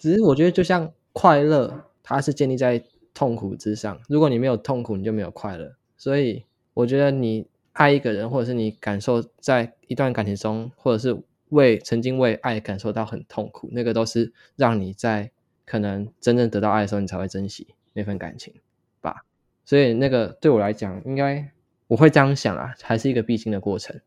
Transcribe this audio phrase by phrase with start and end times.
[0.00, 4.00] 只是我觉得，就像快乐，它是建立在痛苦之上。
[4.08, 5.74] 如果你没有痛苦，你就没有快乐。
[5.98, 15.30] 所以，我觉得你爱一个人，或者是你感受在一段感情中，或者是为曾经为爱感受到很痛苦，那个都是让你在
[15.66, 18.54] 可能真正得到爱的时候，你才会珍惜那份感情
[19.02, 19.26] 吧。
[19.66, 21.50] 所以，那个对我来讲，应该
[21.88, 24.00] 我会这样想啊，还是一个必经的过程。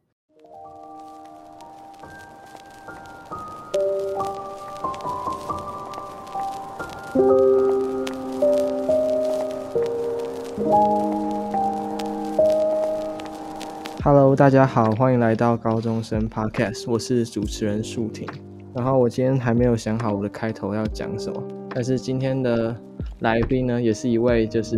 [14.04, 18.27] Hello，大家好，欢迎来到高中生 Podcast，我是主持人树婷。
[18.73, 22.76] 然后我今天还没有想好我的开头要讲什么，但是今天的
[23.20, 24.76] 来宾呢，也是一位就是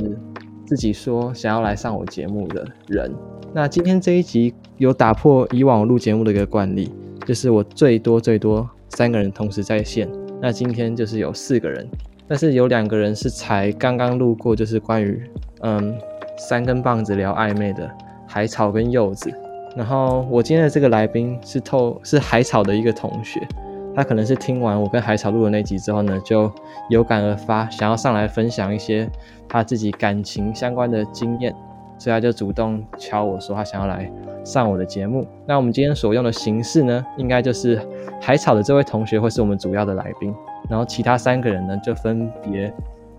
[0.65, 3.15] 自己说想要来上我节目的人。
[3.53, 6.93] 那今天这一集有打破以往录节目的一个惯例，
[7.25, 10.11] 就是我最多最多三个人同时在线。
[10.41, 11.87] 那今天就是有四个人。
[12.27, 15.21] 但是有两个人是才刚刚路过，就是关于
[15.61, 15.95] 嗯
[16.37, 17.89] 三根棒子聊暧昧的
[18.27, 19.31] 海草跟柚子。
[19.75, 23.45] 然后我今天的这个来宾是透是海草的一个同学，
[23.93, 26.51] 他可能是听完我跟海草录的那集之后呢，就
[26.89, 29.09] 有感而发，想要上来分享一些
[29.49, 31.53] 他自己感情相关的经验，
[31.99, 34.09] 所以他就主动敲我说他想要来
[34.45, 35.27] 上我的节目。
[35.45, 37.79] 那我们今天所用的形式呢，应该就是
[38.21, 40.33] 海草的这位同学会是我们主要的来宾。
[40.69, 42.73] 然后其他三个人呢，就分别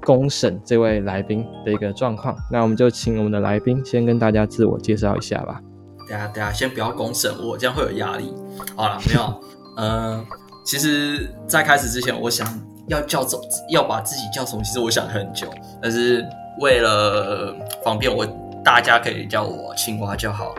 [0.04, 2.36] 公审这位来宾的一个状况。
[2.50, 5.60] 那我们就请我们的来宾先跟大家自我介绍一下吧。
[6.08, 8.32] 等下等下，先不要公审我，这样会有压力。
[8.76, 9.40] 好了，没有。
[9.76, 10.26] 嗯、 呃，
[10.64, 12.46] 其实，在开始之前，我想
[12.86, 14.62] 要叫走，要把自己叫什么？
[14.62, 15.48] 其实我想很久，
[15.82, 16.24] 但是
[16.60, 18.24] 为了方便我，
[18.64, 20.54] 大家可以叫我青蛙就好。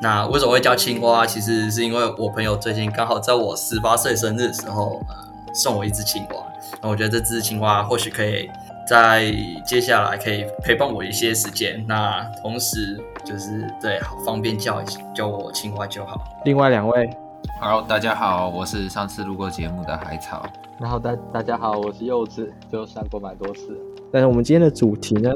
[0.00, 1.26] 那为什么会叫青蛙？
[1.26, 5.00] 其实是因为我朋友最近刚好在我十八岁生日的时候。
[5.54, 6.44] 送我一只青蛙，
[6.82, 8.50] 那我觉得这只青蛙或许可以
[8.88, 9.32] 在
[9.64, 11.82] 接下来可以陪伴我一些时间。
[11.86, 14.82] 那同时就是对，好方便叫
[15.14, 16.20] 叫我青蛙就好。
[16.44, 17.08] 另外两位
[17.60, 20.44] ，Hello，大家好，我是上次录过节目的海草。
[20.80, 23.78] 然后大大家好，我是柚子，就上过蛮多次。
[24.10, 25.30] 但是我们今天的主题呢，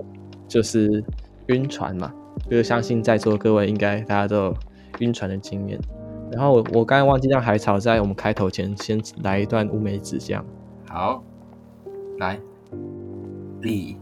[0.49, 1.03] 就是
[1.47, 2.13] 晕船嘛，
[2.51, 4.57] 就是相信在座各位应该大家都有
[4.99, 5.79] 晕船的经验。
[6.33, 10.45] 然后我我刚才忘记让海草在我们开头前先来一段乌梅子酱。
[10.89, 11.23] 好，
[12.19, 12.39] 来，
[13.63, 13.97] 一、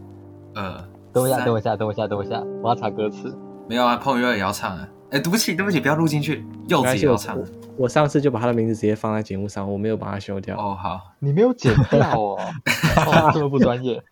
[0.53, 0.83] 二，
[1.13, 3.35] 等我一下，等我一下，等我一下，等我一下，我要查歌词。
[3.67, 4.87] 没有啊，彭于晏也要唱啊。
[5.09, 6.45] 哎，对不起，对不起，不要录进去。
[6.67, 7.37] 柚子也要唱。
[7.77, 10.57] 我上次就把他的名字直接放在节目上，我没有把它修掉。
[10.57, 12.37] 哦，好，你没有剪掉哦，
[13.07, 14.03] 哦这么不专业。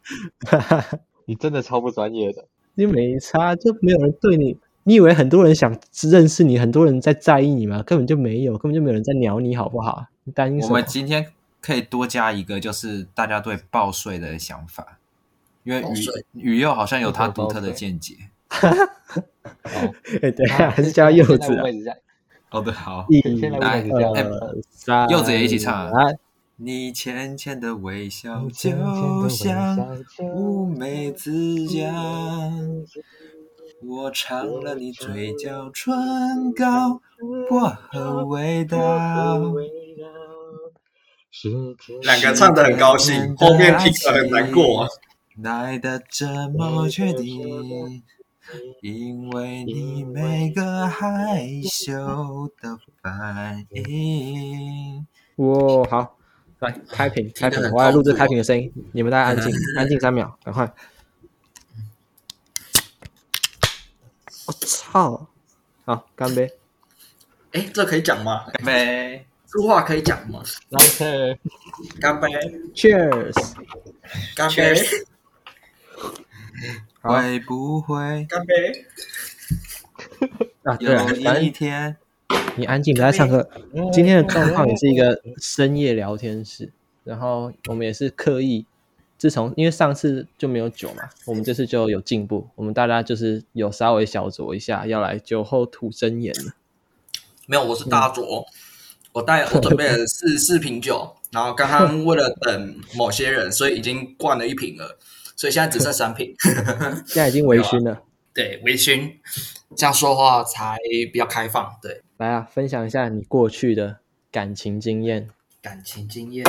[1.25, 2.45] 你真的超不专业的。
[2.75, 4.57] 你没差，就没有人对你。
[4.87, 7.81] 你以为很多人想认识你，很多人在在意你吗？
[7.81, 10.05] 根本就没有，根本就没有人在鸟你，好不好？
[10.25, 10.73] 你担心什么？
[10.75, 11.25] 我们今天
[11.59, 14.99] 可以多加一个，就是大家对报税的想法，
[15.63, 18.15] 因为宇宇佑好像有他独特的见解。
[18.47, 19.23] 哈哈，
[20.21, 21.59] 哎，对啊，还是叫柚子。
[22.49, 23.07] 好 的，好。
[23.09, 23.19] 一、
[23.59, 25.91] 二、三，柚子也一起唱。
[26.57, 31.91] 你浅浅的微笑，就像乌梅子酱。
[33.81, 37.01] 我尝了你嘴角唇膏
[37.49, 39.53] 薄荷味道，
[42.01, 44.87] 两个唱的很高兴，后面听着很难过。
[45.41, 48.01] 来的这么确定，
[48.81, 55.05] 因为你每个害羞的反应。
[55.35, 56.17] 哇，好，
[56.59, 60.73] 来开屏，开屏，我要录制开屏的声音，你们大家安静， 安静三秒，赶快。
[64.47, 65.27] 我操！
[65.85, 66.51] 好，干杯！
[67.53, 68.45] 哎，这可以讲吗？
[68.53, 69.25] 干杯！
[69.47, 71.39] 这话可以讲吗？OK，
[71.99, 72.27] 干杯
[72.75, 73.53] ！Cheers！
[74.35, 74.75] 干杯！
[77.01, 78.25] 会不会？
[78.29, 78.85] 干杯！
[80.63, 81.95] 啊，对啊，有一天，
[82.55, 83.49] 你安静，不要唱歌。
[83.91, 86.71] 今天的状况也是一个深夜聊天室，
[87.03, 88.65] 然后我们也是刻意。
[89.17, 96.53] 自从因为上次就没有酒嘛，我们这次就有进步，我们大家就是有稍微小酌一下，要来酒后吐真言了。
[97.47, 98.45] 没有，我是大酌，嗯、
[99.13, 104.97] 我带我准备了四四瓶酒，然后刚刚 为了等某些人，所以已经灌了一瓶了，
[105.37, 106.35] 所以现在只剩三瓶，
[107.07, 107.93] 现在已经微醺了。
[107.93, 108.01] 啊、
[108.33, 109.13] 对，微醺，
[109.77, 110.77] 这样说话才
[111.13, 111.73] 比较开放。
[111.81, 115.29] 对，来啊，分享一下你过去的感情经验。
[115.61, 116.45] 感情经验，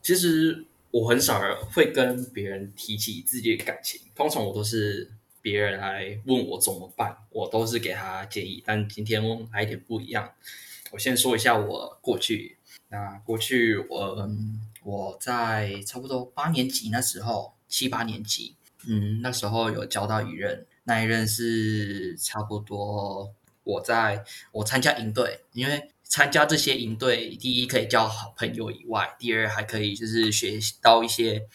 [0.00, 0.66] 其实。
[0.90, 1.40] 我很少
[1.72, 5.10] 会跟别人提起自己的感情，通常我都是
[5.40, 8.62] 别人来问我怎么办，我都是给他建议。
[8.66, 9.22] 但今天
[9.52, 10.32] 来点不一样，
[10.90, 12.56] 我先说一下我过去。
[12.88, 14.28] 那过去我
[14.82, 18.56] 我在差不多八年级那时候，七八年级，
[18.88, 23.32] 嗯，那时候有交到一任，那一任是差不多
[23.62, 31.48] 我在我参加营队，因为参加这些营队，第一可以交好朋友以外，第二还可以就是学到一些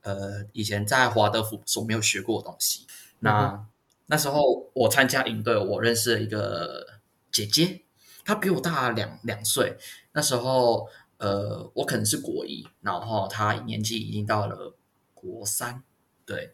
[0.00, 2.86] 呃以前在华德福所没有学过的东西。
[3.18, 3.66] 那、嗯、
[4.06, 6.86] 那时候我参加营队，我认识了一个
[7.30, 7.82] 姐姐，
[8.24, 9.76] 她比我大两两岁，
[10.12, 10.88] 那时候。
[11.20, 14.76] 呃，我可能是国一，然后她年纪已经到了
[15.14, 15.82] 国三，
[16.24, 16.52] 对，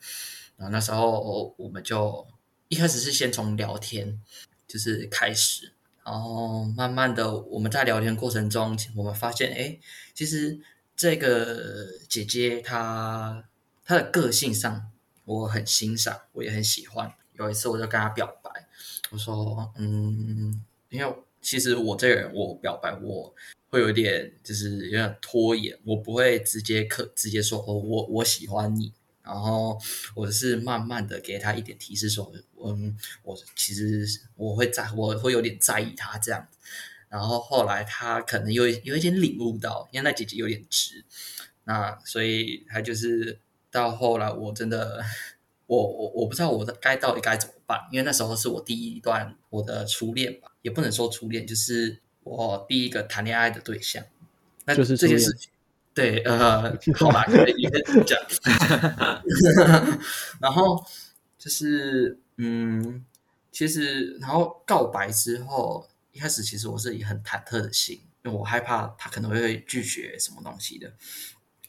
[0.56, 2.26] 然后那时候我们就
[2.68, 4.18] 一开始是先从聊天
[4.66, 5.73] 就是开始，
[6.04, 9.78] 然后慢慢的我们在聊天过程中，我们发现，哎，
[10.14, 10.60] 其实
[10.94, 13.44] 这个姐姐她
[13.84, 14.90] 她的个性上
[15.24, 17.12] 我很欣赏，我也很喜欢。
[17.34, 18.50] 有一次我就跟她表白，
[19.10, 23.34] 我说，嗯，因为其实我这个人我表白我。
[23.70, 28.92] 会有点，就是有点拖延，我不会直接可直接说哦，我我喜欢你，
[29.24, 29.76] 然后
[30.14, 32.32] 我是慢慢的给他一点提示说，
[32.62, 34.06] 嗯，我其实
[34.36, 36.46] 我会在，我会有点在意他这样，
[37.08, 41.04] 然后后来他可能有有一点领悟到，因为那姐姐有点直，
[41.64, 43.38] 那所以他就是
[43.70, 45.02] 到后来我真的，
[45.66, 52.00] 我我我不知道我的该到底该怎么办，因为那时候是我第一段我的初恋吧，也不能说初恋，就是。
[52.26, 54.02] 我第一个谈恋爱的对象，
[54.64, 55.50] 那就是这件事情。
[55.94, 57.70] 对，呃，好吧，可以
[58.04, 58.18] 讲。
[60.40, 60.84] 然后
[61.38, 63.04] 就是，嗯，
[63.52, 70.92] 其实，然后告白之后，一开始其实我是以很忐忑的心，因为我害怕他可能会拒绝什么东西的。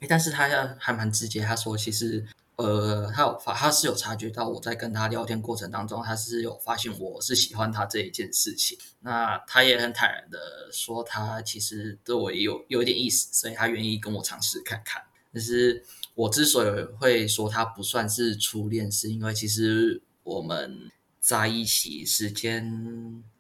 [0.10, 2.26] 但是他还蛮直接，他说其实。
[2.58, 8.78] 呃，他有发，他是有察觉到我在跟他聊天过程当中，他是有发现我是喜欢他这一件事情。
[9.02, 15.04] 那他也很坦然的说，他其实对我也有有一点意思，所以他愿意跟我尝试看看。
[15.34, 22.64] 但是我之所以会说他不算是初恋，是因为其实我们在一起时间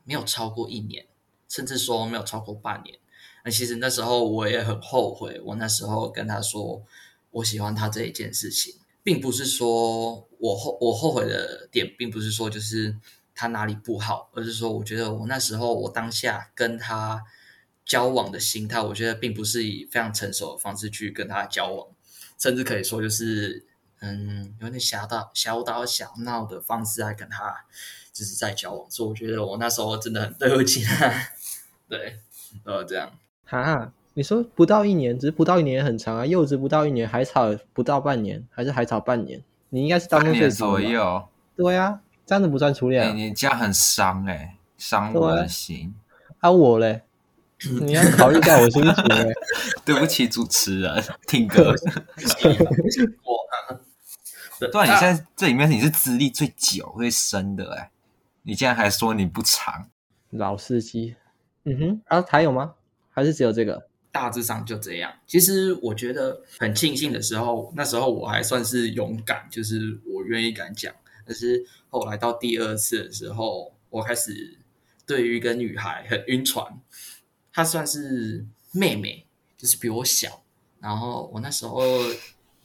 [0.03, 1.05] 没有超过一年，
[1.47, 2.97] 甚至说没有超过半年。
[3.45, 6.83] 那其实那时候我也很后悔，我那时候跟他说
[7.31, 8.75] 我喜欢他这一件事情。
[9.05, 12.97] 并不是说我后我后悔的点，并不是说就是
[13.35, 17.23] 他哪里不好，而是说我觉得我那时候我当下跟他
[17.85, 21.87] 交往的心态，我觉得并不是以非常成熟的方式去跟他交往，
[22.39, 23.63] 甚至可以说就是
[23.99, 27.63] 嗯有点小打小打小闹的方式来跟他
[28.11, 31.29] 就是在交往，所以我觉得我那时候真的很对不起他，
[31.87, 32.19] 对，
[32.63, 33.15] 呃这样。
[33.43, 33.93] 哈。
[34.17, 36.25] 你说不到一年，只是不到一年也很长啊。
[36.25, 39.43] 柚子不到一年，海草不到半年，还是海草半年？
[39.69, 40.73] 你应该是当中最长的。
[40.73, 41.27] 半年左右。
[41.57, 43.09] 对啊，这样子不算初恋啊。
[43.09, 45.93] 欸，你这样很伤哎，伤我的心。
[46.39, 47.01] 啊，我嘞？
[47.81, 49.25] 你要考虑一下我心情哎。
[49.83, 51.75] 对不起，主持人，听歌。
[53.23, 53.35] 我。
[54.71, 57.91] 对啊，你现在这里面你是资历最久、最深的哎，
[58.43, 59.89] 你竟然还说你不长？
[60.29, 61.17] 老司机。
[61.65, 62.75] 嗯哼，啊，还有吗？
[63.11, 63.87] 还是只有这个？
[64.15, 65.13] 大致上就这样。
[65.27, 70.95] 其实我觉得很庆幸的时候，那时候我还算是勇敢，就是我愿意敢讲。
[71.25, 74.57] 但是后来到第二次的时候，我开始
[75.05, 76.65] 对于一个女孩很晕船。
[77.51, 79.25] 她算是妹妹，
[79.57, 80.43] 就是比我小。
[80.79, 81.81] 然后我那时候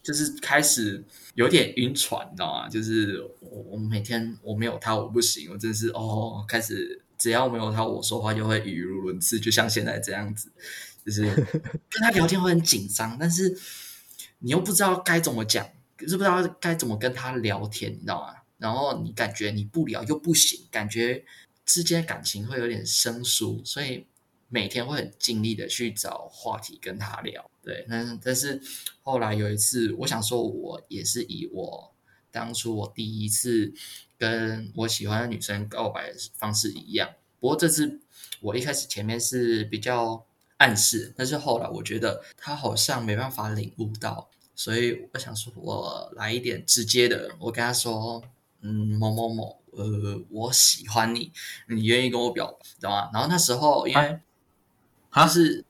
[0.05, 1.03] 就是开始
[1.35, 2.69] 有点晕船，你知道吗？
[2.69, 10.53] 就是我我每天我没有她我不行，我真是哦，开始只要没有她，我说话就会语无伦次，就像现在这样子。
[11.05, 13.59] 就是跟他聊天会很紧张，但是
[14.41, 15.67] 你又不知道该怎么讲，
[15.97, 18.35] 可是不知道该怎么跟他聊天，你知道吗？
[18.59, 21.25] 然后你感觉你不聊又不行，感觉
[21.65, 24.05] 之间感情会有点生疏，所以
[24.49, 27.51] 每天会很尽力的去找话题跟他聊。
[27.63, 28.61] 对，但是但是
[29.03, 31.95] 后来有一次，我想说，我也是以我
[32.31, 33.73] 当初我第一次
[34.19, 37.09] 跟我喜欢的女生告白的方式一样，
[37.41, 38.01] 不过这次
[38.41, 40.27] 我一开始前面是比较。
[40.61, 48.23] 暗示，但是后来我觉得他好像没办法领悟到，所以我想说，我来一点直接的，我跟他说，
[48.61, 51.33] 嗯，某某某，呃，我喜欢你，
[51.67, 53.09] 你愿意跟我表白，知道吗？
[53.11, 54.21] 然后那时候因为
[55.11, 55.65] 他是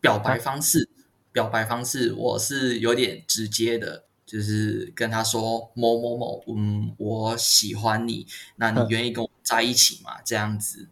[0.00, 0.88] 表白方式，
[1.30, 10.20] 表白方式我是有点直接的，就是跟他说某某某，嗯，我喜欢你，那你愿意跟我在一起吗？
[10.24, 10.88] 这样子，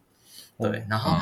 [0.56, 1.16] 对，然后。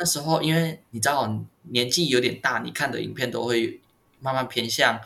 [0.00, 3.78] 那时候，因为你知道年纪有点大，你看的影片都会
[4.18, 4.98] 慢慢偏向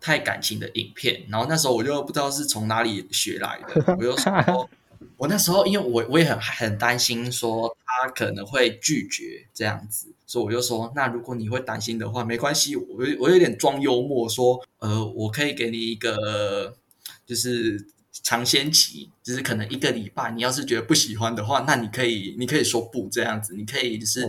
[0.00, 1.22] 太感情的影片。
[1.28, 4.68] 然后那时候我就不知道是从哪里学来的，我就说，
[5.16, 12.84] 我那时候因为我我也很很担心说他可能会拒绝这样子，所以我就说，那如果你会担心的话，没关系，我
[13.20, 16.76] 我有点装幽默说，呃，我可以给你一个
[17.24, 17.86] 就是
[18.22, 24.26] 尝鲜期，就是可能一个礼拜，你要是觉得不喜欢的话，那你可以你可以说不这样子，你可以就是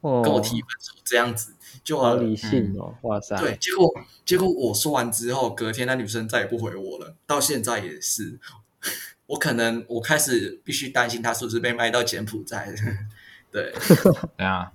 [0.00, 8.38] 跟我提分手这样子，就好理性哦，嗯、哇塞，对，结果结果我说完之后，隔天那女生再也不回我了，到现在也是。
[9.26, 12.74] 我可能我开始必须担心她是不是被卖到柬埔寨。
[13.52, 13.72] 对，
[14.36, 14.72] 对啊，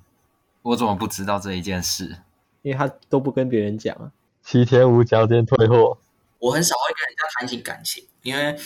[0.61, 2.15] 我怎么不知道这一件事？
[2.61, 4.11] 因为他都不跟别人讲啊，
[4.43, 5.97] 七天无条件退货。
[6.39, 8.57] 我很少会跟人家谈起感情，因为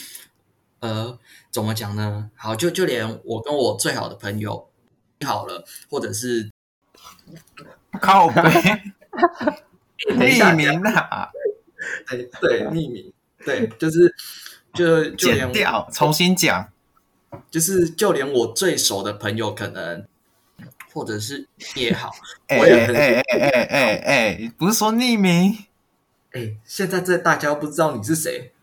[0.79, 1.19] 呃，
[1.51, 2.31] 怎么讲呢？
[2.35, 4.69] 好，就就连我跟我最好的朋友
[5.25, 6.49] 好了，或者是
[8.01, 8.41] 靠背
[10.15, 11.29] 匿名啊，
[12.07, 13.13] 对对，匿名，
[13.45, 14.15] 对，就是。
[14.71, 16.71] 就就连剪掉，重新讲，
[17.49, 20.05] 就是就连我最熟的朋友，可能
[20.93, 22.11] 或者是也好，
[22.45, 25.65] 哎哎哎哎哎哎，不是说匿名？
[26.33, 28.53] 哎，现在这大家不知道你是谁？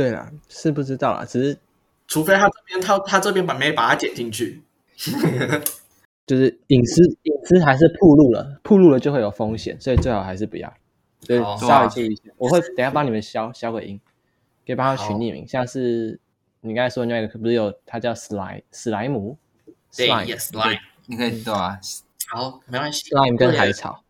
[0.00, 1.58] 对啦，是不知道啦，只是
[2.06, 4.62] 除非他这边他他这边把没把它剪进去，
[6.26, 10.72] 就是隐私隐私还是暴露了，暴露了就会有风险，所以最好还是不要。
[11.26, 14.00] 对，稍微注意一下，我会等下帮你们消消个音。
[14.66, 16.20] 可以帮他取匿名，像是
[16.60, 19.36] 你刚才说的那个，不是有他叫史莱史莱姆？
[19.96, 21.80] 对，Slime，你可以对啊。
[22.28, 23.10] 好，没关系。
[23.10, 24.04] Slime 跟海草，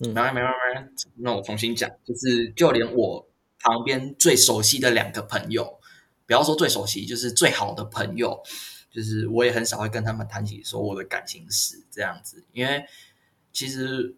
[0.00, 1.06] 嗯，没关系，没关系。
[1.16, 3.24] 那我重新讲，就是就连我
[3.60, 5.78] 旁边最熟悉的两个朋友，
[6.26, 8.42] 不要说最熟悉，就是最好的朋友，
[8.90, 12.84] 就是我也很少会跟他们谈起说我的感情史这样子，因为
[13.52, 14.16] 其实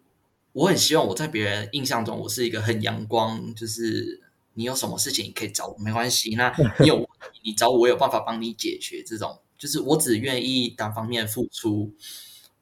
[0.53, 4.23] 我很希望我在别人印象中，我是一个很阳光，就是。
[4.55, 6.35] 你有什么事情你可以找我，没关系。
[6.35, 7.09] 那 你有
[7.43, 9.03] 你找我，我有办法帮你解决。
[9.03, 11.91] 这种就是我只愿意单方面付出，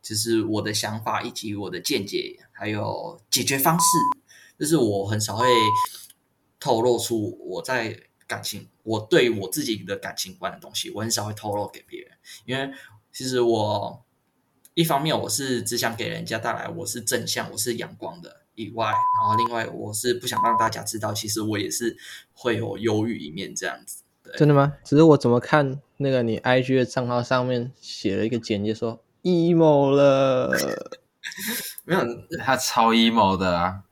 [0.00, 3.86] 就是我的想法以及我的见解，还有解决方式。
[4.56, 5.48] 就是我很少会
[6.60, 7.98] 透露出我在
[8.28, 12.10] 感情，我对我自己的感情观的东西，我很少会透露给别人。
[12.44, 12.70] 因为
[13.10, 14.04] 其实我
[14.74, 18.36] 一方面我是只想给人家带来我是正向，我是阳光的。
[18.56, 21.96] 以外，然后另外，我是不想让大家知道，其实我也是
[22.34, 24.02] 会有忧郁一面这样子。
[24.36, 24.76] 真的吗？
[24.84, 30.52] 只是我怎么看那个你 IG 的账号上面写了一个简介说 emo 了，
[31.84, 32.00] 没有，
[32.44, 33.84] 他超 emo 的啊！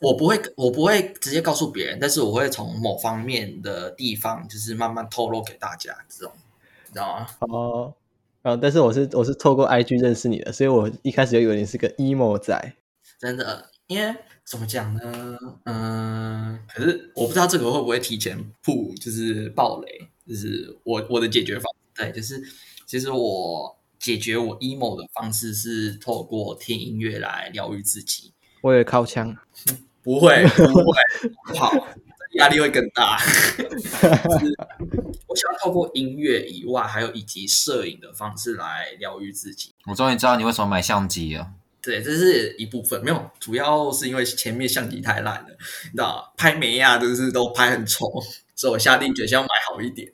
[0.00, 6.32] 我不会，我不会直接告诉别人，但是我会从某方面的地方，就是慢慢透露给大家，这种，
[6.86, 7.26] 你知道吗？
[7.40, 7.94] 哦，
[8.42, 12.74] 啊，但是我是我是透过 IG 认识你的，所以我一开始就以为你是个 emo 仔，
[13.18, 13.70] 真的。
[13.88, 14.12] 因为
[14.44, 15.38] 怎么讲呢？
[15.64, 21.62] 嗯，可是我不知道这个会不会提前铺，就是爆雷，就是我我的解决方
[21.94, 22.42] 法，对，就是
[22.84, 28.32] 其实我解决我 emo 的方式是透过听音乐来疗愈自己。
[28.60, 29.36] 我也靠枪，
[30.02, 30.92] 不会不会，
[31.46, 31.72] 不好，
[32.32, 33.18] 压力会更大。
[35.26, 39.74] 我想要透过音乐以外，还有以及摄影的方式来疗愈自己。
[39.86, 41.50] 我终于知道你为什么买相机了。
[41.82, 45.48] 对，这是一部分，没有，主要是因为前面相机太烂了，
[45.84, 48.10] 你知道，拍美亚都是都拍很丑，
[48.56, 50.12] 所以我下定决心要买好一点。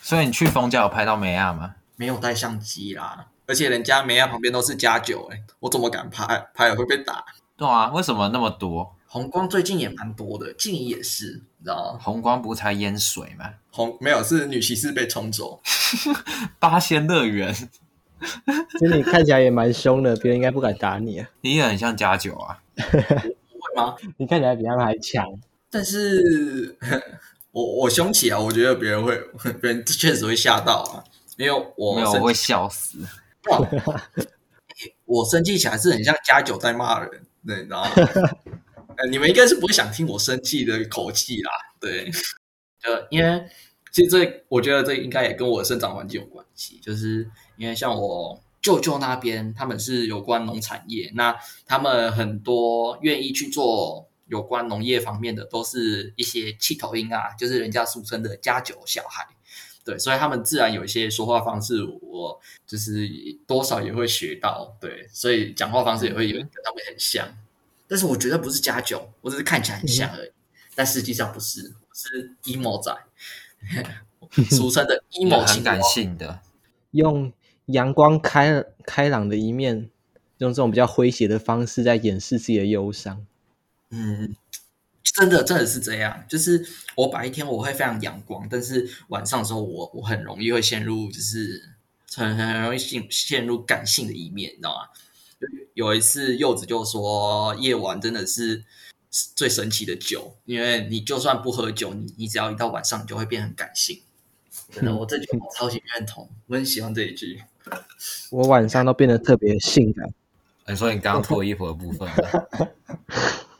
[0.00, 1.74] 所以你去冯家有拍到美亚吗？
[1.96, 6.46] 没有带相机啦，而且人家美亚旁边都是加九，哎，我怎么敢拍？
[6.54, 7.22] 拍了会被打。
[7.56, 8.94] 对啊，为什么那么多？
[9.06, 11.98] 红光最近也蛮多的，静怡也是，你知道吗？
[12.02, 13.52] 红光不才淹水吗？
[13.70, 15.60] 红没有，是女骑士被冲走，
[16.58, 17.54] 八仙乐园。
[18.78, 21.28] 其实你看起来也蛮凶的，别人应该不敢打你啊。
[21.40, 23.96] 你也很像加九啊，不会吗？
[24.16, 25.26] 你看起来比他们还强。
[25.70, 26.78] 但是
[27.50, 29.20] 我我凶起来，我觉得别人会，
[29.60, 31.04] 别人确实会吓到啊，
[31.36, 32.98] 因为我没有，我会笑死。
[35.04, 37.90] 我生气起来是很像加九在骂人，对，你知道吗？
[39.10, 42.10] 你们应该是不会想听我生气的口气啦，对，
[42.84, 43.44] 呃，因为
[43.90, 47.30] 其实这我觉得这应该也跟我的生长环境有关系，就是。
[47.58, 59.24] 因为像我舅舅那边，他们是有关农产业，那他们很多愿意去做有关农业方面的，都是一些气头鹰啊，就是人家俗称的家酒小孩，
[59.84, 63.08] 对，所以他们自然有一些说话方式，我就是
[63.46, 67.28] 多少也会学到，对，所以讲话方式也会有跟他们很像，
[67.88, 70.32] 但是我觉得不是加酒，我只是看起来很像而已，嗯、
[70.74, 72.96] 但实际上不是，我是 emo 仔，
[74.50, 76.40] 俗称的 emo 情感性的
[76.92, 77.32] 用。
[77.66, 79.88] 阳光开开朗的一面，
[80.38, 83.24] 用这种比较诙谐的方式在掩饰自己的忧伤。
[83.90, 84.34] 嗯，
[85.02, 91.60] 真的真的是这样，就是我白天我会非常阳光，但是晚上的时候我我很容易会陷入就是
[92.14, 94.88] 很很容易陷陷入感性的一面，你知道吗？
[95.74, 98.64] 有一次柚子就说夜晚真的是
[99.34, 104.00] 最神奇的酒，因为你就算不喝酒，你你只要一到晚上，你就会变很感性。
[104.70, 107.42] 真的，我这句我超级认同，我很喜欢这一句。
[108.30, 110.08] 我晚上都变得特别性感。
[110.68, 112.08] 你说你刚刚脱衣服的部分，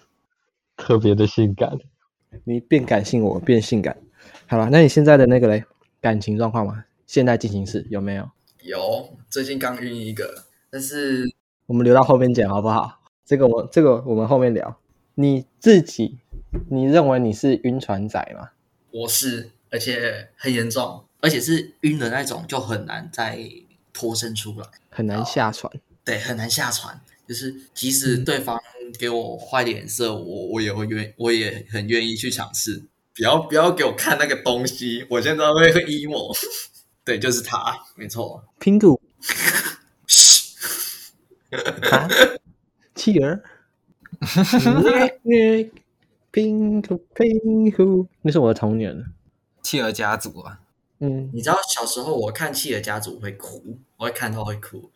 [0.82, 1.78] 特别的性感。
[2.44, 3.96] 你变感性，我变性感。
[4.48, 5.64] 好了，那你现在的那个嘞，
[6.00, 6.84] 感情状况吗？
[7.06, 8.28] 现在进行式有没有？
[8.62, 11.32] 有，最近刚晕一个，但是
[11.66, 13.00] 我们留到后面讲好不好？
[13.24, 14.76] 这个我这个我们后面聊。
[15.14, 16.18] 你自己，
[16.68, 18.50] 你认为你是晕船仔吗？
[18.90, 23.38] 我是，而且很严重，而且是晕的那种，就很难再
[23.92, 25.72] 脱身出来，很难下船。
[26.04, 27.00] 对，很难下船。
[27.32, 28.62] 就是即使对方
[28.98, 32.84] 给我坏脸色，嗯、我我也会愿，我也很愿意去尝试。
[33.16, 36.36] 不要不要给我看那个东西，我现在会会 emo。
[37.02, 38.44] 对，就是他，没错。
[38.58, 39.00] 拼图。
[41.90, 42.06] 啊？
[42.94, 43.42] 企鹅。
[46.30, 49.06] 拼图拼图，那是我的童年。
[49.62, 50.60] 企鹅家族啊。
[50.98, 54.90] 嗯，你知道小时候我看企鹅家族会哭，我会看到会哭。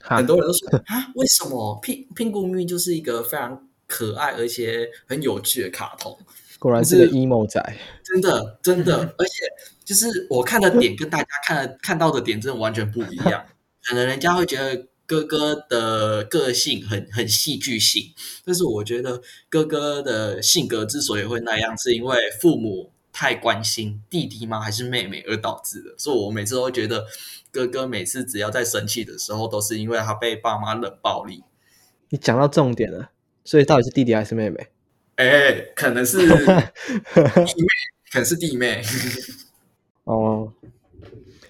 [0.00, 6.18] 很多人都说啊，为什么拼拼咕咪就是一个非常可爱而且很有趣的卡通？
[6.58, 7.60] 果然是个 emo 仔，
[8.04, 9.44] 真的真的， 而且
[9.84, 13.44] 就是我看的点跟大家看的看到的点真的完全不一样。
[13.84, 18.12] 可能人家会觉得哥哥的个性很很戏剧性，
[18.44, 24.60] 但是我觉得哥哥的性格之所以会那样，是因为父母太关心弟弟吗？
[24.60, 25.94] 还是妹妹而导致的？
[25.98, 27.06] 所以我每次都会觉得。
[27.52, 31.44] 哥哥每次只要在生气的时候，都是因为他被爸妈冷暴力。
[32.08, 33.10] 你讲到重点了，
[33.44, 34.68] 所以到底是弟弟还是妹妹？
[35.16, 36.72] 哎、欸，可能是 弟妹，
[38.10, 38.82] 可能是弟妹。
[40.04, 40.50] 哦，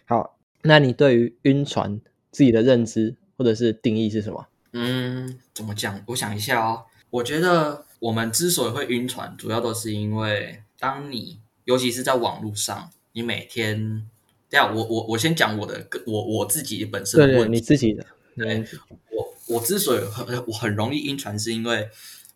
[0.07, 2.01] 好，那你对于晕船
[2.33, 4.49] 自己的认知或者是定义是什么？
[4.73, 6.03] 嗯，怎么讲？
[6.07, 6.87] 我想一下哦。
[7.11, 14.09] 我觉得我们之所以会晕船，主要都是因为当你，尤其是在网络上，你每天。
[14.49, 17.39] 这样，我我我先讲我的，我我自己本身的问题。
[17.41, 18.05] 对对，你自己的。
[18.37, 18.63] 对，
[19.11, 21.89] 我我之所以很我很容易晕船，是因为，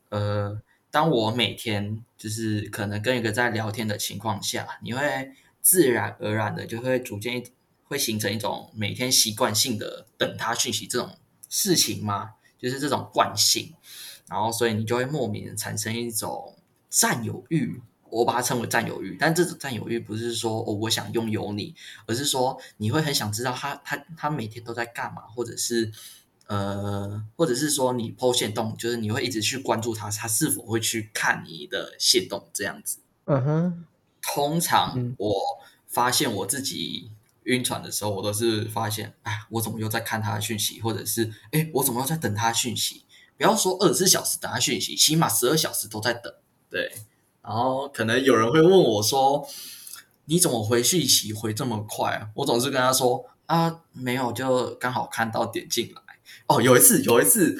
[0.09, 0.59] 呃，
[0.91, 7.45] 当我每天就是可能跟一个在聊天的情况下，你会自然而然的就会逐渐
[7.85, 11.19] 会形成一种每天习惯性的等他讯息这种
[11.51, 13.75] 事情吗，就是这种惯性，
[14.27, 16.57] 然后所以你就会莫名的产生一种
[16.89, 17.83] 占有欲。
[18.11, 21.75] 我把它称为占有欲，但这种占有欲不是说哦，我想拥有你，
[22.07, 25.91] 而是说你会很想知道他他他每天都在干嘛，或者是
[26.47, 32.99] 呃，或者是说你 po 限动，就是你会一直去关注他，他是否会去看你的线动这样子。
[33.25, 33.85] 嗯哼，
[34.23, 35.35] 通常我
[35.87, 37.11] 发现我自己
[37.45, 43.05] 晕船的时候，我都是发现，哎，我怎么又在看他的讯息，或者是哎，我怎么又在等他讯息？
[43.37, 46.33] 不要说二十四小时等他讯息，起码十二小时都在等，
[46.71, 46.93] 对。
[47.47, 49.47] 然后可能有人会问我说
[50.27, 56.03] ：“你怎么回讯息回这么快啊？”我总是跟他说：“啊，没有，就刚好看到点进来。”
[56.49, 57.57] 哦，有一次，有一次，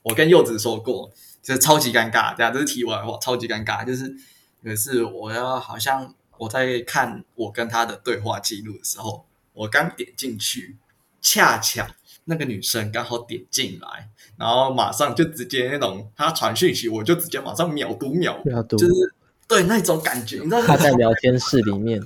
[0.00, 1.10] 我跟柚子说过，
[1.42, 2.34] 就是超级尴尬。
[2.34, 3.84] 这样，这是题外话，超级尴尬。
[3.84, 4.16] 就是
[4.62, 10.78] 有一次，我要好像我在看我跟他的对话记录的时候，我刚点进去，
[11.20, 11.86] 恰巧
[12.24, 19.14] 那个女生刚好点进来，然后马上就直接那种她传讯息，我就直接马上秒读秒，秒读，就是。
[19.48, 22.00] 对那种感觉， 你知道他在聊天室里面，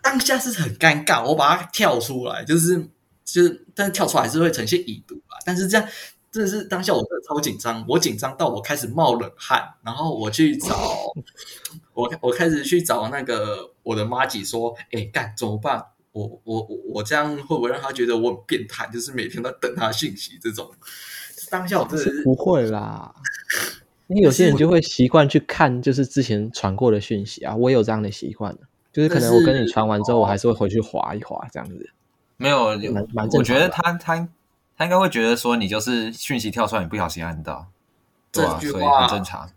[0.00, 1.22] 当下是很尴尬。
[1.22, 2.78] 我把它跳出来，就是
[3.24, 5.36] 就是，但是跳出来还是会呈现已读啊。
[5.44, 5.86] 但是这样
[6.30, 11.12] 真的是当下我真的超紧张，我紧张到我开始冒冷汗，然后我去找
[11.92, 15.84] 我我开始去找那个我的妈姐说：“哎，干怎么办？
[16.12, 18.88] 我我我我这样会不会让他觉得我很变态？
[18.92, 20.70] 就是每天都等他信息这种。”
[21.50, 23.14] 当下我真的是不会啦。
[24.08, 28.54] 因为有些人就会习惯去看，就是之前传过的讯息啊，我也有这样的习惯，
[28.92, 31.90] 就是可能我跟你传完之后，我还是会回去划一划这样子。
[32.36, 33.38] 没有，蛮蛮正常。
[33.38, 34.28] 我觉得他他
[34.76, 37.66] 他应该会觉得说你就是讯息跳出来，你不小心按到，
[38.30, 38.60] 对啊？
[38.60, 39.48] 所以很正常。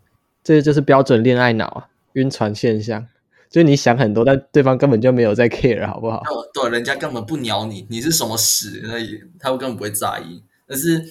[0.42, 3.06] 这就是标准恋爱脑啊，晕船现象。
[3.50, 6.22] 就是你想很多，但对方根本就没有在 care，好不好？
[6.54, 11.04] 对，人家根本不鸟你，你是什么屎而已，他会根本不会在意，但是。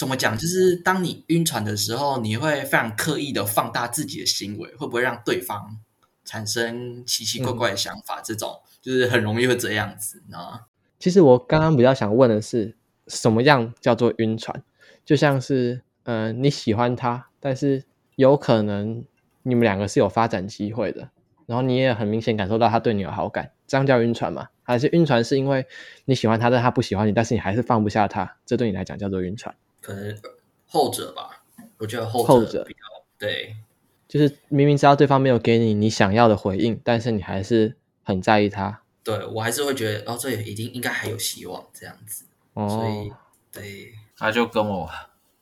[0.00, 0.34] 怎么讲？
[0.38, 5.76] 就是当你晕船的时候，你会非常刻意的放大自己的行为，会不会让对方
[6.24, 8.18] 产生奇奇怪怪的想法？
[8.18, 10.60] 嗯、这种就是很容易会这样子，你知道吗？
[10.98, 12.74] 其实我刚刚比较想问的是，
[13.08, 14.62] 什么样叫做晕船？
[15.04, 17.84] 就像是，嗯、呃，你喜欢他，但是
[18.16, 19.04] 有可能
[19.42, 21.10] 你们两个是有发展机会的，
[21.44, 24.48] 然后你也很明显感受到他对你有好感，这样叫晕船吗？
[24.62, 25.66] 还是晕船是因为
[26.06, 29.54] 你喜欢他，但他不喜欢你，但是你还是放不下他，这对你来讲叫做晕船？
[29.80, 30.16] 可能
[30.66, 31.42] 后者吧，
[31.78, 32.80] 我觉得后者，后者比较
[33.18, 33.56] 对，
[34.08, 38.82] 就是明明知道对方没有给你你想要的回应，但是你还是很在意他。
[39.02, 42.24] 对，我还是会觉得，哦，这也一定应该还有希望这样子。
[42.54, 43.12] 哦，所以
[43.50, 44.88] 对，他就跟我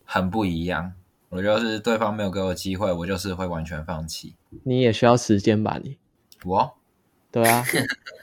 [0.04, 0.92] 很不一样。
[1.28, 4.34] 我就是对方没有给我机会，我就是会完全放弃。
[4.62, 5.78] 你也需要时间吧？
[5.82, 5.98] 你
[6.44, 6.74] 我，
[7.30, 7.62] 对啊，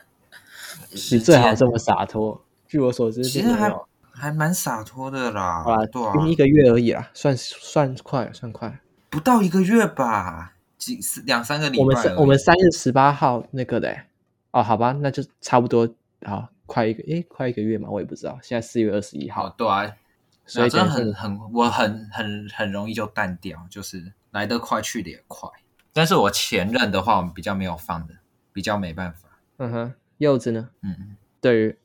[0.90, 2.44] 你最好这么洒脱。
[2.68, 3.70] 据我所知，其实还
[4.16, 5.64] 还蛮洒脱的啦。
[5.66, 11.84] 啊，对啊，一个月而已啦，算算快，算快，不到一个月吧，几两三个礼拜。
[11.84, 13.96] 我们三我们三月十八号那个的，
[14.52, 15.88] 哦，好吧，那就差不多，
[16.26, 18.40] 好，快一个，诶，快一个月嘛，我也不知道。
[18.42, 19.94] 现在四月二十一号，对啊。
[20.48, 25.50] 所以真的很很，我很很很容易就淡掉，就是来得快去得也快。
[25.92, 28.14] 但是我前任的话，我们比较没有放的，
[28.54, 29.28] 比较没办法。
[29.58, 30.70] 嗯哼，柚子呢？
[30.84, 31.78] 嗯嗯，对于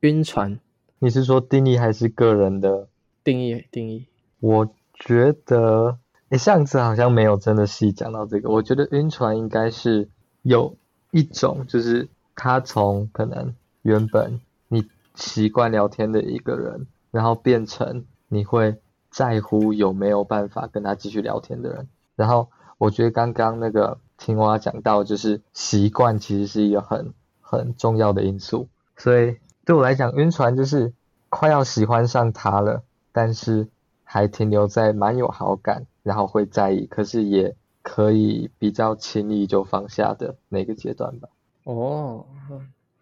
[0.00, 0.58] 晕船，
[0.98, 2.88] 你是说定义还是个人的
[3.22, 3.66] 定义？
[3.70, 4.06] 定义？
[4.40, 5.98] 我觉得，
[6.30, 8.50] 诶，上次好像没有真的细讲到这个。
[8.50, 10.08] 我觉得晕船应该是
[10.42, 10.76] 有
[11.10, 16.86] 一种，就是他从可能原本你习惯聊天的一个人。
[17.12, 18.76] 然后变成你会
[19.10, 21.88] 在乎有没有办法跟他继续聊天的人。
[22.14, 28.68] 然后我觉得刚刚那个青蛙讲到，就是习惯其实是一个很很重要的因素。
[28.98, 30.92] 所以对我来讲，晕船就是
[31.28, 33.66] 快要喜欢上他了，但是
[34.04, 41.28] 还停留在蛮有好感，然后会在意，可是也可以比较轻易就放下的那个阶段吧。
[41.64, 42.24] 哦，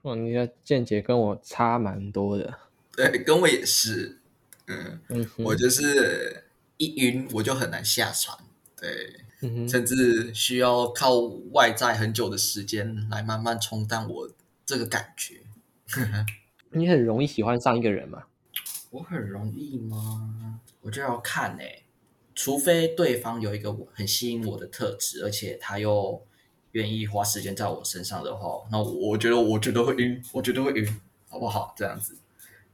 [0.01, 2.55] 哦，你的见解跟我差蛮多的。
[2.97, 4.19] 对，跟我也是，
[4.67, 6.45] 嗯，嗯，我就是
[6.79, 8.39] 一晕我就很难下船，
[8.81, 11.21] 对，嗯，甚至需要靠
[11.53, 14.31] 外在很久的时间来慢慢冲淡我
[14.65, 15.43] 这个感觉。
[16.75, 18.25] 你很容易喜欢上一个人吗？
[18.91, 20.61] 我很容易吗？
[20.81, 21.85] 我就要看欸，
[22.35, 26.21] 除非对方有一个很吸引我的特质，而且他又
[26.73, 31.73] 愿意花时间在我身上的话，那我觉得我觉得会晕，我觉得会晕，好不好？
[31.77, 32.17] 这样子。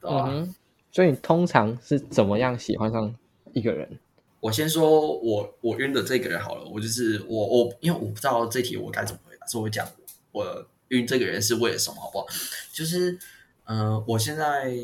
[0.02, 0.54] 嗯哼，
[0.90, 3.14] 所以你通常是怎么样喜欢上
[3.52, 3.98] 一个人？
[4.40, 9.86] 我先说我我晕的这个人好了，我就是我我因为我不知道这题我该怎么回答，所以我讲
[10.32, 12.26] 我晕这个人是为了什么，好不好？
[12.72, 13.18] 就是
[13.70, 14.74] 嗯、呃，我现在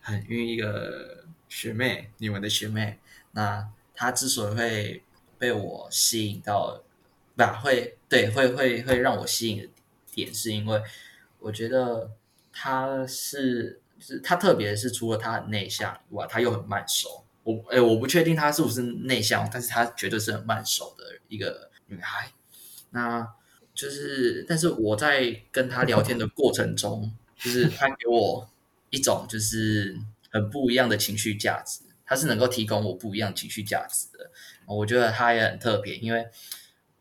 [0.00, 2.96] 很晕一个学妹，你们的学妹，
[3.32, 5.02] 那她之所以会
[5.36, 6.80] 被我吸引到，
[7.34, 9.68] 不会对会会会让我吸引的
[10.12, 10.80] 点，是因为
[11.40, 12.12] 我觉得
[12.52, 13.80] 她是。
[14.02, 17.22] 是他特别是除了他很内向以外，他又很慢熟。
[17.42, 22.30] 我哎、我不确定他是不是内向，但是他绝对是很慢熟的一个女孩。
[22.92, 23.34] 那
[23.74, 28.48] 就是，但是我在跟他聊天的过程中，就是他给我
[28.90, 29.98] 一种就是
[30.30, 31.80] 很不一样的情绪价值。
[32.06, 34.30] 他是能够提供我不一样情绪价值的。
[34.66, 36.28] 我觉得他也很特别，因为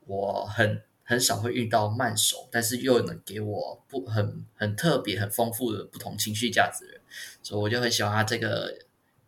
[0.08, 0.82] 我很。
[1.10, 7.02] 很少会遇到慢熟，但是又能给我不很很特别、很丰富的不同情绪价值的人，
[7.42, 8.78] 所以我就很喜欢他这个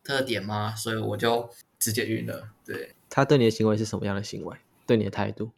[0.03, 2.49] 特点嘛，所以我就直接晕了。
[2.63, 4.55] 对，他对你的行为是什么样的行为？
[4.85, 5.49] 对你的态度？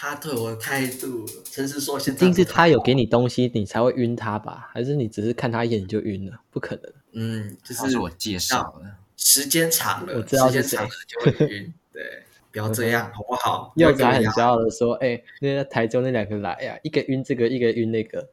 [0.00, 4.68] 他对我的态度，诚实说，现在一定是他有给你东西，你才会晕他吧？
[4.72, 6.38] 还是你只是看他一眼就晕了？
[6.52, 6.84] 不可能。
[7.14, 11.74] 嗯，就是，我介绍的，时间长了，我知道时间长了就会晕。
[11.92, 12.22] 对。
[12.50, 13.72] 不要这样，好不好？
[13.76, 18.26] 柚子还很骄傲的说：“哎、欸，那个台中那两个来呀、啊，一个晕这个，一个晕那个。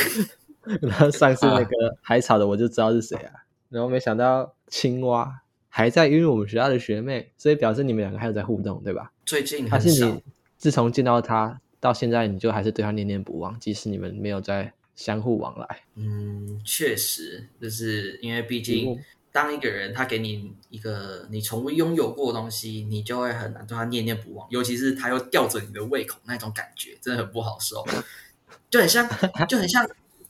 [0.82, 3.32] ”然后上次那个海草的，我就知道是谁啊。
[3.70, 9.10] 然后没想到青蛙还在晕我们学校的学妹，所以表示你们两个还有在互动，对吧？
[9.24, 10.22] 最近还是你
[10.64, 15.82] 自从见到他到现在，你就还是对他念念不忘，即使你们没有再相互往来。
[15.94, 18.98] 嗯，确实，就是因为毕竟。
[19.30, 24.48] 当一个人他给你一个你从未拥有过的东西，你就会很难对他念念不忘。
[24.48, 27.84] 尤其是他又吊着你的胃口，那种感觉真的很不好受。
[28.70, 29.06] 就很像，
[29.46, 29.84] 就很像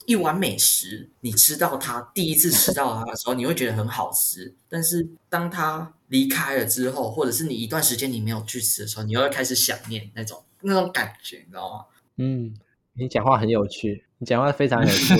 [0.05, 4.53] 一碗美食，你吃到它第一次吃到它的时候，你会觉得很好吃。
[4.69, 11.85] 但是当它离开了之后，或者是你一段时间你没有去吃的时候，你又会开始想念那种那种感觉，你知道吗？
[12.17, 12.53] 嗯，
[12.93, 15.15] 你讲话很有趣，你讲话非常有趣，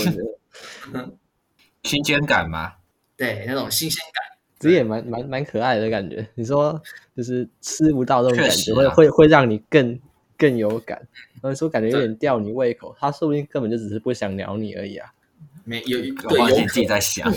[1.83, 2.73] 新鲜感吗？
[3.17, 6.27] 对，那种新鲜感，其实也蛮蛮蛮可爱的感觉。
[6.35, 6.81] 你说
[7.15, 9.99] 就是吃不到这种感觉，啊、会会会让你更
[10.37, 10.97] 更有感。
[11.41, 15.11] 然后说感觉有点吊你胃口，他说不定根本就只是不想鸟你而已啊。
[15.63, 17.31] 没有，对，我自己在想，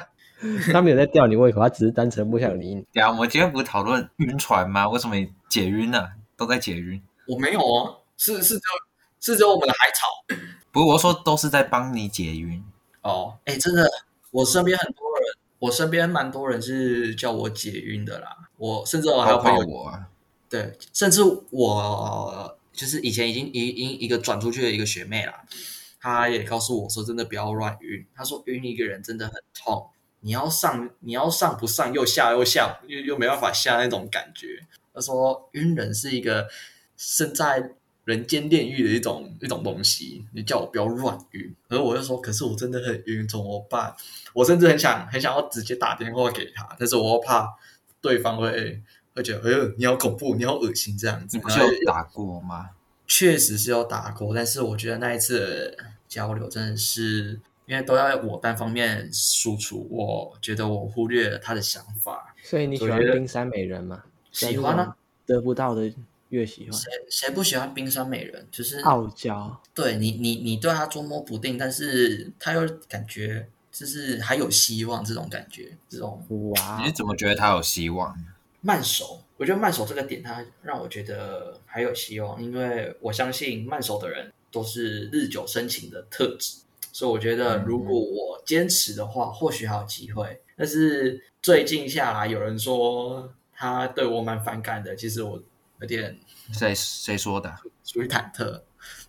[0.72, 2.84] 他没有在吊你胃口，他只是单纯不想理你。
[2.92, 4.88] 对啊，我们今天不是讨论晕船吗？
[4.88, 5.14] 为什么
[5.48, 6.12] 解晕了？
[6.36, 7.02] 都在解晕。
[7.26, 8.60] 我没有哦，是是只有
[9.20, 10.36] 是只有我们的海草。
[10.70, 12.62] 不过我说都是在帮你解晕
[13.02, 13.34] 哦。
[13.46, 13.90] 哎，真的，
[14.30, 18.28] 我身边很多人，我身边蛮多人是叫我解晕的啦。
[18.58, 20.06] 我甚至我还有朋友，我啊、
[20.48, 25.44] 对，甚至我就是以前已经已经一个转出去的一个学妹啦，
[26.00, 28.06] 她也告诉我说，真的不要乱晕。
[28.14, 29.88] 她说晕一个人真的很痛，
[30.20, 34.60] 你要上你要上不上，又下又下又又没办法下那种感觉。
[34.94, 36.48] 她说晕人是一个
[36.96, 37.72] 身在。
[38.06, 43.92] 人间炼狱的一种一种东西，你叫我不要乱晕，而我就说，可是我真的很晕，怎么办？
[44.32, 47.52] 我甚至很想很想要直接打电话给他，但是我又怕
[48.00, 48.80] 对方会
[49.16, 51.36] 会觉得，哎呦，你好恐怖，你好恶心这样子。
[51.36, 52.70] 你不是有打过吗？
[53.06, 62.34] 确实是有打过，但是我觉得那一次的交流真的是，因为都要我单方面输出，我觉得我忽略了他的想法。
[62.42, 64.04] 所以你喜欢冰山美人吗？
[64.30, 65.92] 喜欢啊，得不到的。
[66.30, 68.44] 越喜欢谁谁不喜欢冰山美人？
[68.50, 76.20] 就是傲娇，对你你你对他捉摸不定，但是他又感觉就是还有希望，这种感觉，这种
[76.56, 76.82] 哇！
[76.84, 78.12] 你怎么觉得他有希望？
[78.66, 86.58] 慢熟，我觉得慢熟这个点，它让我觉得还有希望，因为我相信慢熟的人都是日久生情的特质，
[86.92, 90.42] 所以我觉得如果我坚持的话，嗯、或许还有机会。
[90.56, 95.40] 但是最近下来，有人说他对我蛮反感的，其实我。
[95.78, 96.18] 有点
[96.54, 97.54] 谁谁说的？
[97.84, 98.62] 属于忐忑，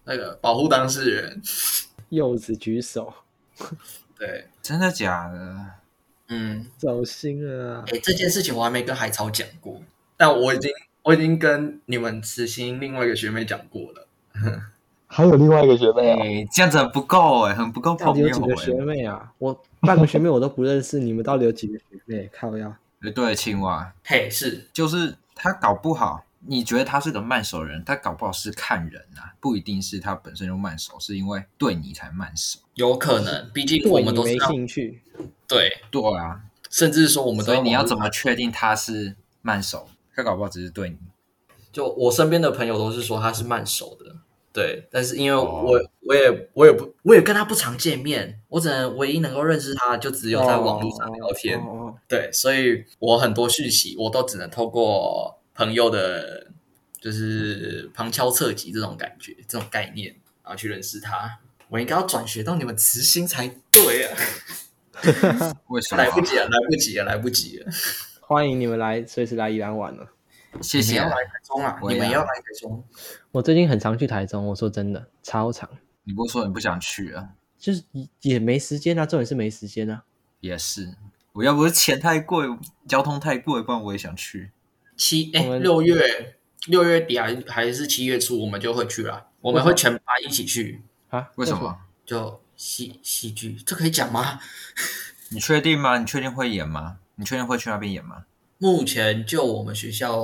[0.03, 1.41] 那个保护当事人。
[2.11, 3.13] 柚子举手。
[4.19, 5.65] 对，真的假的？
[6.29, 7.83] 嗯，走心啊。
[7.87, 9.81] 哎，这件事情我还没跟海草讲过，
[10.15, 10.71] 但我已经
[11.03, 14.07] 我已经跟你们慈心另外一个学妹讲过了。
[15.07, 16.19] 还有另外一个学妹啊？
[16.21, 18.27] 哎，这样子很不够哎，很不够朋友。
[18.27, 19.31] 有几个学妹啊？
[19.37, 22.29] 我半个学妹我都不认识，你们到底有几个学妹？
[22.37, 22.75] 靠腰。
[23.15, 23.93] 对，青蛙。
[24.03, 26.23] 嘿，是，就是他搞不好。
[26.49, 35.01] 你觉得他是个慢手人，他搞不好是看人啊，不一定是他本身就慢手，是因为对你才慢手，有可能，毕竟我们都没兴趣。
[35.47, 39.87] 对对啊，甚至说我们都，所以你要怎么确定他是慢熟？
[40.15, 40.97] 他搞不好只是对你。
[41.71, 44.15] 就我身边的朋友都是说他是慢熟的，
[44.51, 55.35] 对，但是因为我、哦、我也我也不我也跟他不常见面，我只能唯一能够认识他就只有在网络上聊天，哦、对，所以我很多讯息我都只能透过。
[55.57, 56.51] 朋友的，
[57.01, 61.39] 就是旁敲侧击这种感觉，这种概念，然后去认识他。
[61.69, 64.15] 我应该要转学到你们慈心才对啊！
[65.67, 66.03] 为什么？
[66.03, 67.71] 来不及了，来不及了，来不及了！
[68.21, 70.07] 欢迎你们来，随时来宜兰玩了。
[70.61, 70.93] 谢谢。
[70.93, 71.79] 你们要来台中啊！
[71.81, 72.83] 你们要来台中。
[73.31, 75.69] 我最近很常去台中，我说真的，超常。
[76.03, 77.29] 你不是说你不想去啊？
[77.57, 77.83] 就是
[78.21, 80.03] 也没时间啊，重点是没时间啊。
[80.39, 80.95] 也是，
[81.33, 82.47] 我要不是钱太贵，
[82.87, 84.51] 交通太贵，不然我也想去。
[84.95, 89.27] 七哎，六月六月底还还是七月初，我们就会去了。
[89.41, 91.29] 我们会全班一起去啊？
[91.35, 91.77] 为什么？
[92.05, 94.39] 就戏戏剧，这可以讲吗？
[95.29, 95.97] 你确定吗？
[95.97, 96.97] 你确定会演吗？
[97.15, 98.23] 你确定会去那边演吗？
[98.57, 100.17] 目前就我们学校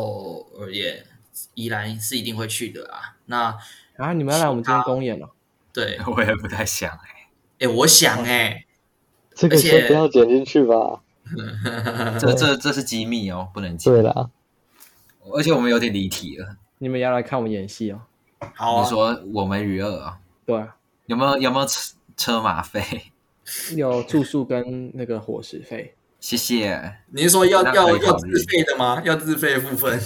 [0.58, 1.06] 而言，
[1.54, 3.16] 宜兰是一定会去的啊。
[3.28, 3.58] 那
[3.98, 5.30] 啊，你们要来我们这边公演了？
[5.72, 7.30] 对， 我也不太想哎。
[7.60, 8.66] 哎，我想哎，
[9.36, 11.02] 这个先不要剪进去吧。
[12.20, 13.94] 这这这是机密哦，不能剪。
[13.94, 14.30] 对啦。
[15.34, 18.02] 而且我们有点离题了，你们要来看我们演戏哦？
[18.56, 20.20] 好、啊，你说我们与恶啊？
[20.46, 21.66] 对啊，有没有有没有
[22.16, 22.82] 车车马费？
[23.76, 25.96] 有住宿跟那个伙食费。
[26.20, 26.98] 谢谢。
[27.12, 29.02] 你是说要要要自费的吗？
[29.04, 30.00] 要自费部分？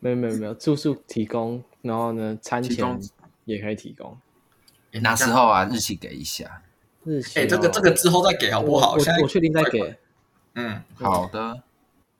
[0.00, 3.00] 没有没有没有，住宿提供，然后呢，餐钱
[3.44, 4.16] 也可以提供。
[5.00, 5.64] 哪时候啊？
[5.70, 6.62] 日期给一下。
[7.04, 7.42] 日期、哦？
[7.42, 8.92] 哎，这个这个之后再给好不好？
[8.92, 9.96] 我我确定再给。
[10.54, 11.62] 嗯，好的。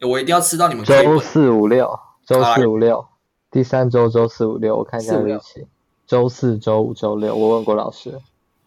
[0.00, 1.98] 我一定要吃到你们周四五六。
[2.24, 3.04] 周四五六，
[3.50, 5.66] 第三周周四五六，我看一下日期。
[6.06, 8.20] 周四、周五、周六，我问过老师，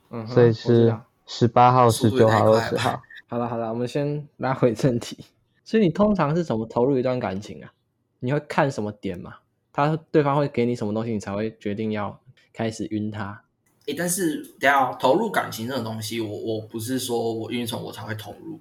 [0.09, 3.01] 嗯，所以是十八号、十九号、二十号。
[3.27, 5.25] 好了好了，我们先拉回正题。
[5.65, 7.73] 所以你通常是怎么投入一段感情啊？
[8.19, 9.35] 你会看什么点嘛？
[9.73, 12.19] 他对方会给你什么东西，你才会决定要
[12.53, 13.41] 开始晕他？
[13.87, 18.59] 诶，但是等下投入感情这种东西，我我不是说我晕船我才会投入，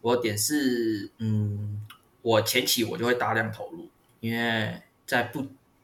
[0.00, 1.80] 我的点是，嗯，
[2.22, 3.88] 我前期我就会大量投入。
[4.20, 5.40] 因为在不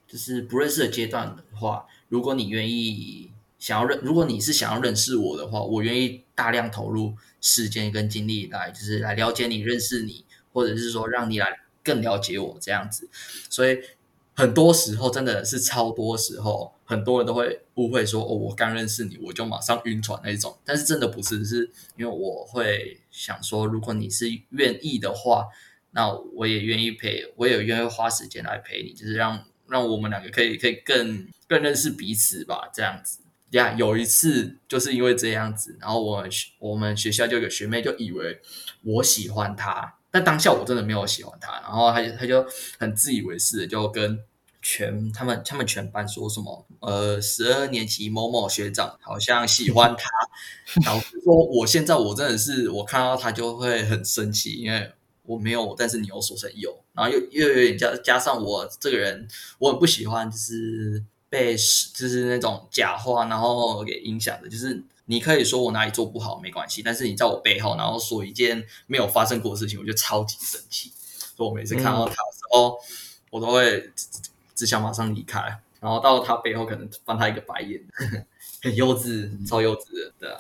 [0.07, 3.31] 就是不认识的阶段的话，如果你愿意
[3.67, 11.49] 想要认，如果你是想要认识我的话，我愿意大量投入时间跟精力来，就是来了解你、认识你，或者是说让你来
[11.83, 13.09] 更了解我这样子。
[13.51, 13.77] 所以
[14.37, 20.57] 很多时候真的是超多时候，很多人都会误会说，哦，我刚认识你，我就马上晕船那种。
[20.65, 25.49] 但是真的不是，是因为我会想说，如果你是愿意的话。
[25.91, 33.21] 那我也愿意陪，我也愿意花时间来陪你，就是让让我们两个可以可以更更认识彼此吧，这样子。
[33.51, 36.25] 呀、有一次就是因为这样子，然后我
[36.59, 38.41] 我们学校就有学妹就以为
[38.83, 42.45] 我喜欢她，但当下我真的没有喜欢她，然后她就她就
[42.79, 44.19] 很自以为是的就跟
[44.61, 50.11] 全他们他们全班说什么，呃，十二年级某某学长好像喜欢他，
[50.85, 54.91] 然后说我现在我真的是我看到他就会很生气，因为
[55.23, 59.29] 我没有，但是你又说成有，然后又又有点加加上我这个人
[59.61, 61.05] 我很不喜欢就是。
[61.29, 70.93] 被就是那种假话，然后给影响的，就是你可以说我哪里做不好没关系，但是你在我背后，然后说一件没有发生过的事情，我就超级生气。
[71.37, 72.81] 所以我每次看到他的时候，嗯、
[73.31, 73.91] 我都会
[74.55, 75.41] 只想马上离开，
[75.81, 77.83] 然后到他背后可能翻他一个白眼，
[78.63, 80.39] 很幼稚，超幼稚的，对啊，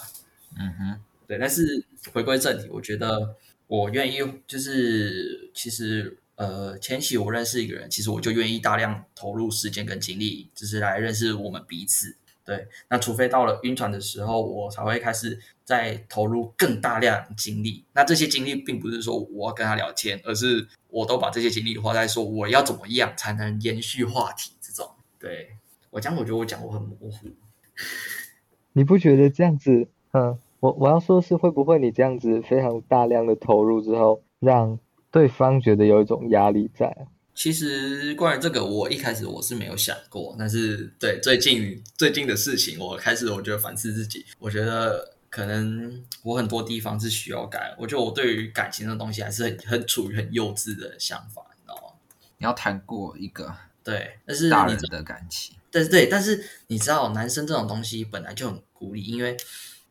[0.59, 1.39] 嗯哼，对。
[1.39, 3.35] 但是回归正题，我觉得
[3.67, 6.17] 我愿意，就是其实。
[6.37, 12.17] 呃，前期我认识一个人，其实我就愿意大量投入时间跟精力，就是来认识我们彼此。
[12.45, 17.85] 对，那除非到了晕船的时候，我才会开始再投入更大量精力。
[17.93, 24.89] 那这些精力并不是说我要跟他聊天，而是我都把这些精力花在说我要怎么样才能延续话题这种。
[25.19, 25.57] 对，
[25.91, 27.29] 我讲，我觉得我讲我很模糊。
[28.75, 29.89] 你不觉得这样子？
[30.13, 34.79] 嗯，我我要说的是，会不会你这样子非常大量的投入之后，让
[35.17, 36.95] 对方觉得有一种压力在。
[37.35, 47.75] 其实关于这个，我一开始我是没有想过，但是对最近最近的事情，我开始我觉得反思自己，我觉得可能我很多地方是需要改。
[47.79, 51.95] 我觉得我对于感情的东西还是很很处于很幼稚的想法，你知道吗？
[52.37, 53.51] 你要谈过一个
[53.83, 59.35] 对，但是大人的感情，但是对，但是你知道，男生这种东西本来就很孤立，因为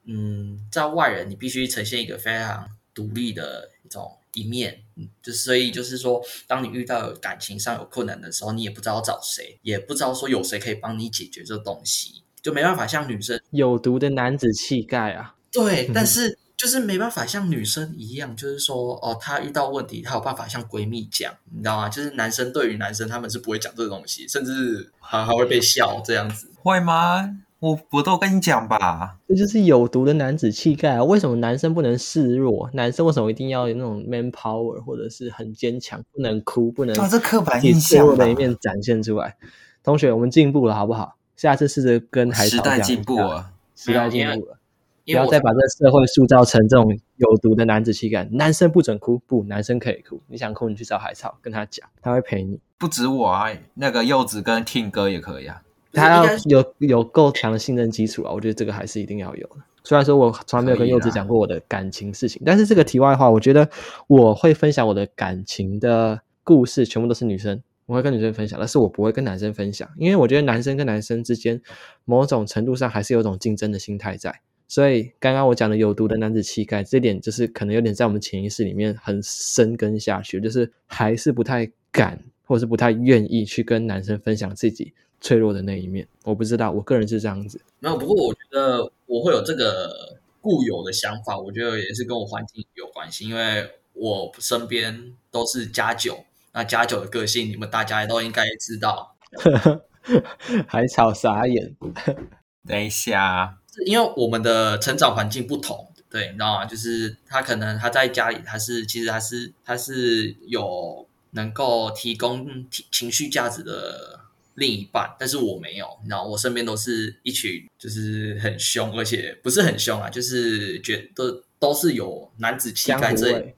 [0.04, 4.16] 嗯，在外人你必须呈现一个非常独立的一种。
[4.36, 15.36] 一面，嗯，就所以就是说，当你遇到感情上有困难的时候，你也不知道找谁，也不知道说有谁可以帮你解决这东西，就没办法像女生有毒的男子气概啊。
[15.52, 21.90] 对， 但是就是没办法像女生一样，就是说，哦，她遇到问题，她有办法像闺蜜讲，你知道吗？
[21.90, 27.40] 就是男生对于男生，他们是不会讲这个东西，甚至还还会被笑这样子，会吗？
[27.60, 31.04] 我我都跟你讲吧，这就是有毒的男子气概啊！
[31.04, 32.70] 为什么男生不能示弱？
[32.74, 39.38] 男生为什么一定要有那种 man power，或者是很坚强，不能哭，不能把这刻板印象的一面展现出来？
[39.82, 41.16] 同学，我们进步了，好不好？
[41.36, 42.64] 下次试着跟海草讲。
[42.64, 44.58] 时代进步了，时代进步了，
[45.06, 48.26] 不要再把这个社会塑造成这种有毒的男子气概。
[48.32, 50.22] 男生不准哭，不，男生可以哭。
[50.28, 52.60] 你想哭，你去找海草，跟他讲，他会陪你。
[52.78, 55.62] 不止我啊，那个柚子跟 King 哥也可以啊。
[55.96, 59.56] 他要有有够强的信任基础啊，我觉得这个还是一定要有的。
[59.84, 63.70] 虽然说我从来没有跟柚子讲过我的感情事情，但是这个题外话，我觉得
[64.08, 71.62] 我会分享我的感情的故事，全部都是女生，我会跟女生分享，但是我不会跟男生分享，因为我觉得男生跟男生之间
[72.04, 74.42] 某种程度上还是有种竞争的心态在。
[74.68, 87.60] 所以刚刚我讲的有毒的男子气概，这点就是可能有点在我们潜意识里面很深根下去，就是还是不太敢，或者是不太愿意去跟男生分享自己脆弱的那一面，我不知道，我个人是这样子。
[87.80, 99.16] 没有，不过我觉得我会有这个固有的想法，我觉得也是跟我环境有关系，因为我身边都是加九，那加九的个性，你们大家都应该知道。
[100.68, 101.76] 海草傻眼，
[102.68, 106.66] 等一下，因为我们的成长环境不同，对，你知道吗？
[106.66, 114.25] 就是他可能他在家里，他是其实他是他是有能够提供情绪价值的。
[114.56, 123.54] 另一半，但是我没有，然后我身边都是一群，就是很凶，而且不是很凶啊，就是觉得都是有男子气概这，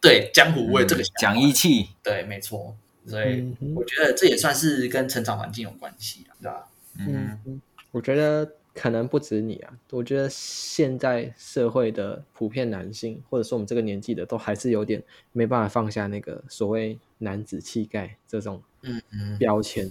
[0.00, 6.66] 对江湖味这个讲义气，对，没错，所以我觉得这也算是跟成长环境有关系啊，对吧？
[6.98, 7.60] 嗯，嗯，
[7.92, 15.00] 我觉得可能不止你啊，我觉得现在社会的普遍男性，或者说我们这个年纪的，都还是有点
[15.32, 19.88] 没办法放下那个所谓男子气概这种嗯嗯标签。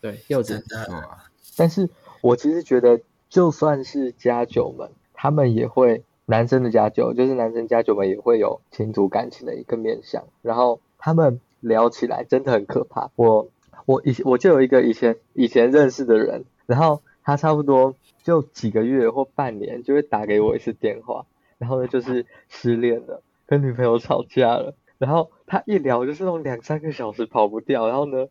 [0.00, 0.86] 对，柚子的，
[1.56, 1.90] 但是
[2.22, 13.10] 我其实觉得，就算是家酒们，他们也会男生的家酒，就是男生家酒们也会有亲族感情的一个面向，然后他们聊起来真的很可怕。
[13.14, 13.50] 我
[13.84, 17.94] 我以我就有一个以前以前认识的人，然后他差不多
[18.24, 21.26] 就几个月或半年就会打给我一次电话，
[21.58, 28.28] 然后呢就是失恋了，跟女朋友吵架了，然后他一聊就是那种两三个小时跑不掉，然后呢。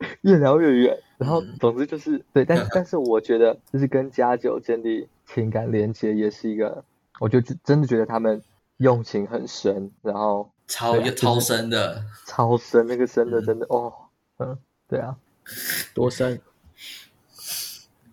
[0.22, 6.84] 越聊越远，然后总之就是、嗯、对，但是 但是我觉得就是跟家酒建立情感连接也是一个，
[7.18, 8.42] 我就真的觉得他们
[8.78, 13.92] 用情很深，然后超、啊、超深的，超深那个深的真的、嗯、哦，
[14.38, 15.16] 嗯，对啊，
[15.94, 16.40] 多深？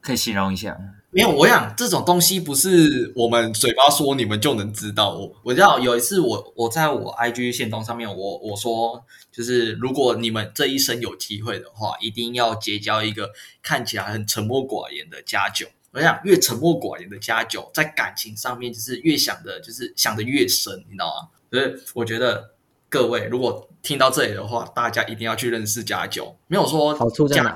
[0.01, 0.77] 可以形容一下？
[1.09, 5.15] 没有，我想这种东西不是我们嘴巴说你们就能知道。
[5.15, 13.31] 我我知道有一次我我在我 IG 线动上面，我我说就是如果你们这一生有机会的话，一定要结交一个
[13.63, 15.65] 看起来很沉默寡言的家酒。
[15.93, 21.29] 我想越沉默寡言的家酒，在感情上面就是越想的，就是想的越深，你知道吗？
[21.49, 22.51] 所以我觉得
[22.89, 26.37] 各位如果听到这里的话，大家一定要去认识家酒。
[26.47, 27.55] 没有说好处在哪？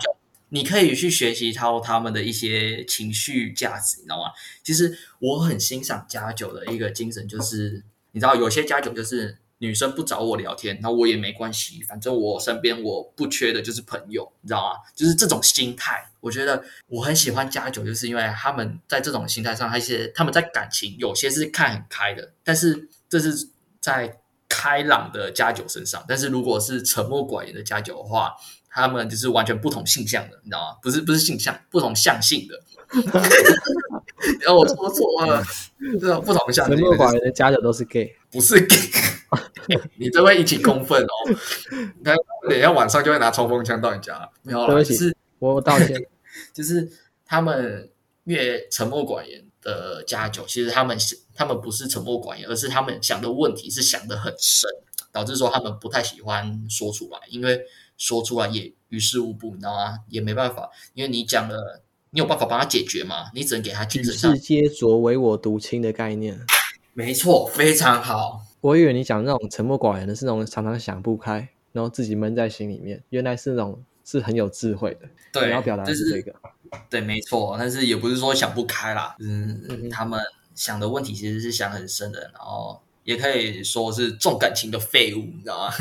[0.54, 4.32] 你可以去学习他他们的一些情绪价值，你知道吗？
[4.64, 7.82] 其实我很欣赏家酒的一个精神，就是
[8.12, 14.80] 你知道，有些家酒就是女生不找我聊天，那我也没关系，反正我身边我不缺的就是朋友，你知道吗？
[14.93, 23.47] 就是这种心态，我觉得我很喜欢家酒，就是因为他们在这种心态上，一些他们在感情有些是看很开的，但是这是
[23.80, 28.36] 在开朗的家酒身上，但是如果是沉默寡言的家酒的话。
[28.74, 30.78] 他们就是完全不同性向的，你知道吗？
[30.82, 32.57] 不是不是性向，不同向性的。
[34.41, 35.43] 然 后我说错了，
[35.99, 36.76] 这种不同向性。
[36.76, 38.78] 沉默寡言的家酒都是 gay，不是 gay。
[39.97, 41.36] 你这会引起公愤哦。
[42.03, 42.15] 他
[42.49, 44.30] 等一下晚上就会拿冲锋枪到你家。
[44.41, 46.01] 没有了，就是我道歉。
[46.53, 46.89] 就是
[47.26, 47.89] 他们
[48.26, 50.97] 越沉默寡言的家酒，其实他们
[51.36, 54.69] 他们不是沉默寡言，而是他们想的问题是想的很深，
[55.11, 57.61] 导致说他们不太喜欢说出来，因为。
[58.02, 59.99] 说出来也于事无补，你知道吗？
[60.10, 63.30] 也没办法，因为你讲了，你有办法帮他解决吗？
[63.36, 64.36] 你只能给他精神上。
[64.36, 66.39] 世皆浊，唯我独清的概念。
[66.93, 68.41] 没错，非常好。
[68.62, 73.04] 我以为你讲那种沉默寡言的是那种常常想不开，然后自己闷在心里面。
[73.10, 75.08] 原来是那种是很有智慧的。
[75.32, 76.34] 对，你要表达的是这个。
[76.89, 77.56] 对，没错。
[77.60, 80.20] 但是也不是说想不开啦，嗯，嗯他们
[80.56, 85.74] 想的问题其实是想很深的，然后也可以说是重感情的废物，你知道吗？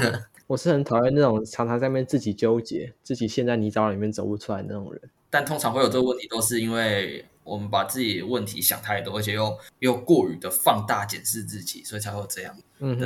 [0.50, 5.00] 我是很讨厌那种常常在那边自己纠结、自己陷在泥沼里面走不出来的那种人。
[5.30, 12.98] 但通常会有这个问题，都是因为我们把自己的问题想太多，而且又又过于的放大检视自己，所以才会有这样的、嗯、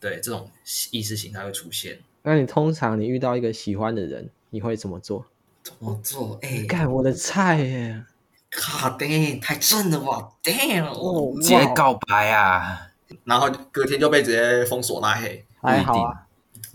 [0.00, 0.50] 对这种
[0.90, 1.98] 意识形态会出现。
[2.22, 5.26] 那你通常你遇到一个喜欢的人，你会怎么做？
[5.62, 6.38] 怎么做？
[6.40, 8.06] 哎，干我的菜耶
[8.52, 12.88] ！God damn，太正了吧！Damn，哦，直接告白啊！
[13.24, 16.26] 然后隔天就被直接封锁拉黑，还好啊。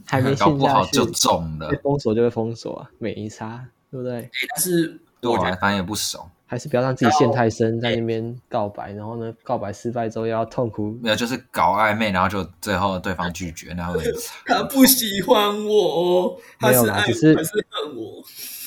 [0.08, 4.30] 还没搞不好就中了，封锁就会封锁啊，没差，对不对？
[4.50, 14.36] 但是我反正也不熟，还是不要让自己陷太深，在那边告白，然后呢，告白失败之后又要痛苦，没有，就是搞暧昧，然后就最后对方拒绝，然后很惨。
[14.46, 18.24] 他不喜欢我，没有啦，只是还是恨我，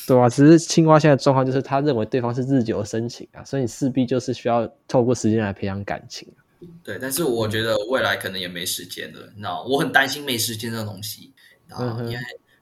[0.06, 6.26] 对啊，只是青蛙现在状况就是他认为对方是日久生情啊，所以你势必就是需要透过时间来培养感情。
[6.82, 11.32] 对，但是我觉得未来可能也没时间了，你知道，我很担心没时间这种东西，
[11.66, 12.18] 然后因为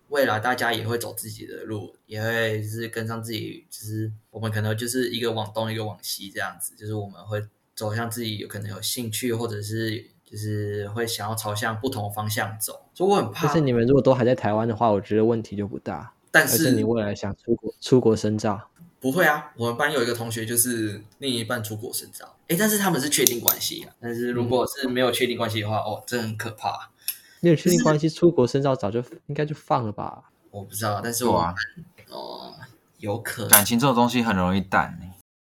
[0.09, 7.43] 未来大家也会走自己的路，也会就是跟上自己，就是我们可能就是一个往东，一个往西这样子，就是我们会
[7.75, 13.47] 走向自己有可能有兴趣，或者是就是会想要朝向不同的方向走，所以我很怕。
[13.47, 16.13] 但是你们如果都还在台湾的话，我觉得问题就不大。
[16.31, 18.69] 但是，是你未来想出国出国深造？
[19.01, 23.93] 不会啊，我们班有一个同学就是另一半出国深造，诶，但是他们是确定关系啊。
[24.01, 26.91] 但是如果是没有确定关系的话，嗯、哦，这很可怕。
[27.41, 30.23] 没有确定关系出国深造早就应该就放了吧？
[30.51, 31.55] 我不知道，但是我啊，
[32.09, 32.55] 哦，
[32.99, 33.51] 有可能。
[33.51, 35.07] 感情这种东西很容易淡呢。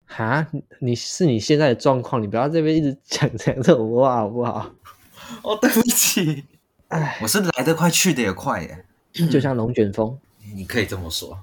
[0.06, 0.46] 哈，
[0.80, 4.70] 你是你现在的状况，你不要这边一直讲讲这种话好不好？
[5.42, 6.44] 哦，对不起，
[6.88, 8.84] 哎，我是来得快去得也快耶，
[9.32, 10.18] 就像龙卷风，
[10.54, 11.38] 你可以这么说，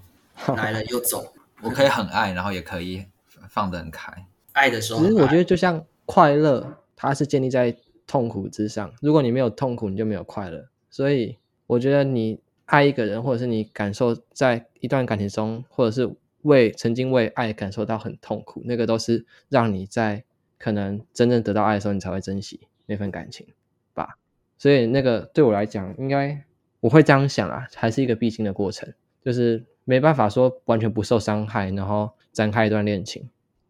[0.56, 1.34] 来了又走。
[1.62, 3.06] 我可以很爱，然后也可以
[3.50, 4.26] 放得很开。
[4.60, 8.94] 爱的时候，其实我觉得就像快乐，它是建立在痛苦之上。
[9.02, 10.68] 如果你没有痛苦，你就没有快乐。
[10.90, 20.24] 所以我觉得你爱一个人，或者是你感受在一段感情中，或者是为曾经为爱感受到很痛苦，那个都是让你在
[20.58, 23.48] 可能真正得到爱的时候，你才会珍惜那份感情
[23.94, 24.18] 吧。
[24.58, 26.44] 所以那个对我来讲，应该
[26.82, 28.94] 我会这样想啊，还是一个必经的过程，
[29.24, 29.66] 就是。
[29.86, 33.28] 没办法说完全不受伤害，然后展开一段恋情，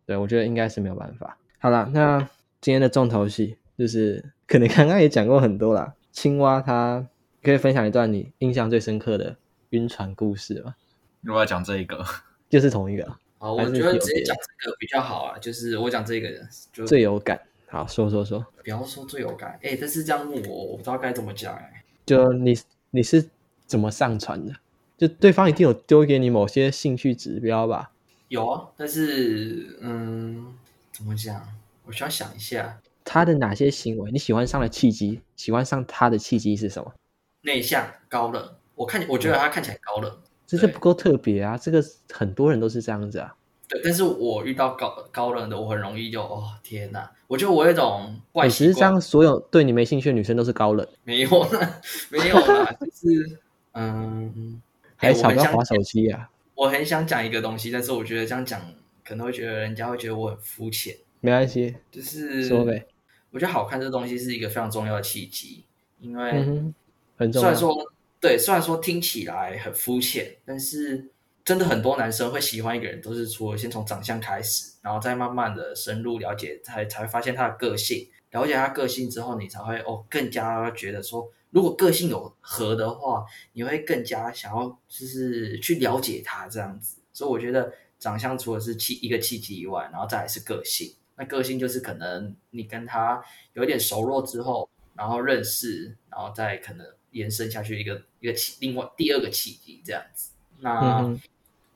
[0.09, 1.37] 对，我觉得应该是没有办法。
[1.59, 2.27] 好了，那
[2.59, 5.93] 今天的重头戏就是可能刚刚也讲过很多啦。
[6.11, 7.05] 青蛙它
[7.43, 9.35] 可以分享一段你印象最深刻的
[9.69, 10.73] 晕船故事吗？
[11.21, 12.03] 如果要讲这一个，
[12.49, 13.07] 就是同一个。
[13.37, 17.39] 好，我觉得直接讲这个比较好啊，就是我讲这个人就最有感。
[17.67, 21.83] 好，说说说，不要说最有感，哎，但是这样问我，我不知道该怎么讲哎。
[22.07, 22.57] 就你
[22.89, 23.29] 你是
[23.67, 24.55] 怎么上船的？
[24.97, 27.91] 就对方一定有丢给你某些兴趣指标吧？
[28.29, 30.55] 有啊，但是嗯，
[30.91, 31.41] 怎么讲？
[31.85, 35.19] 我需要想一下，他的哪些行为你喜欢上的契机？
[35.35, 36.93] 喜欢上他的契机是什么？
[37.41, 38.55] 内向、高冷。
[38.75, 40.15] 我看，我觉得他看起来高冷。
[40.45, 41.57] 这是不够特别啊！
[41.57, 43.35] 这个很多人都是这样子啊。
[43.67, 47.09] 对，但是我遇到高高冷的，我很容易就哦天哪！
[47.27, 48.49] 我觉得我有一种怪习惯。
[48.49, 50.87] 其实这样，所有对你没兴趣的女生都是高冷？
[51.03, 53.39] 没有啦，没有啦，就是
[53.73, 54.61] 嗯，
[54.95, 56.29] 还想要划手机啊？
[56.59, 58.61] 我很想讲一个东西，但是我觉得这样讲
[59.05, 60.93] 可能会觉得人家会觉得我很肤浅。
[61.21, 62.85] 没关系，就是说呗。
[63.31, 65.63] 我觉得好看这东西是一个非常重要的契机，
[65.99, 66.73] 因为、嗯、
[67.15, 67.47] 很重要。
[67.47, 71.09] 虽然说对，虽然说听起来很肤浅，但是。
[71.45, 78.07] 真的很多男生会喜欢一个人，都是除了先从长相开始，然后再慢慢的深入了解，才才会发现他的个性。
[78.29, 86.97] 了解他个性之后，你才会哦更加觉得说，如果个性有合的话，你会更加想要就是去了解他这样子。
[87.13, 90.93] 所以我觉得长相除了是契一个契机以外，然后再来是个性。
[91.15, 93.23] 那个性就是可能你跟他
[93.53, 100.31] 有点熟络之后，然后认识，然后再可能延伸下去一个一个契另外第二个契机这样子。
[100.59, 100.99] 那。
[101.01, 101.19] 嗯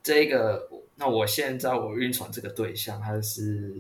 [0.06, 0.68] 这个，
[0.98, 3.74] 那我现在我晕船这个对象，他是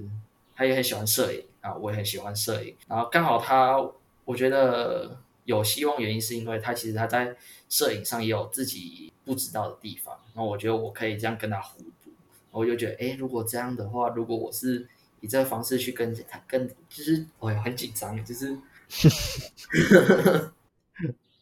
[0.55, 3.77] 他也很喜欢摄影啊，我也很喜欢摄影，然后刚好他，
[4.23, 7.35] 我觉得有希望，原因是因为他其实他在
[7.69, 12.11] 摄影上也有自己不知道的地方，然后我觉得我可以这样跟他互补，
[12.51, 14.87] 我就觉得，哎，如果这样的话，如果我是
[15.21, 18.57] 以这个方式去跟他跟，就是我也很紧张，就是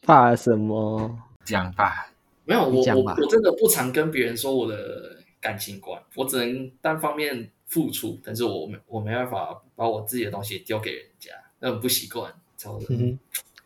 [0.02, 1.18] 怕什么？
[1.44, 2.08] 讲吧。
[2.44, 11.30] 没有，我我我真的不常跟别人说我的感情观，我只能单方面付出，但是我没我没办法把我自己的东西丢给人家，
[11.60, 12.86] 那很不习惯，超的。
[12.90, 13.16] 嗯，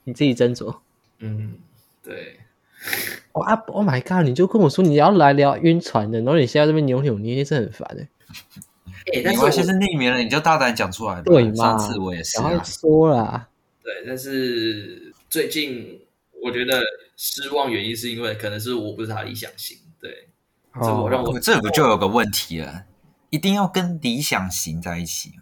[0.06, 0.74] 你自己斟酌。
[1.18, 1.58] 嗯，
[2.02, 2.40] 对。
[3.32, 4.26] 哇，Oh my God！
[4.26, 8.08] 你就跟我说你要来聊晕船的，然后你现在这边扭扭捏捏，真的很烦哎。
[9.12, 11.22] 哎，但是我现在匿名了，你就大胆讲出来吧。
[11.26, 11.54] 对嘛？
[11.54, 12.62] 上次我也是啊。
[12.64, 13.48] 说了。
[13.82, 16.00] 对，但是最近
[16.42, 16.80] 我觉得。
[17.18, 20.28] 失望原因是因为可能是我不是他理想型，对，
[20.82, 22.84] 这我让我这不就有个问题了，
[23.30, 25.32] 一定要跟理想型在一起。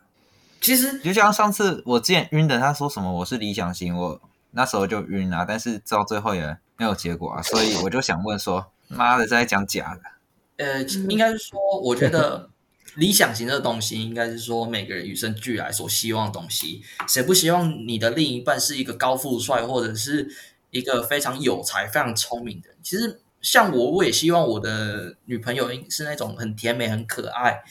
[0.61, 4.21] 其实就像上次我之前晕的，他说什么我是理想型，我
[4.55, 10.65] 那时候就晕了，但是到最后也没有结果啊，所以我就想问说， 妈的在讲假的？
[10.65, 12.51] 呃，应该是说，我觉得
[12.95, 20.29] 理想型的东西，应该是说每个人与生俱来所希望的东西，谁不希望你的另一半是一个高富帅，或者是？
[20.75, 27.63] 一个非常有才、非常聪明的人，其实像我，我也希望我的女朋友是那种很甜美、很可爱，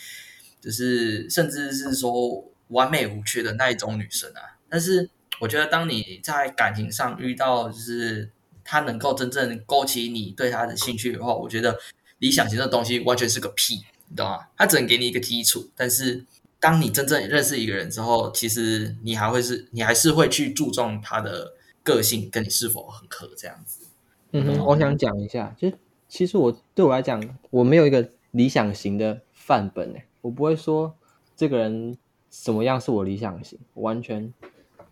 [0.61, 4.55] 就是甚至是说完美无缺的那一种女生啊。
[4.69, 5.09] 但是
[5.43, 8.29] 我觉得，当你在感情上遇到，就是
[8.63, 11.77] 他能够真正勾起你对他的兴趣的话，我觉得
[12.19, 14.47] 理想型的东西完全是个屁，你懂吗？
[14.57, 16.23] 他只能给你一个基础，但是
[16.59, 21.53] 当你真正认识一个人之后，其实你还会是，你还是会去注重他的。
[21.85, 23.85] 个性跟你是否很合这样子？
[24.31, 25.69] 嗯哼，我想讲一下，就
[26.07, 30.95] 其实我对我来讲，我没有一个理想型的范本诶，我不会说
[31.35, 31.97] 这个人
[32.31, 34.33] 什么样是我理想型，完全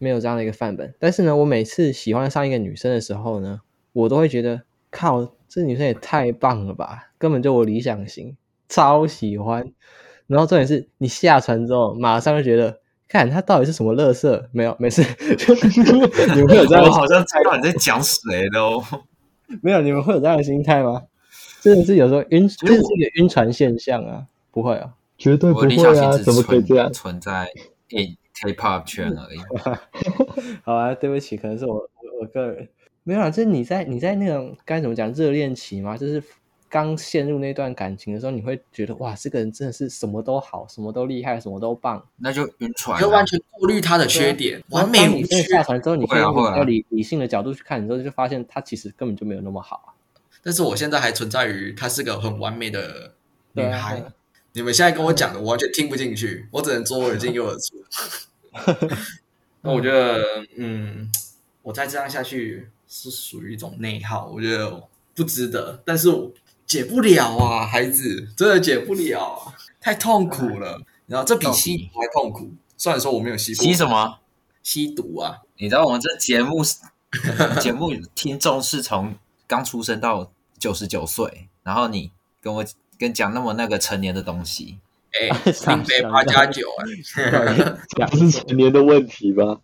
[0.02, 0.94] 没有这样的一个范本。
[1.00, 3.62] 但是呢，我每次喜欢上一个女生的时候呢，
[3.94, 8.36] 我都会觉得靠，这女生也太棒了吧，根本就我理想型，
[8.68, 9.72] 超喜欢。
[10.28, 12.82] 然后重点是你下船之后，马上就觉得。
[13.12, 14.48] 看她到底是什么乐色？
[14.54, 15.02] 没有，没事。
[16.34, 16.86] 你们会有这样？
[16.86, 18.82] 我好像猜到你在讲谁的哦。
[19.62, 21.04] 没有，你们会有这样的心态吗？
[21.60, 24.28] 真的是有时候晕，这是一个晕船现象啊。
[24.50, 26.18] 不会啊，绝对不会啊！
[26.20, 26.90] 怎么可以这样？
[26.94, 27.50] 存在
[28.34, 29.40] K-pop 圈而已。
[30.64, 32.70] 好啊，对不起，可能是我我我个人
[33.04, 33.30] 没有啊。
[33.30, 35.98] 就是你在你在那种该怎么讲热恋期吗？
[35.98, 36.24] 就是。
[36.74, 45.44] 刚陷入那段感情的时候，你会觉得哇，这个人真的是什么都好，什么都厉害，什么都棒，那就晕船，就完全过滤他的缺点，完美无缺。
[45.44, 49.92] 下船之后，你可以用比较理理性的角度去看，你之后就发现他其实根本就没有那么好啊。
[50.42, 53.16] 但是我现在还存在于她是个很完美的
[53.52, 54.06] 女孩，
[54.54, 57.84] 你们现在跟我讲的，我完全听不进去，我只能左耳进右耳出。
[59.62, 61.12] 那我觉得，嗯，
[61.62, 65.82] 我再这样下去是属于一种内耗，我觉得不值得。
[65.86, 66.32] 但是我。
[66.68, 70.82] 解不了啊，孩子，真的解不了啊，太痛苦了。
[71.06, 72.50] 然后这比吸毒还痛苦。
[72.78, 74.20] 虽然说我没有吸过，吸什么？
[74.64, 75.40] 吸毒啊！
[75.58, 76.64] 你知道我们这节目
[77.60, 79.16] 节目听众是从
[79.48, 82.66] 刚出生到九十九岁，然后你跟我
[83.02, 84.78] 跟讲那么那个成年的东西，
[85.12, 86.86] 哎、欸，零杯八加九啊，
[88.06, 89.60] 不是成年的问题吧？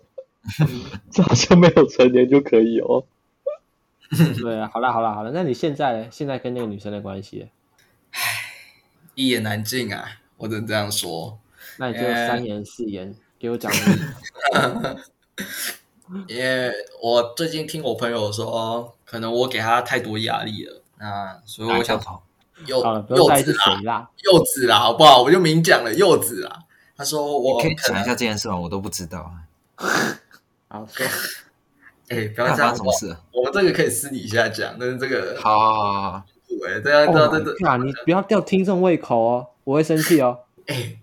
[1.12, 3.04] 这好像没有成年就可以哦。
[4.40, 7.48] 对啊，好啦好啦好啦，那你现在现在跟那个女生的关系，
[8.12, 8.20] 唉，
[9.14, 11.38] 一言难尽啊，我只能这样说。
[11.76, 13.70] 那你就三言四言、欸、给我讲。
[16.28, 16.70] 因为
[17.02, 22.22] 我最近听我朋友说，可能我给他太多压力了，那所以我想头
[22.66, 24.10] 柚好了，不用在意是柚子啦谁，啦。
[24.32, 25.22] 柚子啦，好不好？
[25.22, 26.60] 我就明讲了，柚子啦。
[26.96, 28.56] 他说我可以讲一下这件事吗？
[28.56, 29.42] 我都不知道啊。
[30.68, 31.06] 好说，
[32.08, 33.16] 哎，不要那这样发生什么事？
[33.32, 36.24] 我们这个可以私底下讲，但是这个好好好好好，
[36.68, 37.68] 哎，对啊，对啊，对对。
[37.68, 40.38] 啊，你不要吊听众胃口哦，我会生气哦。
[40.66, 40.96] 哎，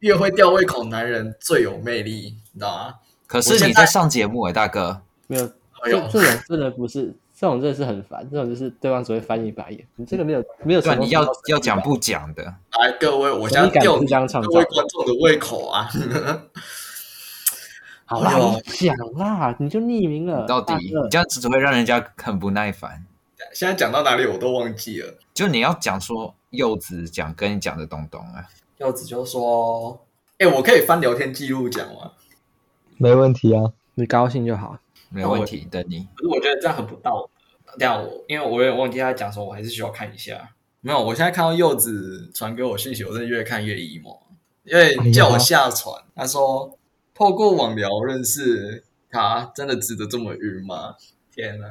[0.00, 2.94] 越会吊胃口男人最有魅力，你知道吗？
[3.26, 5.02] 可是你在上节目哎，大哥。
[5.26, 5.44] 没有，
[5.82, 9.86] 哎呦这这种真的不是，这种真的是很烦，这种就是对方只会翻一白眼。
[9.94, 12.42] 你这个没有没有什么，你要要讲不讲的。
[12.42, 14.06] 来，各位，我现在吊各位
[14.64, 15.88] 观众的胃口啊！
[18.06, 20.48] 好啦，你讲啦，你就匿名了。
[20.48, 23.06] 到底你这样子只会让人家很不耐烦。
[23.54, 25.14] 现在讲到哪里我都忘记了。
[25.32, 28.48] 就你要讲说柚子讲跟你讲的东东啊。
[28.78, 30.04] 柚子就说
[30.38, 32.10] ：“哎，我可以翻聊天记录讲吗？”
[32.98, 34.76] 没问题啊，你高兴就好，
[35.10, 35.66] 没问题。
[35.70, 36.06] 等你。
[36.16, 37.28] 可是我觉得这样很不道
[37.64, 37.72] 德。
[37.78, 40.54] 这样我因为我有点忘记他讲什么，我还是需要看一下。
[40.80, 44.18] 没有，我现在看到柚子传给我信息，我真的越看越 emo，
[44.64, 46.02] 因为叫我下船。
[46.14, 46.74] 他说。
[47.14, 50.94] 透过网聊认识他，真的值得这么晕吗？
[51.34, 51.66] 天哪，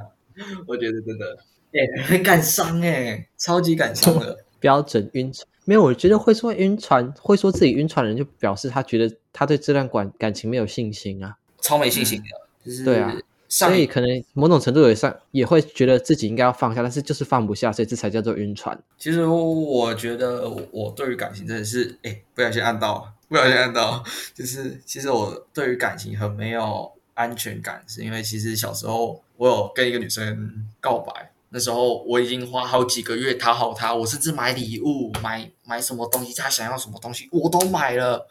[0.68, 1.38] 我觉得真的，
[1.72, 4.38] 哎、欸，很感伤哎，超级感伤的。
[4.60, 12.26] 标准晕船，没有，我觉得会说晕船，会说自己晕船的人，就表示他觉得他对这段感感情没有信心啊，超没信心的。
[12.26, 13.15] 嗯就是、对啊，
[13.47, 18.78] 所以可能某种程度也上也会觉得自己应该要放下，但是就是放不下，所以这才叫做晕船。
[18.97, 23.13] 其实我觉得我对于感情真的是，哎，不小心按到。
[23.30, 24.01] 不小心按到，
[24.34, 38.26] 就是其实我对于感情很没有安全感，是因为其实小时候我有跟一个女生告白，那时候我已经花好几个月讨好她，我甚至买礼物、买买什么东西，她想要什么东西我都买了，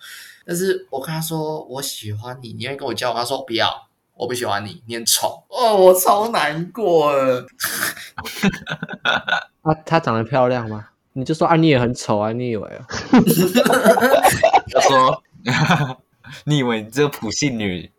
[0.47, 3.18] 但是我跟她说我喜欢你，你愿意跟我交往？
[3.18, 3.68] 她说不要，
[4.17, 7.47] 我不喜欢你，你很丑哦，我超难过的。
[9.62, 10.89] 啊，她长得漂亮吗？
[11.12, 12.87] 你就说啊，你也很丑啊，你以为啊？
[14.73, 15.23] 他说
[16.45, 17.91] ：“你以为你这个普信女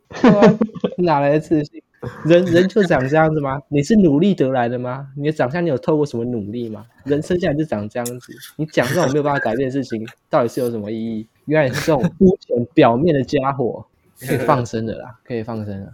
[0.98, 1.82] 哪来的自信？
[2.26, 3.60] 人人就长这样子吗？
[3.70, 5.08] 你是努力得来的吗？
[5.16, 6.86] 你的长相你有透过什么努力吗？
[7.06, 11.28] 人生下来就长这样子，你讲这种没有办法改变的事情，到底是有什么意义？
[11.46, 13.84] 原来你是这种肤浅表面的家伙，
[14.20, 15.92] 可以放生的啦，可以放生了。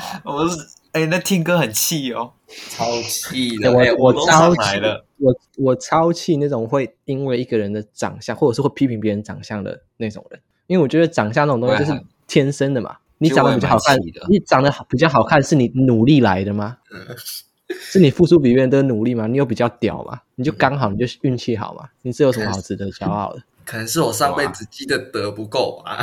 [0.24, 0.56] 我是
[0.92, 2.32] 哎，那听歌很气哦，
[2.70, 12.96] 超气的，我我超气了。”我我超气那种会因为一个人的长相，或者是会批评别人长相的那种人，因为我觉得长相那种东西就是天生的嘛。
[13.18, 13.98] 你长得比较好看，
[14.30, 16.78] 你长得比较好看是你努力来的吗？
[17.68, 19.26] 是你付出比别人都努力吗？
[19.26, 20.22] 你有比较屌吗？
[20.36, 21.86] 你就刚好你就运气好嘛？
[22.00, 23.42] 你是有什么好值得骄傲的？
[23.66, 26.02] 可能是我上辈子积的德不够吧。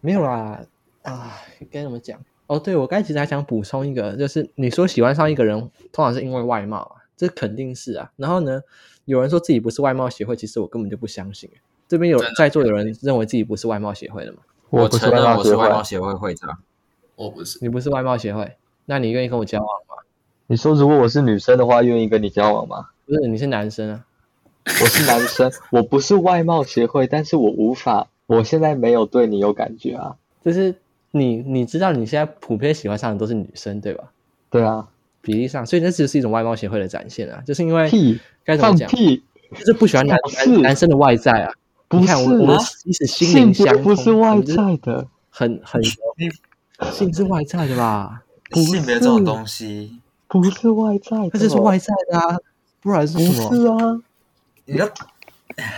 [0.00, 0.60] 没有啦，
[1.02, 1.36] 啊，
[1.68, 2.20] 该怎么讲？
[2.48, 5.60] 哦，对，我刚才其实还想补充一个，就是你说喜欢上一个人，
[5.92, 6.92] 通常是因为外貌啊。
[7.16, 8.60] 这肯定是啊，然后呢，
[9.04, 11.50] 有人说自己不是外貌协会，其实我根本就不相信。
[11.88, 14.38] 这边有在座有人认为自己不是外貌协会的吗？
[14.70, 16.58] 我承认我是外貌协会会长，
[17.16, 17.58] 我不是。
[17.60, 19.96] 你不是外貌协会，那你愿意跟我交往吗？
[20.46, 22.90] 你说如果我是女生的话，愿意跟你交往吗？
[23.04, 24.04] 不是，你是男生啊。
[24.64, 30.16] 我是男生，我不是外貌协会，但是我无法，我现在没有对你有感觉啊。
[30.44, 30.76] 就是
[31.18, 34.12] 你，你知道你现在普遍喜欢上的都是女生，对吧？
[34.50, 34.88] 对啊。
[35.20, 41.52] 比例上，所以那只是一种外貌协会的展现啊，就是因为屁该怎么讲，屁就是不喜欢男男男生的外在啊。
[41.88, 45.82] 不是啊，你看我，我们即使心灵相通，不是外在的，很很
[46.92, 48.22] 性是外在的吧？
[48.52, 52.36] 性别这种东西不是外在的，它就是外在的啊，
[52.80, 53.54] 不然是什么？
[53.54, 54.00] 是啊，
[54.64, 54.88] 你要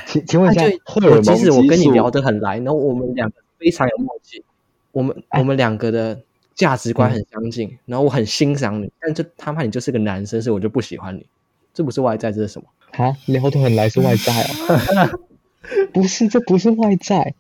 [0.07, 0.63] 请请问一下，
[0.95, 4.45] 我即使我跟你聊得很来，然后我们两个非常有默契，
[4.93, 6.21] 我们我们两个的。
[6.53, 11.25] 价值观很相近，嗯、然后我很欣赏你，但就他怕你就是个男生，所以我就不喜欢你。
[11.73, 12.69] 这不是外在，这是什么？
[13.03, 15.11] 啊，聊得很来是外在啊？
[15.91, 17.35] 不是，这不是外在，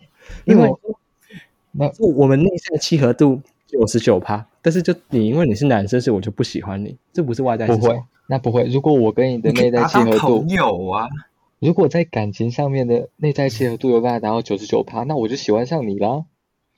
[0.46, 0.72] 因为
[1.72, 6.96] 那我们内在的契合度九十九趴，但是就你因为你是男生，所以我就不喜欢你。
[7.12, 8.64] 这不是外在是，不会，那不会。
[8.68, 11.10] 如果我跟你的内在契合度有啊，
[11.58, 16.24] 如果在感情上面的内在契合度有办法达到九十九趴，那我就喜欢上你啦。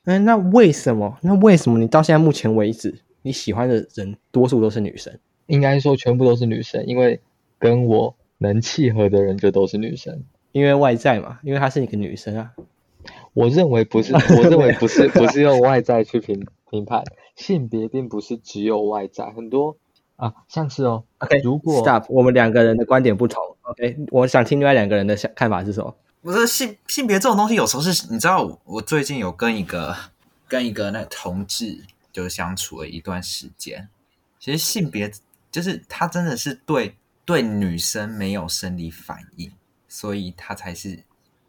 [0.04, 1.16] 哎，那为什么？
[1.22, 5.16] 那为什么你到现在目前为止，你喜欢的人多数都是女生？
[5.46, 7.20] 应该说全部都是女生，因为
[7.58, 10.24] 跟我能契合的人就都是女生。
[10.50, 12.52] 因为外在嘛，因为她是一个女生啊。
[13.32, 17.04] 我认为不是，我认为不是， 不是用外在去评评判
[17.36, 19.76] 性别，并不是只有外在，很多
[20.16, 21.04] 啊，像是哦。
[21.18, 23.40] OK，如果 Stop，我们两个人的观点不同。
[23.62, 25.94] OK，我想听另外两个人的想看法是什么？
[26.22, 29.96] 不是性性别这种东西，有时候是你知道，我最近有跟一个
[30.46, 33.88] 跟一个那同志就相处了一段时间。
[34.38, 35.12] 其实性别
[35.50, 39.52] 就是他真的是对对女生没有生理反应，
[39.88, 41.02] 所以他才是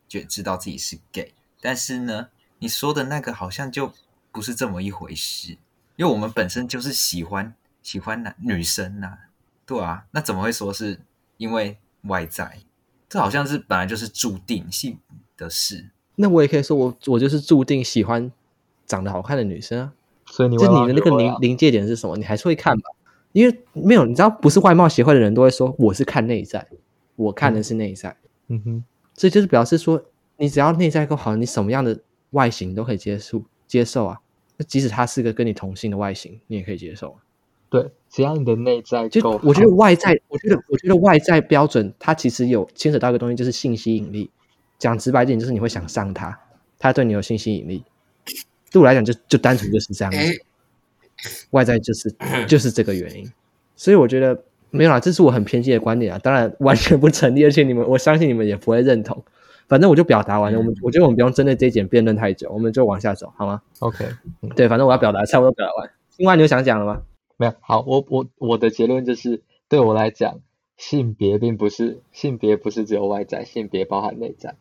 [0.10, 1.32] 觉知道自己是 gay。
[1.62, 3.94] 但是呢，你说的那个好像就
[4.32, 5.52] 不是这么一回事，
[5.96, 7.54] 因为我们本身就是喜欢
[7.84, 9.18] 喜欢男女生呐、啊，
[9.68, 11.00] 对啊，那怎么会说是
[11.38, 12.58] 因为外在？
[13.14, 14.98] 这好像是本来就是注定性
[15.38, 15.92] 的事。
[16.16, 18.32] 那我也可以说我，我我就是注定喜欢
[18.88, 19.94] 长得好看的女生啊。
[20.26, 22.18] 所以你就你的那个临临界点是什么？
[22.18, 22.90] 你还是会看吧，
[23.34, 26.68] 因为没有你知道，不是外貌协会的人都会说我是看内在，
[27.16, 28.18] 我看的是内在。
[28.48, 28.84] 嗯哼，
[29.14, 30.04] 所以就是表示说。
[30.36, 31.98] 你只要内在够好，你什么样的
[32.32, 34.20] 外形都可以接受接受啊。
[34.58, 37.22] 那即使他是个跟你同性的外形，你也可以接受啊。
[37.74, 39.10] 对，只要你的内在。
[39.10, 44.30] 就我觉得外在，我觉得我觉得外在标准，它其实有牵扯到一个东西，就是性吸引力。
[44.78, 46.40] 讲直白点，就是你会想上他，
[46.78, 47.84] 他对你有性吸引力。
[48.72, 50.20] 对我来讲，就就单纯就是这样子。
[50.20, 50.32] 欸、
[51.50, 52.16] 外在就是
[52.48, 53.28] 就是这个原因。
[53.76, 59.24] 所以我觉得没有啦，这是我很偏激的观点啊，当然完全不成立，而且你们我相信你们也不会认同。
[59.68, 64.06] 反正我就表达完了，我们我觉得我们不用针对这一点辩论太久，我们就往下走，好吗？OK，
[64.56, 65.90] 对，反正我要表达差不多表达完。
[66.18, 67.02] 另外，你有想讲了吗？
[67.38, 67.54] 没有。
[67.62, 70.40] 好，我我我的结论就是，对我来讲，
[70.78, 74.56] 性别并不是性别，不是只有外在，性别包含内在，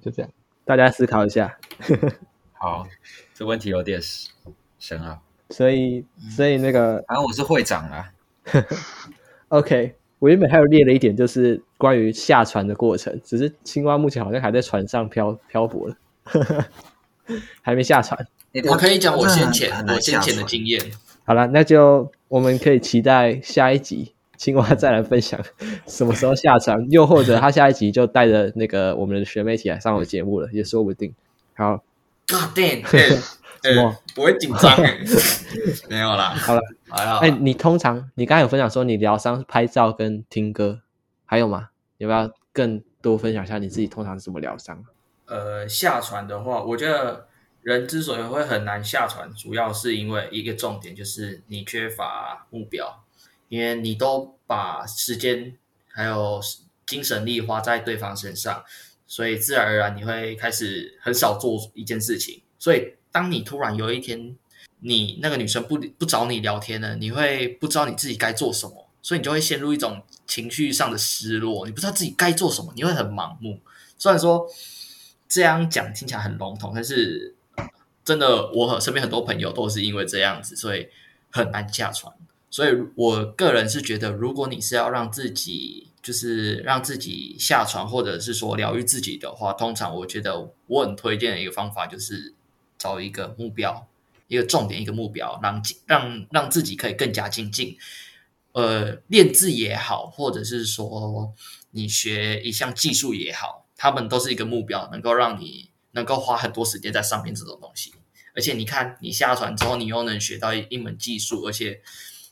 [0.00, 0.30] 就这样。
[0.64, 1.58] 大家思考一下。
[2.52, 2.86] 好，
[3.34, 4.00] 这问题有点
[4.78, 5.20] 深奥。
[5.50, 8.12] 所以，所以那个，反正我是会长啊。
[9.48, 9.94] OK。
[10.18, 15.96] 我原本还有列了一点，就是关于下船的过程，只是青蛙目前好像还在船上漂漂泊了，
[17.60, 18.26] 还没下船。
[18.66, 20.80] 我可以讲我先前我先前的经验。
[21.26, 25.40] 好了，那就我们可以期待下一集青蛙再来分享
[25.86, 31.14] 什么时候下船，又或者他下一集就带着那个我们的学妹一起来上我的节目了，也说不定。
[31.54, 31.82] 好
[32.28, 33.36] ，God damn！
[33.62, 33.96] 什么？
[34.14, 34.70] 不会紧张？
[35.90, 36.30] 没有啦。
[36.30, 37.18] 好了，好了。
[37.18, 40.80] 哎，你通常你刚才有分享说你疗伤拍照跟听歌，
[41.24, 41.70] 还有吗？
[41.98, 44.84] 要不要更多分享一下你自己通常是怎么疗伤？
[45.24, 47.26] 呃，下船的话，我觉得
[47.66, 53.04] 人之所以会很难下船，主要是因为一个重点就是你缺乏目标，
[53.48, 55.52] 因为你都把时间
[55.88, 56.40] 还有
[56.86, 58.62] 精神力花在对方身上，
[59.06, 62.94] 所以自然而然你会开始很少做一件事情，所以。
[63.12, 64.36] 当你突然有一天，
[64.80, 71.64] 你那个女生不不找你聊天了，你会不知道你自己该做什么，所以你就会陷入一种情绪上的失落。
[71.64, 73.58] 你不知道自己该做什么，你会很盲目。
[73.96, 74.46] 虽然说
[75.26, 77.34] 这样讲听起来很笼统，但是
[78.06, 80.88] 真的，我和身边很多朋友都是因为这样子，所以
[81.30, 82.10] 很难下船。
[82.48, 92.32] 所以我个人是觉得，如果你是要让自己就是让自己下船，或者是说疗愈自己的话，通常我觉得我很推荐的一个方法就是。
[92.78, 93.88] 找一个目标，
[94.28, 97.74] 一个重点，一个目标，让让让自己可以更加精进。
[98.52, 101.32] 呃，练字也好，或者是说
[101.70, 107.94] 你学一项技术也好，他们都是一个目标，能够让你能够花很多时间在上面这种东西。
[108.36, 111.80] 而且你看，你下船之后，你又能学到一一门技术，而且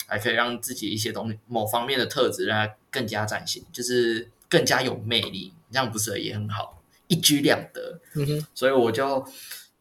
[0.06, 5.52] 还可以让自己一些东西某方面的特质让它更加展现，就是更加有魅力。
[5.72, 7.98] 这样不是也很好，一举两得。
[8.14, 9.26] 嗯哼，所以我就。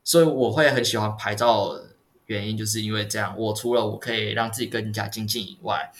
[0.06, 1.80] 所以我会很喜欢拍照，
[2.26, 3.34] 原因就是因为这样。
[3.38, 5.94] 我除了我可以让自己更加精进以外，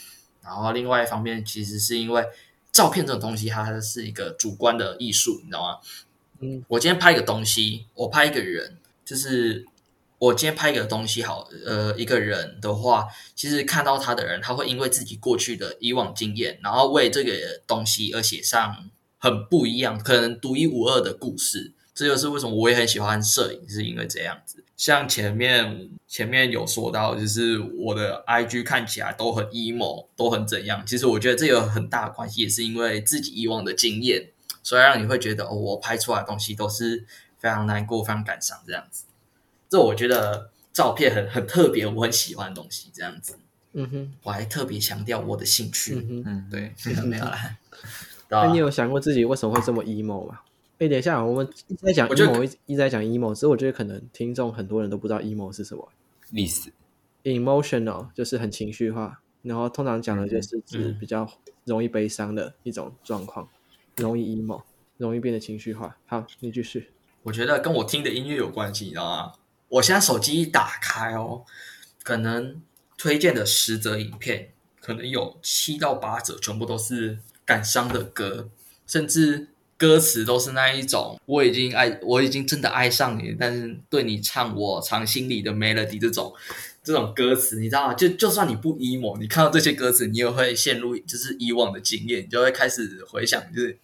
[0.44, 2.22] 然后另外一方面，其实是因为
[2.70, 5.80] 照片这种东西，它是一个主观的艺术，你知道吗？
[6.42, 9.66] 嗯，我今天拍一个东西，我拍一个人，就是
[10.24, 13.06] 我今天拍一个东西，好，呃，一个人的话，
[13.36, 17.34] 其实看到他的人，他会因为自己过去的以往经验，然后为这个
[17.68, 21.74] 东西而写上很不一样、可能独一无二的故事。
[21.94, 24.64] 这就是为什么我也很喜欢摄影，是因为这样子。
[24.78, 30.86] 像前面前面有说到，就是我的 IG 看起来都很 emo，都很怎样。
[30.88, 34.30] 其实我觉得这有很大的关系，也是因为自己以往的经验，
[34.64, 37.06] 所以让你会觉得哦，我拍出来的东西都是
[37.38, 39.04] 非常难过、非常感伤这样子。
[39.74, 43.40] 这我觉得照片很很特别，我很喜欢的东西这样子。
[43.72, 45.96] 嗯哼，我还特别强调我的兴趣。
[45.96, 46.72] 嗯哼，嗯，对，
[47.04, 47.58] 没有啦。
[48.30, 50.42] 那你有想过自己为什么会这么 emo 吗？
[50.78, 55.90] 哎，等一下，我们一直在讲 emo，一直在讲 emo，所以我觉得可能听众很多人都不知道 emo 是什么
[56.30, 56.72] 意思。
[57.24, 61.28] emotional 就是很情绪化，然后通常讲的就是指比较
[61.66, 63.50] 容易悲伤的一种状况，
[63.98, 64.62] 容易 emo，
[64.98, 65.98] 容易变得情绪化。
[66.06, 66.92] 好，你继续。
[67.24, 69.34] 我觉得跟我听的音乐有关系，你知道吗？
[69.74, 71.44] 我现在手机一打开哦，
[72.04, 72.62] 可能
[72.98, 74.50] 推荐的十则影片，
[74.80, 78.50] 可能有七到八则全部都是感伤的歌，
[78.88, 79.48] 甚至。
[79.76, 86.32] 歌词都是那一种，我已经爱，我已经真的爱上你，但是对你唱我藏心里的 melody 这种，
[86.82, 87.94] 这种歌词，你知道吗？
[87.94, 93.78] 就就算你不 emo，你看到这些歌词，你也会陷入就是以往的经验，你就会开始回想，就是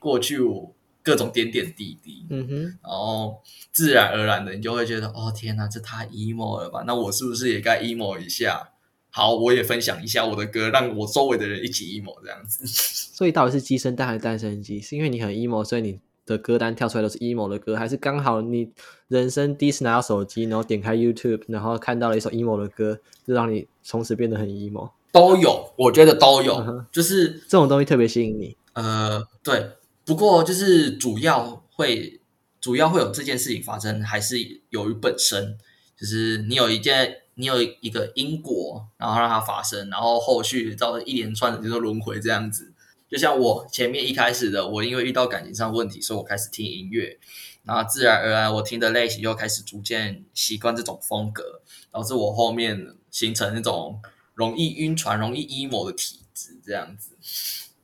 [0.00, 0.74] 过去我
[1.06, 3.40] 各种点点滴滴，嗯哼，然后
[3.70, 6.82] 自然而然的，你就会觉得，哦天哪，这太 emo 了吧？
[6.84, 8.70] 那我是不是也该 emo 一下？
[9.10, 12.66] 好，我也分享一下我的歌，让我周围的人一起 emo 这样子。
[12.66, 14.80] 所以到底是鸡生蛋还是蛋生鸡？
[14.80, 18.68] 是因为你很 emo，所以你的歌单跳出来都是 emo 的歌，还是刚好你
[19.06, 24.90] 人生第一次拿到手机，然后点开 YouTube，然后看到了一首 emo 的歌，就让你从此变得很 emo？
[25.12, 28.56] 都有，我觉得都有，嗯、就是这种东西特别吸引你。
[28.72, 29.70] 呃，对。
[30.06, 32.20] 不过就是主要会
[32.60, 35.58] 主要会有这件事情发生，还是由于本身
[35.98, 42.72] 就是你有一件你有一个因果，然后让它发生，然后后续造成一连串的就是轮回这样子。
[43.08, 47.18] 就像我前面一开始的，我因为遇到感情上问题，所以我开始听音乐，
[47.64, 54.00] 然后自然而然我听的类型又开始逐渐习惯这种风格，导致我后面形成那种
[54.34, 57.10] 容易晕船、容易 emo 的体质这样子。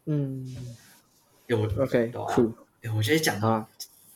[0.07, 0.57] 嗯。
[1.53, 2.53] 有 OK，酷。
[2.97, 3.69] 我觉得讲啊，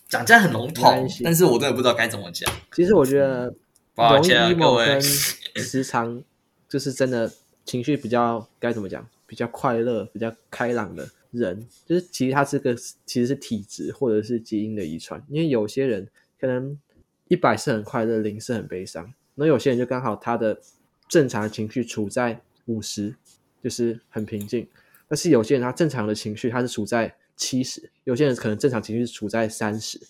[0.09, 2.53] 讲这样很笼统，但是我真的不知道该怎么讲。
[2.73, 3.55] 其实我觉得，
[3.95, 5.01] 容易 emo 跟
[5.63, 6.23] 时常
[6.69, 7.33] 就是真的
[7.65, 12.75] 情绪比较该怎么讲，比较快乐、比较开朗的人，就是其实他这个
[13.05, 15.23] 其实是体质或者是基因的遗传。
[15.29, 16.09] 因为有些人
[16.41, 16.77] 可能
[17.29, 20.61] 一百是很快乐，零是很悲伤，那有些人就刚好他的
[21.09, 23.15] 正常的情绪处在五十，
[23.63, 24.67] 就是很平静。
[25.09, 30.01] 但是有些人他正常的情绪他是处在七十，有些人可能正常情绪处在三十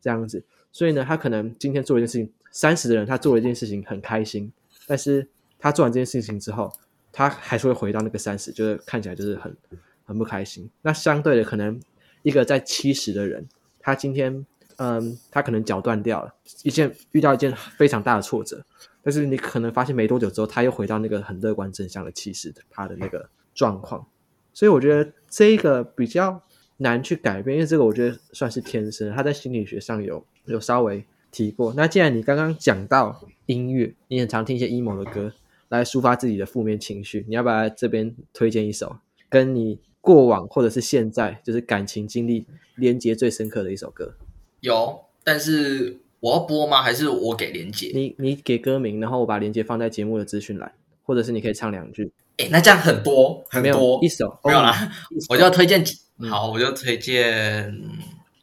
[0.00, 4.52] 这样子，所以呢，他可能今天做一件事情，三十的人他做了一件事情很开心，
[4.86, 5.26] 但是
[5.58, 6.72] 他做完这件事情之后，
[7.10, 9.56] 他还是会回到那个三十，就是看起来就是很
[10.04, 10.68] 很不开心。
[10.82, 11.80] 那相对的，可能
[12.22, 13.48] 一个在七十的人，
[13.80, 14.44] 他今天
[14.76, 18.64] 嗯，他可能脚断掉了，一件遇到一件非常大的挫折，
[19.02, 24.04] 但是你可能发现没多久之后，他又回到那个很乐观正向的七十他的那个状况。
[24.52, 26.42] 所以我觉得这个比较
[26.78, 29.14] 难去改变，因为这个我觉得算是天生。
[29.14, 31.72] 他在心理学上有有稍微提过。
[31.76, 35.32] 那既然你刚刚讲到音乐，你很常听一些 emo 的歌
[35.68, 38.96] 来抒发自己的负面情绪，你要不要来这边推荐一首
[39.28, 44.14] 跟你过往或者是现在就是感情经历连接最深刻的一首歌？
[44.60, 46.82] 有，但是我要播吗？
[46.82, 47.90] 还是我给连接？
[47.94, 50.72] 你你给歌名，然后我把连接放在节目的资讯栏，
[51.04, 52.12] 或者是你可以唱两句。
[52.36, 54.90] 哎，那这样很多很多一首没有啦，
[55.28, 57.76] 我就要推荐几好，我就推荐，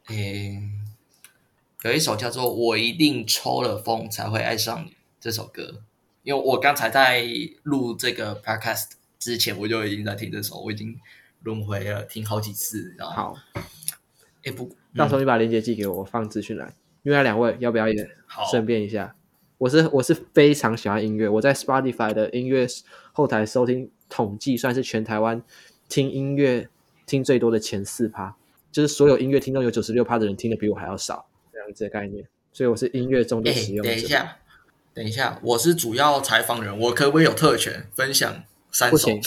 [0.05, 0.61] 哎，
[1.83, 4.89] 有一首叫做《我一定抽了风才会爱上你》
[5.21, 5.81] 这首歌，
[6.23, 7.25] 因为我刚才在
[7.63, 10.99] 录这个 podcast 之前，我就已经在听这首，我已经
[11.43, 13.37] 轮回了，听好几次，然后好，
[14.43, 18.09] 哎不，到时候你把链接寄给我，我放资讯栏，另外两位要不要也
[18.51, 19.15] 顺便一下？
[19.59, 22.67] 我是我是非常喜欢音乐，我在 Spotify 的音乐
[23.13, 25.41] 后台收听统计，算是全台湾
[25.87, 26.67] 听音乐
[27.11, 28.33] 听最多的前四趴，
[28.71, 32.25] 就是所有音乐听众有九十六趴的人听的比我还要少，这样子的概念。
[32.53, 33.89] 所以我是音乐中的使用者。
[33.89, 34.37] 等一下，
[34.93, 38.91] 等一下，我是主要采访人，我可不可以有特权分享三首？
[38.91, 39.21] 不行，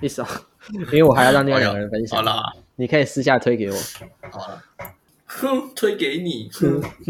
[0.00, 0.24] 一首，
[0.92, 2.18] 因为我还要让另外两个人分享。
[2.18, 2.40] 好了，
[2.76, 3.76] 你可以私下推给我。
[4.30, 4.62] 好了。
[5.26, 6.48] 哼，推给你。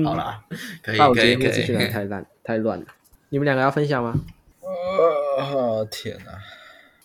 [0.03, 0.43] 好啦，
[0.83, 1.89] 可以可以可以。
[1.89, 2.87] 太烂太乱了，
[3.29, 4.19] 你们两个要分享吗？
[5.39, 6.33] 啊天哪！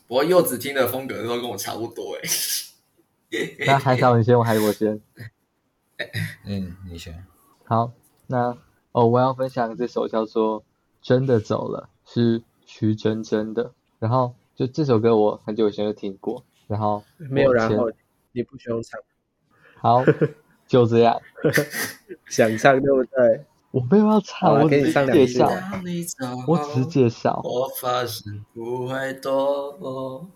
[0.08, 2.30] 不过柚子听的风格都跟我差不多哎。
[3.66, 5.00] 那还是你先，我还是我先？
[6.46, 7.26] 嗯，你先。
[7.66, 7.92] 好，
[8.28, 8.58] 那
[8.92, 10.62] 哦，我要分享这首叫做
[11.02, 13.74] 《真的走了》，是徐真真的。
[14.00, 17.92] 然后就这首歌我很久以前就听过，然后没有然后，
[18.32, 19.00] 你不需要唱。
[19.76, 20.04] 好。
[20.70, 21.20] 就这样，
[22.30, 23.44] 想唱对不对？
[23.72, 25.42] 我没有要唱，我给你上两句。
[26.48, 27.42] 我只是介绍。
[27.44, 28.24] 我发誓
[28.54, 30.30] 不会多。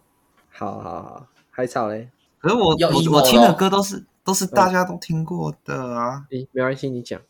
[0.50, 2.10] 好好好，海草嘞？
[2.44, 6.26] 可是我我我听的歌都是都是大家都听过的啊。
[6.30, 7.22] 诶，没关系，你讲。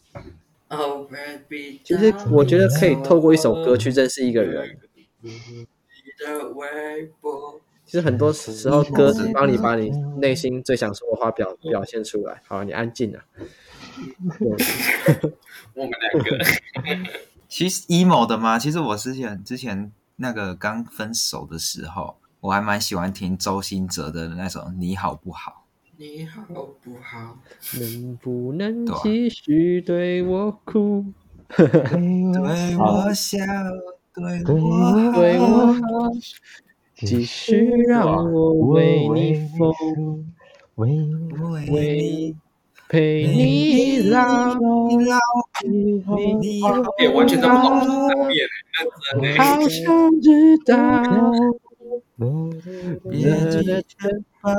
[1.84, 4.76] 其实我觉得可以透过一首歌去认识一个人。
[7.86, 12.42] 其实很多时候，歌是帮你把你内心最想说的话表表现出来。
[12.48, 13.20] 好，你安静 了。
[15.76, 16.40] 我们两个，
[17.48, 18.58] 其实 emo 的吗？
[18.58, 25.64] 其实我之前之前那个刚分手的时候，我还蛮喜欢听周兴哲的那首《你好不好》。
[25.96, 26.44] 你好
[26.84, 27.38] 不好？
[27.80, 31.06] 能不能继续对我哭？
[31.56, 31.66] 对
[32.78, 33.38] 我笑，
[34.14, 35.80] 对我对我好。
[36.96, 40.26] 继续让我为你疯，
[40.76, 41.00] 为
[41.70, 42.36] 为你
[42.90, 44.60] 陪你老，
[45.64, 46.60] 你
[47.00, 48.36] 也完全在不同层面，
[48.74, 48.86] 认
[49.22, 49.42] 真的。
[49.42, 50.76] 好想知道，
[52.18, 54.54] 别的全把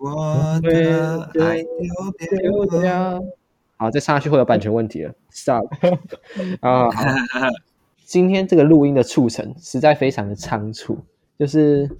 [0.00, 3.22] 我的爱丢掉。
[3.76, 5.14] 好，再唱下去会有版权问题了。
[5.30, 5.66] Stop
[6.60, 6.88] 啊！
[8.04, 10.98] 今天这个录音的促成实在非常的仓促，
[11.38, 11.90] 就是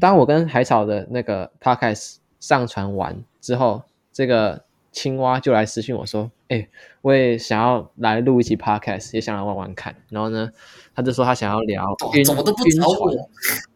[0.00, 3.82] 当我跟海草的那个 podcast 上传完之后，
[4.12, 4.64] 这个。
[4.92, 6.70] 青蛙就来私讯我说：“哎、欸，
[7.02, 10.50] 我也想要来录一期 podcast，也想来玩玩看。”然后呢，
[10.94, 13.12] 他就说他想要聊晕，怎么都不找我。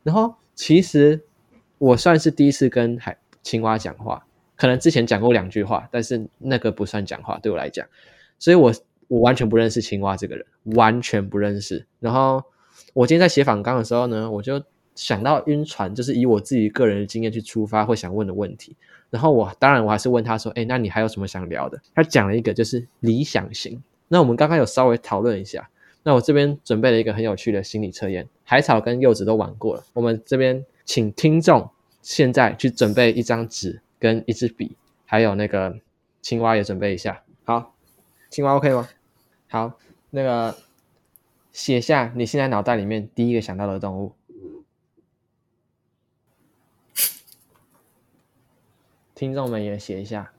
[0.03, 1.23] 然后其实
[1.79, 7.87] 我算是第一次跟海青蛙讲话，可能之前讲过两句话，但是那个不算讲话，对我来讲。
[8.39, 8.71] 所以我
[9.09, 10.45] 我完全不认识青蛙这个人，
[10.77, 11.87] 完全不认识。
[11.99, 12.45] 然后
[12.93, 14.63] 我今天在写访纲的时候呢，我就
[14.95, 18.77] 想到晕船，就是以我自己个人的经验去出发，会想问的问题。
[19.09, 23.83] 然后我当然我还是问他说：“哎，那你还有什么想聊的？”他讲了一个就是理想型。
[24.09, 25.71] 那我们刚刚有稍微讨论一下。
[26.03, 29.85] 那我这边准备了一个很有趣的心理测验，海草跟柚子都玩过了。
[29.93, 31.71] 我们这边请听众
[32.03, 35.79] 现在去准备一张纸跟一支笔，还有那个
[36.23, 37.23] 青蛙也准备一下。
[37.45, 37.75] 好，
[38.31, 38.89] 青蛙 OK 吗？
[39.49, 39.79] 好，
[40.11, 40.57] 那个
[41.53, 44.15] 写下你现在脑袋里面第一个想到的动物。
[49.15, 50.33] 听众们也写一下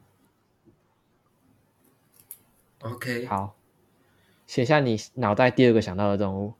[2.79, 3.55] ，OK，好，
[4.51, 6.55] 写下你脑袋第二个想到的动物。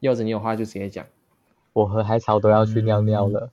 [0.00, 1.06] 柚子，你有话就直接讲。
[1.72, 3.52] 我和海草都要去尿尿了，嗯、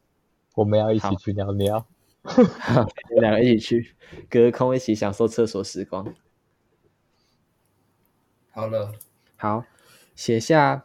[0.55, 1.85] 我们要一起去尿尿。
[2.23, 3.95] 好，我们两个一起去，
[4.29, 6.13] 隔空一起享受厕所时光。
[8.51, 8.91] 好了，
[9.37, 9.63] 好，
[10.13, 10.83] 写下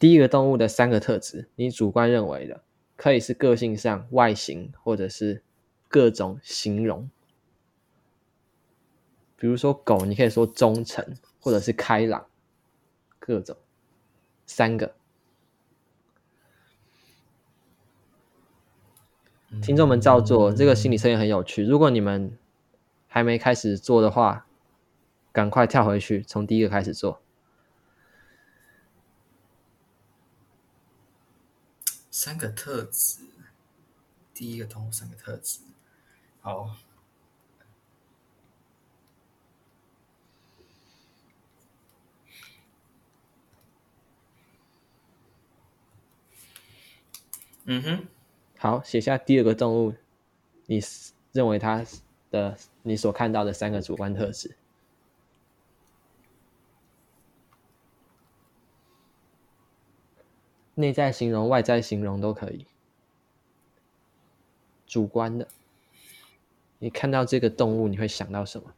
[0.00, 2.64] 第一个动物的三个特质，你主观认为的，
[2.96, 5.44] 可以是个性上、外形，或者是。
[5.92, 7.10] 各种形容，
[9.40, 12.26] 比如说狗，你可以说忠诚，或者是开朗，
[13.18, 13.56] 各种
[14.44, 14.94] 三个。
[19.62, 21.64] 听众们照做，这个心理测验很有趣。
[21.64, 22.38] 如果你们
[23.08, 24.46] 还没开始做的话，
[25.32, 27.22] 赶快跳回去，从第一个开始做。
[32.10, 33.20] 三个特质，
[34.34, 35.60] 第一个动物三个特质。
[36.42, 36.76] 好，
[47.72, 48.06] 嗯哼，
[48.58, 49.94] 好，写下第二个动物，
[50.66, 50.80] 你
[51.30, 51.86] 认为它
[52.32, 54.56] 的你所看到的三个主观特质，
[60.74, 62.66] 内在形容、外在形容都可以，
[64.84, 65.46] 主观的。
[66.80, 68.74] 你看到这个动物，你会想到什么？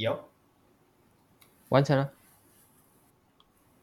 [0.00, 0.28] 有，
[1.68, 2.12] 完成了。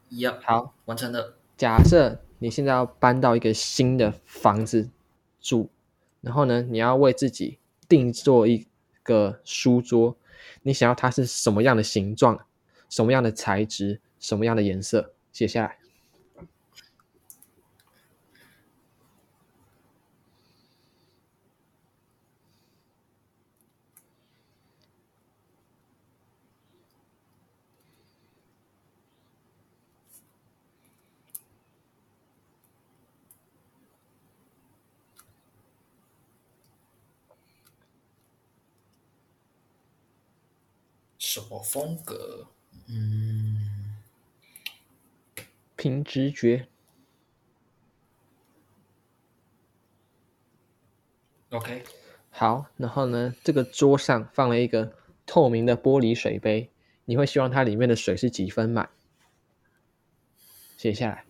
[0.10, 1.38] 有，好，完成了。
[1.56, 4.90] 假设你现在要搬到一个新的房子
[5.40, 5.70] 住，
[6.22, 7.60] 然后呢，你要为自己。
[7.90, 8.68] 定做一
[9.02, 10.18] 个书桌，
[10.64, 12.46] 你想要它是什么样的形状、
[12.90, 15.14] 什么样的材质、什么样的颜色？
[15.32, 15.78] 写下来。
[41.20, 42.48] 什么风格？
[42.88, 43.98] 嗯，
[45.76, 46.70] 凭直觉。
[51.50, 51.84] OK，
[52.30, 54.94] 好，然后呢，这个桌上放了一个
[55.26, 56.70] 透明的玻璃水杯，
[57.04, 58.90] 你会希望它里面的水是几分满？
[60.78, 61.26] 写下来。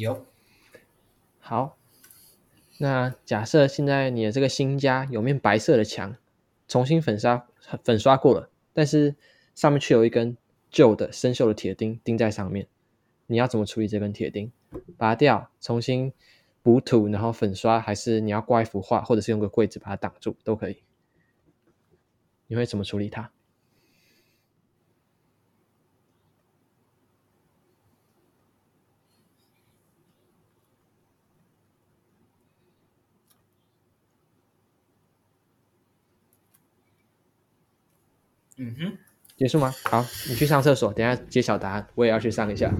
[0.00, 0.26] 有，
[1.38, 1.76] 好，
[2.78, 6.16] 那假设现在你的这个新家有面白色的墙，
[6.66, 7.46] 重新粉刷
[7.84, 9.14] 粉刷过了，但是
[9.54, 10.36] 上面却有一根
[10.70, 12.66] 旧的生锈的铁钉钉在上面，
[13.26, 14.50] 你要怎么处理这根铁钉？
[14.96, 16.12] 拔掉，重新
[16.60, 20.82] 补土，然后粉刷，还是你要挂一幅画，或者是用个柜子把它挡住，都可以。
[22.48, 23.30] 你会怎么处理它？
[38.64, 38.98] 嗯哼，
[39.36, 39.74] 结束吗？
[39.84, 41.86] 好，你去上厕所，等一下揭晓答案。
[41.94, 42.72] 我也要去上一下。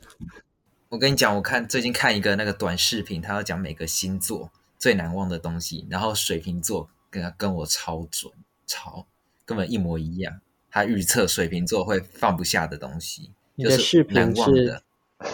[0.88, 8.32] 我跟你讲，我看最近看一个那个短视频，他要讲每个星座最难忘的东西，然后水瓶座跟跟我超准，
[8.66, 9.06] 超
[9.44, 10.40] 根本一模一样。
[10.70, 13.30] 他预测水瓶座会放不下的东西。
[13.56, 14.80] 你的视频是？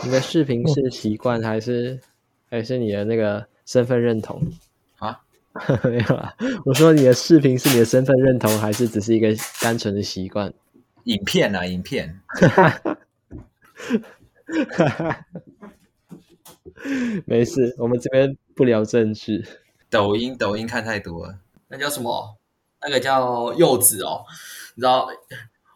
[0.05, 2.01] 你的视频是习惯还是
[2.49, 4.43] 还是你的那个身份认同？
[5.83, 6.33] 没有啊，
[6.65, 10.53] 我说你的视频是你的身份认同，还是只是一个单纯的习惯？
[11.05, 12.21] 影片啊，影片。
[17.27, 19.45] 没事，我们这边不聊政治。
[19.91, 21.39] 抖音，抖音看太多了。
[21.69, 22.37] 那叫什么？
[22.83, 24.25] 那个叫柚子哦。
[24.77, 25.09] 你知道，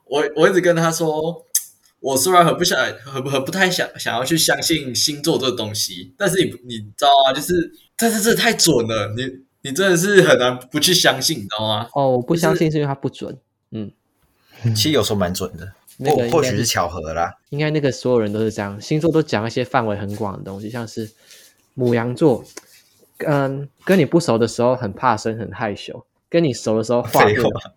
[0.05, 1.45] 我我一直跟他说，
[1.99, 9.44] 我虽然很不想，很很不太想想要去相信星座这个东西，但是你你知道啊，就是，但是这太准了，你。
[9.65, 11.89] 你真的是很难不去相信，你知道吗？
[11.95, 13.35] 哦，我不相信是因为它不准。
[13.71, 13.91] 嗯，
[14.77, 17.33] 其实有时候蛮准的，那个或许是巧合啦。
[17.49, 21.11] 应该那个所有人都是这样，星座都讲一些范围很广的东西，像是
[21.73, 22.45] 母羊座，
[23.27, 27.25] 嗯，跟你不熟的时候很怕生、很害羞，跟你熟的时候话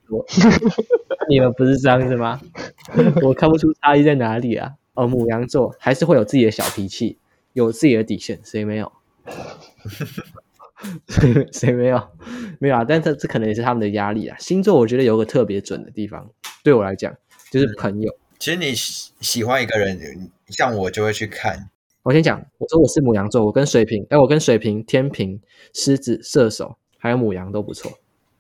[0.08, 0.26] 多。
[1.30, 2.42] 你们不是这样子吗？
[3.24, 4.74] 我看不出差异在哪里啊。
[4.94, 7.18] 哦，母羊座还是会有自己的小脾气，
[7.54, 8.92] 有自己的底线，谁没有？
[11.08, 12.02] 谁谁没有
[12.60, 12.86] 没有啊？
[12.88, 14.38] 但这这可能也是他们的压力啊。
[14.40, 16.30] 星座我觉得有个特别准的地方，
[16.64, 17.14] 对我来讲
[17.52, 18.16] 就是朋友。
[18.40, 21.70] 其实你喜喜欢一个人，像我就会去看。
[22.04, 25.42] 我先讲，我说我是母羊座，我跟水瓶，哎，我跟水瓶、天平、
[25.74, 27.92] 狮子、射手还有母羊都不错，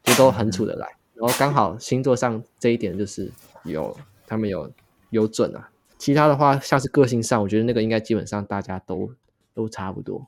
[0.04, 0.88] 就都很处得来。
[1.16, 3.32] 然后刚好星座上这一点就是
[3.64, 4.72] 有他们有
[5.10, 5.70] 有准啊。
[5.98, 9.12] 其他的话像是个性上，我觉得那个应该基本上大家都
[9.56, 10.28] 都差不多。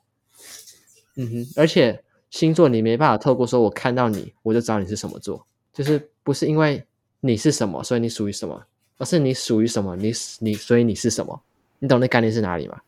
[1.19, 6.81] 嗯哼，而且星座你没办法透过说，我看到你我就知道你是什么座，就是不是因为
[7.19, 8.65] 你是什么，所以你属于什么，
[8.97, 11.41] 而是你属于什么，你你所以你是什么，
[11.79, 12.79] 你懂那概念是哪里吗？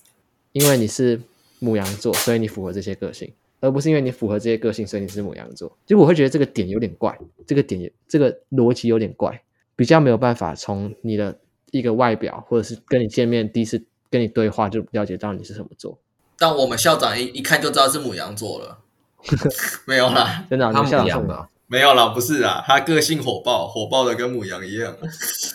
[0.54, 1.20] 因为你是
[1.60, 3.30] 母羊座，所以你符合这些个性，
[3.60, 5.72] 而不是因为你符合这些个性，所以你是母羊座。
[5.86, 9.42] 就我会觉得这个点有点怪，这个点这个逻辑有点怪，
[9.76, 11.38] 比较没有办法从你的
[11.72, 15.98] 一个外表，或者是跟你见面第一次跟你对话就了解到你是什么座。
[16.42, 18.80] 但我们校长一一看就知道是母羊座了，
[19.86, 24.92] 没有啦，真的、啊，他母羊的，没有啦，不是啊，他个性火爆，火爆的跟母羊一样。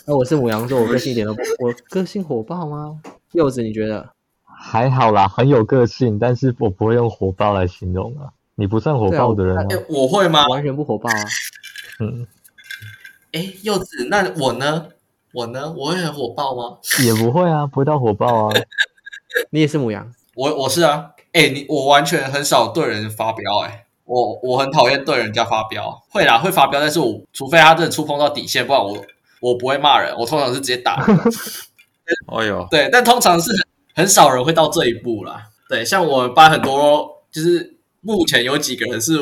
[0.05, 3.01] 那我是母羊座，我个性一点都不， 我个性火爆吗？
[3.33, 4.07] 柚子，你觉得？
[4.45, 8.31] 还好啦，很有个性，但是我不会用火爆来形容啊。
[8.55, 10.47] 你不算火爆的人、啊欸，我会吗？
[10.47, 11.23] 完全不火爆啊。
[11.99, 12.25] 嗯，
[13.33, 14.85] 哎、欸，柚子，那我呢？
[15.33, 15.69] 我呢？
[15.73, 16.77] 我会很火爆吗？
[17.03, 18.55] 也不会啊，不会到火爆啊。
[19.51, 20.09] 你也是母羊。
[20.37, 29.03] 我我是啊，哎、欸，你我完全很少对人发飙、欸，哎，我我很讨厌对人家发飙，会啦，会发飙，但是我除非他真的触碰到底线，不然我
[29.41, 31.03] 我不会骂人，我通常是直接打。
[32.27, 33.49] 哦哟，对，但通常是
[33.95, 35.47] 很很少人会到这一步啦。
[35.67, 39.17] 对，像我们班很多，就是目前有几个人是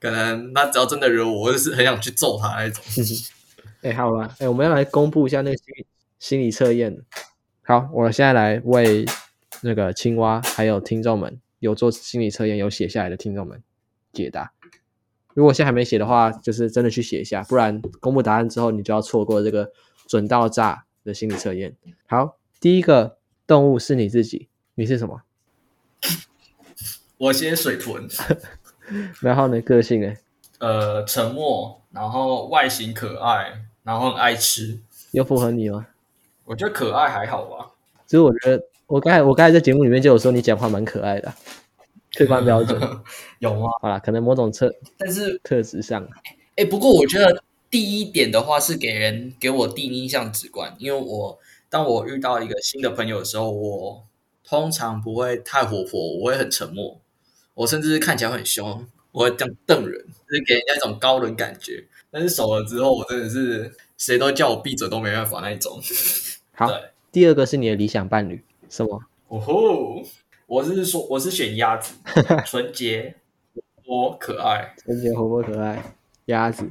[0.00, 2.80] 可能他只要真的惹我，我就是很想去揍他那种。
[3.82, 5.86] 哎、欸，好了，哎、欸，我们要来公布一下那个心理
[6.20, 6.96] 心理测验。
[7.64, 9.04] 好，我现在来为。
[9.62, 13.62] 那个青蛙，还有听众们有做心理测验有写下来的听众们
[14.12, 14.52] 解答。
[15.34, 19.70] 如果现在还没写的话，就是真的去写一下，不然公布答案之后，你就要错过这个
[20.06, 21.76] 准到炸的心理测验。
[22.06, 25.22] 好，第一个动物是你自己，你是什么？
[27.18, 28.08] 我先水豚。
[29.20, 30.14] 然后呢，个性呢？
[30.58, 34.80] 呃，沉默，然后外形可爱，然后很爱吃。
[35.12, 35.86] 又符合你吗？
[36.44, 37.70] 我觉得可爱还好吧。
[38.06, 38.69] 其实我觉得。
[38.90, 41.32] 我刚才我刚才在节目里面就有说你讲话蛮可爱的，
[42.12, 42.76] 客观标准
[43.38, 43.68] 有吗？
[43.80, 46.08] 好啦，可能某种特，但是特质上，
[46.56, 47.40] 哎，不过我觉得
[47.70, 51.38] 第一点的话是给人给我第一印象直观，因为我
[51.68, 54.04] 当我遇到一个新的朋友的时候，我
[54.42, 57.00] 通常不会太活泼，我会很沉默，
[57.54, 61.84] 我甚至看起来很凶，我会这样瞪人，就是给人家一种高冷感觉。
[62.10, 65.80] 但是熟了之后，我真的是谁都叫我闭嘴都没办法那一种。
[66.50, 66.68] 好，
[67.12, 68.42] 第二个是你的理想伴侣。
[68.70, 68.98] 什么？
[69.28, 70.02] 哦吼！
[70.46, 71.94] 我是说，我是选鸭子，
[72.46, 73.14] 纯洁、
[73.52, 74.74] 活泼、可爱。
[74.78, 75.94] 纯洁、活泼、可爱，
[76.26, 76.68] 鸭子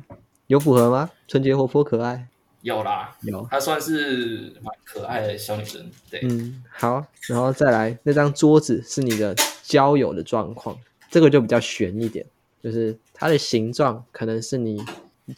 [0.47, 1.11] 有符合吗？
[1.27, 2.27] 纯洁、活泼、可爱，
[2.61, 3.45] 有啦，有。
[3.51, 6.19] 她算是蛮可爱的小女生，对。
[6.23, 10.77] 嗯，好，然后再来，那张桌子是你的交友的状况，
[11.09, 12.25] 这个就比较悬一点，
[12.61, 14.83] 就是它的形状可能是你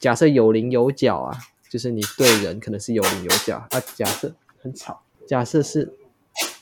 [0.00, 3.80] 假设有棱有角啊，就是你对人可能是有棱有角啊。
[3.94, 5.92] 假设很吵，假设是，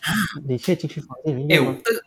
[0.49, 1.73] 你可以进去房间里面吗？
[1.73, 2.01] 欸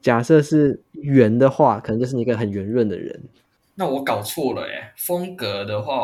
[0.00, 3.22] 假设是圆的话，可能就是你一个很圆润的人。
[3.76, 5.98] 那我搞错了哎，风格的话，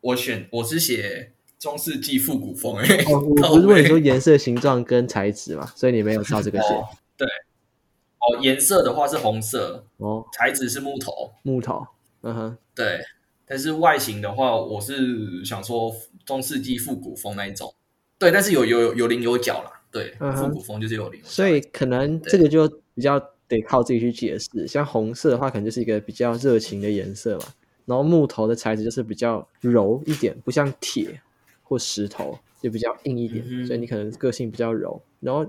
[0.00, 2.98] 我选我是写中世纪复古风哎。
[3.08, 6.68] 哦，我 不是问你说颜色、形状跟材质嘛，所以你没有照这个写。
[6.74, 6.88] 哦。
[7.16, 11.84] 对，哦，颜色的话是红色，哦，材质是木头，木头，
[12.20, 13.00] 嗯哼，对。
[13.46, 15.92] 但是外形的话，我是想说
[16.24, 17.74] 中世纪复古风那一种，
[18.20, 21.20] 对，但是有有有棱有角啦，对，嗯、复古风就是有棱。
[21.24, 23.20] 所以可能这个就比较。
[23.50, 27.46] 得靠自己去解释，像红色的话，可能就是一个比较热情的颜色嘛。
[27.84, 31.20] 然后木头的材质就是比较柔一点，不像铁
[31.64, 35.02] 或石头，就比较硬一点，嗯、所以你可能个性比较柔。
[35.18, 35.44] 然后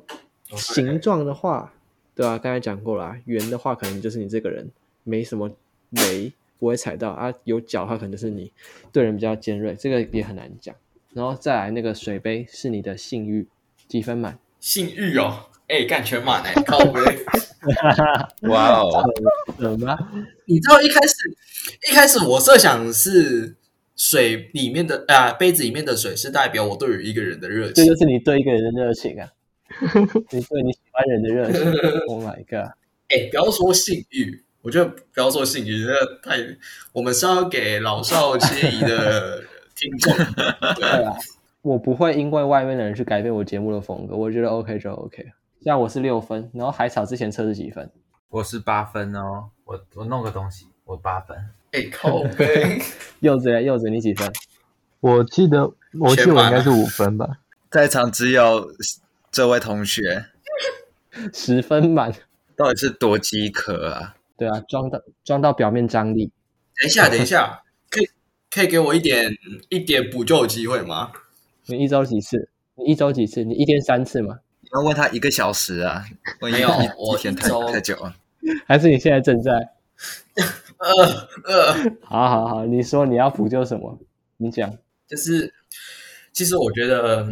[0.55, 1.71] 形状的话.
[2.15, 4.67] 对啊，刚才讲过了，圆的话可能就是你这个人
[5.03, 5.47] 没什么
[5.91, 7.31] 雷，不会踩到啊。
[7.43, 8.51] 有角的话，可能就是你
[8.91, 10.75] 对人比较尖锐，这个也很难讲。
[11.13, 13.47] 然后再来那个水杯是你的性欲，
[13.87, 14.37] 几分满？
[14.59, 17.01] 性欲哦，哎，干全满哎，靠杯。
[18.49, 19.03] 哇哦！
[19.59, 19.97] 什么？
[20.45, 21.15] 你知道一开始
[21.89, 23.55] 一开始我设想是
[23.95, 29.29] 水里面的啊，杯子里面的水是代表我对于一个人的热情，这就是你对一个人的热情啊！
[30.31, 31.71] 你对你喜欢人的热情。
[32.07, 32.71] Oh my god！
[33.09, 35.93] 哎、欸，不要说性欲，我觉得不要说性欲，这
[36.23, 36.37] 太……
[36.93, 39.43] 我们是要给老少皆宜的
[39.81, 40.13] 听众。
[40.77, 41.17] 对啊，
[41.63, 45.31] 我不会因为外面的人去改变我节目的风格，我觉得 OK 就 OK。
[45.63, 47.89] 像我是六分，然后海草之前测是几分？
[48.29, 51.35] 我是八分哦，我我弄个东西，我八分。
[51.71, 52.79] 哎、欸， 靠北！
[53.21, 54.31] 柚子呀，柚子，你几分？
[54.99, 57.39] 我记得，我记得我应该是五分吧。
[57.69, 58.71] 在场只有
[59.31, 60.25] 这位同学，
[61.33, 62.13] 十分满，
[62.55, 64.15] 到底是多饥渴啊？
[64.37, 66.31] 对啊，装到装到表面张力。
[66.81, 67.61] 等一下，等一下，
[68.53, 69.33] 可以给我一点
[69.69, 71.11] 一点补救机会吗？
[71.67, 72.49] 你一周几次？
[72.75, 73.45] 你一周几次？
[73.45, 74.39] 你一天三次吗？
[74.73, 76.03] 要问他一个小时啊？
[76.41, 78.13] 没有，我一周太久了。
[78.65, 79.51] 还是你现在正在？
[80.77, 80.89] 呃
[81.45, 81.73] 呃，
[82.03, 83.97] 好好好，你说你要补救什么？
[84.37, 84.69] 你讲。
[85.07, 85.53] 就是，
[86.33, 87.31] 其实我觉得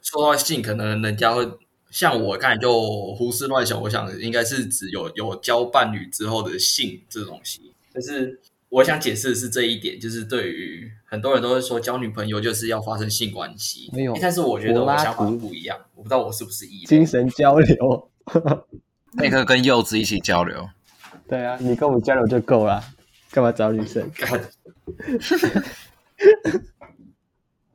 [0.00, 1.44] 说到性，可能人家会
[1.90, 2.70] 像我刚才就
[3.14, 3.80] 胡思乱想。
[3.80, 8.40] 我想应该是指有有交伴侣之后的性这东西，就是。
[8.72, 14.16] 我想解释的是这一点，就是对于很多人都会说交女朋友就是要发生性关系，没有。
[14.18, 16.86] 但是我觉得我想法不一样，我不知道我是不是异类。
[16.86, 18.10] 精神交流，
[19.12, 20.66] 那个跟柚子一起交流。
[21.28, 22.82] 对啊，你跟我们交流就够了，
[23.30, 24.10] 干嘛找女生？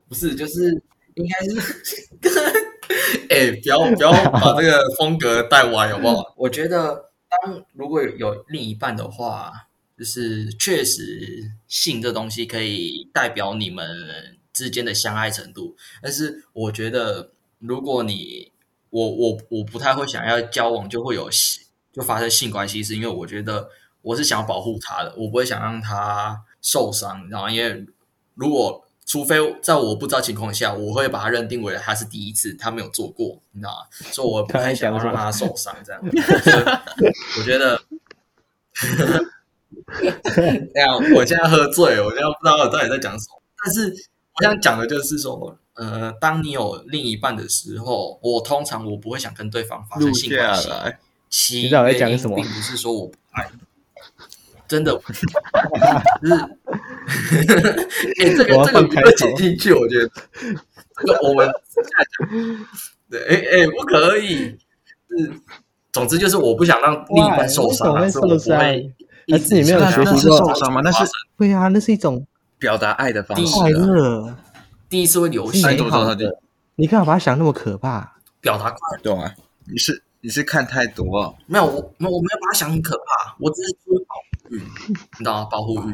[0.10, 0.72] 不是，就是
[1.14, 1.60] 应该是，
[3.30, 6.34] 哎、欸，不要不要把这个风格带歪好不好？
[6.36, 9.54] 我觉得当如果有另一半的话。
[9.98, 18.52] 就是确实性这东西可以代表你们之间的相爱程度，但是我觉得如果你
[18.92, 23.70] 我我我不太会想要交往就会有性就发生性关系，是因为我觉得
[24.04, 27.86] 我是想要保护他的，我不会想让他受伤，然后因为
[28.36, 33.88] 如果除非在我不知道情况下，我会把他认定为他是第一次，他没有做过，你知道吗？
[34.12, 36.02] 所以我不太想要让他受伤，这样，
[37.40, 37.82] 我觉得。
[40.74, 43.42] 这样，我现在喝醉，我现在不知道我到底在讲什么。
[43.64, 43.94] 但是
[44.36, 50.70] 我想讲的就是说，呃，当你有另一半的时候，我通常我不会想跟对方发生性关系。
[51.30, 53.50] 其实我在讲什么，并不是说我不爱，
[54.68, 54.94] 真的，
[56.22, 56.34] 就是，
[58.20, 60.10] 哎、欸，这个这个不会剪进去，我觉得
[60.96, 61.20] 这个。
[61.28, 61.50] 我们
[63.10, 64.58] 对，哎、欸、哎，不可以。
[65.10, 65.32] 是，
[65.92, 68.94] 总之就是我不想让另一半受伤，所以我不会。
[69.30, 70.82] 还是你没有学习受伤吗？
[70.84, 71.04] 那是
[71.38, 72.26] 对啊，那是一种
[72.58, 73.54] 表达爱的方式。
[73.54, 74.36] 快乐，
[74.90, 75.60] 第一次会流泪。
[76.76, 78.16] 你干嘛把它想那么可怕？
[78.40, 79.36] 表达快乐，对啊？
[79.66, 81.34] 你是你是看太多啊？
[81.46, 83.36] 没有，我我没有把它想很可怕。
[83.40, 85.48] 我只是说保护欲，你知道吗？
[85.52, 85.94] 保护欲。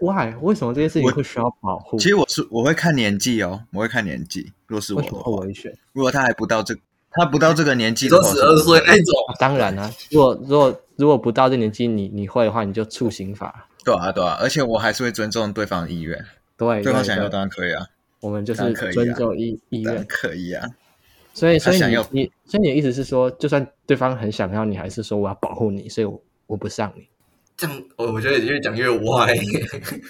[0.00, 0.34] Why？
[0.40, 1.98] 为什么这件事情会需要保护？
[1.98, 4.52] 其实我是我会看年纪哦，我会看年纪。
[4.66, 5.72] 如果是我，我会选。
[5.92, 6.74] 如果他还不到这，
[7.10, 9.14] 他不到这个年纪，都十二岁那种。
[9.38, 10.80] 当然啊，如果如果。
[10.98, 13.68] 如果不到这年纪，你你会的话，你就触刑法。
[13.84, 16.18] 对啊，对啊，而且我还是会尊重对方的意愿。
[16.56, 17.86] 对，对方想要当然可以啊。
[18.18, 20.66] 我们就是尊重意意愿，可以啊。
[21.32, 27.06] 所以，所以你你，所以你的意思是说，就算对方很想要你，还是说我要保护你，所以我我不上你。
[27.56, 29.36] 这样，我我觉得越讲越歪。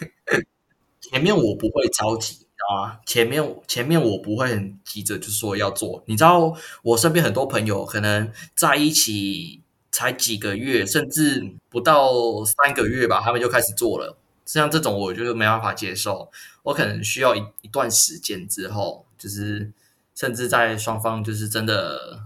[1.12, 6.02] 前面我不会着急，啊，前面前面我不会很急着就说要做。
[6.06, 12.12] 你知道，我身边很多朋友可能在一起才几个月，甚至不到
[12.44, 14.16] 三个月吧，他们就开始做了。
[14.44, 16.30] 像这种，我就是没办法接受。
[16.62, 19.70] 我可能需要一一段时间之后，就是
[20.14, 22.20] 甚至在双方就是真的，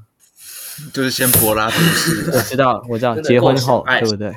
[0.92, 2.30] 就是先柏拉图式。
[2.32, 4.34] 我知道，我知道，结婚后对不对？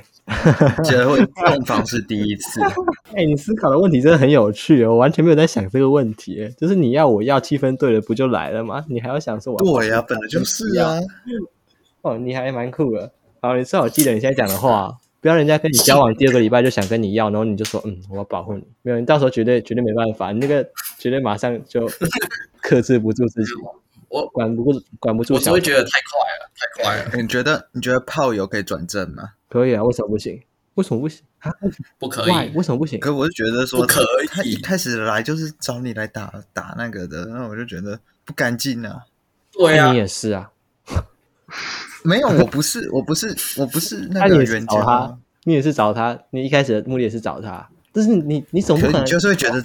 [0.84, 2.60] 结婚洞房是第一次。
[3.14, 6.52] 哎、欸，你思考的问题真的很有趣哦，我完全没有在想这个问题。
[6.57, 8.84] 就是你要我要气氛对了，不就来了吗？
[8.89, 9.73] 你还要想说我要？
[9.73, 10.99] 对呀、啊，本来就是啊。
[12.02, 13.11] 哦，你还蛮酷的。
[13.41, 18.64] 好，你最好记得你现在讲的话，不要人家跟你交往第二个礼拜就想跟你要，然后你就说嗯，我要保护你。
[18.81, 21.89] 没有，你到时候绝对绝对没办法，你那个绝对马上就
[22.61, 23.52] 克制不住自己。
[24.16, 25.34] 我管不住，管不住。
[25.34, 27.22] 我只会觉得太快了，太快了。
[27.22, 29.32] 你觉得你觉得炮友可以转正吗？
[29.50, 30.42] 可以啊，为什么不行？
[30.76, 31.52] 为什么不行啊？
[32.00, 32.52] 不可以？
[32.56, 32.98] 为什么不行？
[33.00, 34.28] 可我就觉得说，不可以。
[34.28, 39.02] 他一开始来就是找你来打打那个的，那我就觉得不干净啊。
[39.52, 40.50] 对啊，你也是啊。
[42.04, 49.64] 没有，我不是，我不是，我不是那个原找他，你也是找他，你一开始的目的也是找他，但是你你总不可能你就是会觉得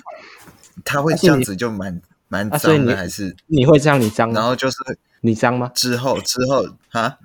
[0.85, 4.01] 他会这样子就蛮蛮脏的，还是你会这样？
[4.01, 4.33] 你脏？
[4.33, 4.77] 然后就是
[5.21, 5.71] 你脏吗？
[5.75, 7.19] 之后之后啊，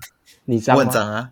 [0.45, 0.83] 你脏吗？
[0.83, 1.31] 我脏啊，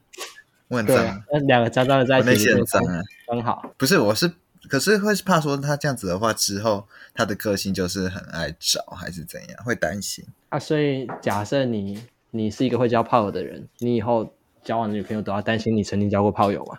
[0.67, 1.23] 我很脏。
[1.31, 3.73] 那两个脏脏的在一起，很脏啊，刚好。
[3.75, 4.31] 不是，我是，
[4.69, 9.63] 可是会怕说他这样子的话，之后他的个性就是很爱找，还是怎样？
[9.65, 10.59] 会担心啊。
[10.59, 16.77] 所以假设你你是一个会交炮友的人，你以后交往的女朋友都要担心你曾经交过炮友吗？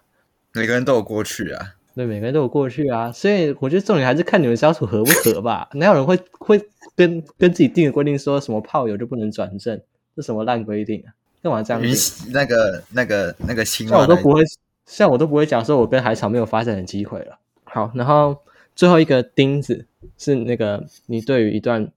[0.53, 3.11] 每个人都有过去啊，对，每个人都有过去啊。
[3.11, 5.69] 所以我觉得重点还是看你们相处合不合吧。
[5.73, 9.81] 哪有人会会跟跟自己定的规定说什么炮友就不能转正？
[10.17, 11.13] 这什么烂规定啊？
[11.43, 12.31] 干嘛这样子？
[12.31, 14.43] 那个、那个、那个青蛙，像我都不会，
[14.87, 17.39] 像我都不会讲说，我跟海草没有发展的机会了。
[17.65, 18.39] 好，然后
[18.77, 21.91] 最后一个钉子是那个你对于一段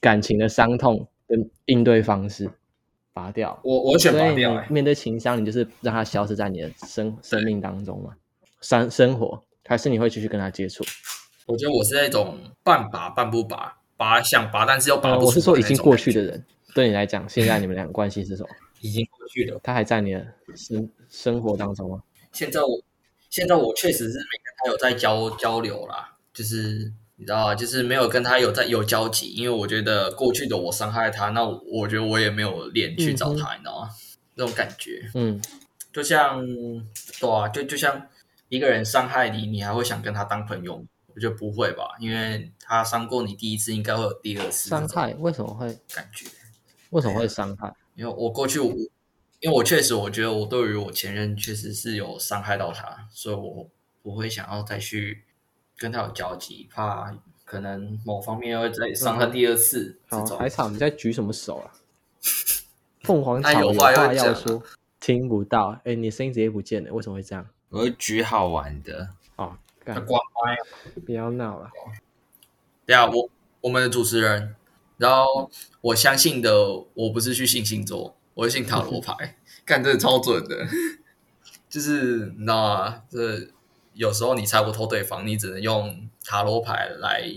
[0.00, 2.50] 感情的伤痛跟应对方式，
[3.12, 3.58] 拔掉。
[3.62, 4.62] 我我选拔掉。
[4.68, 8.14] 面对情伤，你就是让它消失在你的生生命当中嘛？
[8.60, 10.84] 生生活，还是你会继续跟他接触？
[11.46, 15.26] 我觉得我是那种半拔半不拔，拔想拔，但是又拔不出、呃。
[15.26, 16.44] 我是说已经过去的人，
[16.74, 18.48] 对你来讲，现在你们俩关系是什么？
[18.82, 22.02] 已经过去了，他还在你的生生活当中吗？
[22.32, 22.80] 现在我，
[23.30, 27.54] 现在我确实是没跟他有在交交流啦，就是你知道吗？
[27.54, 33.88] 就是没有跟他有在有交集，因为我觉得过去的我伤害他，那我，我觉得我也没有脸去找他，嗯、你知道吗？
[34.34, 35.40] 那种感觉，嗯，
[35.90, 36.46] 就像
[37.18, 38.06] 对啊，就就像
[38.50, 40.84] 一个人伤害你，你还会想跟他当朋友？
[41.16, 45.14] 我觉得不会吧，因为他伤过你第一次，应该会有第二次伤害。
[45.14, 46.26] 为什么会感觉？
[46.90, 47.74] 为什么会伤害？
[47.94, 48.66] 因为我过去我，
[49.40, 53.66] 因为我确实我觉得我对于我前任确实是有伤害到他，所以我
[54.02, 55.24] 不会想要再去
[55.78, 57.16] 跟他有交集，怕
[57.46, 59.98] 可能某方面会再伤他第二次。
[60.08, 61.72] 好、嗯，海草，你在举什么手啊？
[63.04, 64.62] 凤凰 草有话要说，
[65.00, 65.70] 听不到。
[65.78, 67.46] 哎、欸，你声音直接不见了，为什么会这样？
[67.70, 69.08] 我会举好玩的哦，
[69.94, 70.56] 他关麦，
[71.00, 71.70] 不要闹了。
[72.84, 73.30] 对啊，我
[73.60, 74.54] 我们的主持人。
[74.98, 75.50] 然后
[75.82, 76.58] 我相信的，
[76.94, 79.36] 我不是去信星座，我是信塔罗牌，
[79.66, 80.66] 干这超准的。
[81.68, 83.02] 就是你知道吗？
[83.10, 83.48] 这
[83.92, 87.30] 有时候你猜不透对方，你只能用塔罗牌来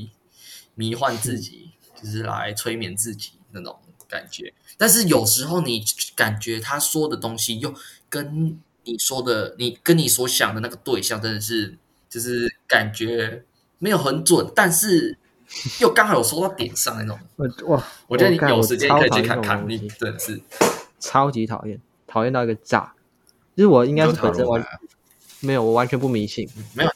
[0.76, 1.72] 迷幻自己，
[2.02, 3.78] 就是来催眠自己那种
[4.08, 4.54] 感觉。
[4.78, 5.84] 但是有时候你
[6.16, 7.74] 感觉他说的东西又
[8.08, 11.78] 跟你说的，你跟你所想的那个对象真的是，
[12.10, 13.44] 就是感觉
[13.78, 15.18] 没有很准，但是。
[15.80, 17.20] 又刚好有说到点上那种，
[17.70, 17.84] 哇！
[18.06, 20.40] 我觉得你有时间可以去看看，你真的是。
[21.00, 22.94] 超级讨厌，讨厌到一个炸。
[23.56, 24.64] 就是我应该是本身完
[25.40, 26.92] 没有，我完全不迷信，没有，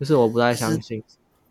[0.00, 1.00] 就是我不太相信，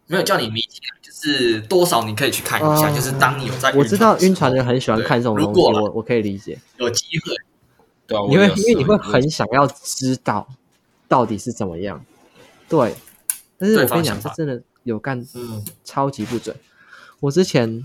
[0.07, 7.34] 没有叫你迷信，就是多少你可以去看一下，就是当你有在，我知道晕船的人很喜欢看这种东西，我我可以理解，有机会，
[8.06, 10.45] 对，因为因为你会很想要知道
[11.07, 12.06] 到底是怎么样，
[12.75, 12.95] 对，
[13.57, 14.63] 但是我跟你讲，这真的。
[14.83, 16.53] 有干，嗯，超级不准。
[16.53, 16.59] 嗯、
[17.21, 17.81] 我之前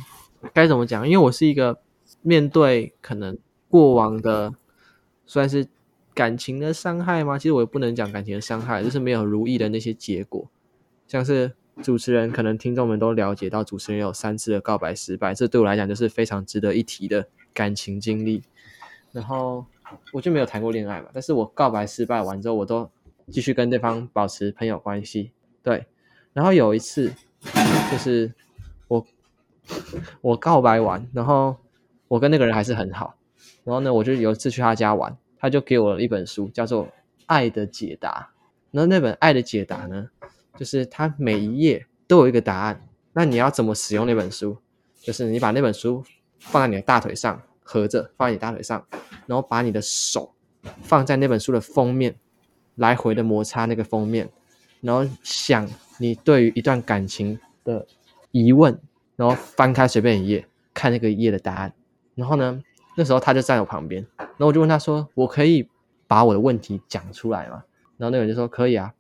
[0.53, 1.09] 该怎么讲？
[1.09, 1.79] 因为我是一个
[2.23, 3.39] 面对可能
[3.71, 4.53] 过往的
[5.25, 5.69] 算是
[6.13, 7.39] 感情的伤害吗？
[7.39, 10.51] 其实我也不能讲感情的伤害，就是没有如意的那些结果。
[11.07, 11.53] 像是
[11.85, 18.43] 主持人，可能听众们都了解到，主持人有三次的告白失败，这对我来讲就是非常值得一提的感情经历。
[19.13, 19.65] 然后
[20.13, 22.91] 我就没有谈过恋爱嘛，但是我告白失败完之后，我都
[23.31, 25.33] 继续跟对方保持朋友关系，
[25.63, 25.87] 对。
[26.33, 27.13] 然后有一次，
[27.91, 28.33] 就是
[28.87, 29.07] 我
[30.21, 31.57] 我告白完，然后
[32.07, 33.17] 我跟那个人还是很好。
[33.65, 36.87] 然后呢，我就有一次去他家玩，他就给我了一本书，叫做
[37.27, 38.31] 《爱的解答》。
[38.71, 40.11] 然后那本《爱的解答》呢，
[40.57, 42.87] 就是它每一页都有一个答案。
[43.13, 44.59] 那你要怎么使用那本书？
[45.01, 46.05] 就是你把那本书
[46.39, 48.87] 放在你的大腿上，合着放在你大腿上，
[49.27, 50.35] 然后把你的手
[50.83, 52.17] 放在那本书的封面，
[52.79, 54.29] 来回的摩擦那个封面，
[54.81, 55.69] 然后想
[55.99, 57.87] 你对于一段感情的
[58.31, 58.81] 疑问，
[59.17, 61.75] 然后翻开随便一页，看那个页的答案。
[62.15, 62.63] 然后呢，
[62.97, 65.69] 那时候他就在我旁边，然后我就问他说：“我可以
[66.07, 67.63] 把我的问题讲出来吗？”
[67.99, 68.95] 然后那个人就说：“可以啊。”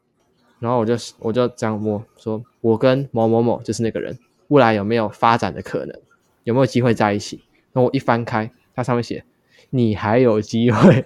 [0.61, 4.19] 然后我就我就这样摸说：“我跟某某某就是那个人，
[4.49, 6.01] 未来有没有发展的可能？
[6.45, 7.41] 有没有机会在一起？”
[7.73, 9.25] 然后我一翻开，它上面写
[9.70, 11.05] ：“你还有机会。”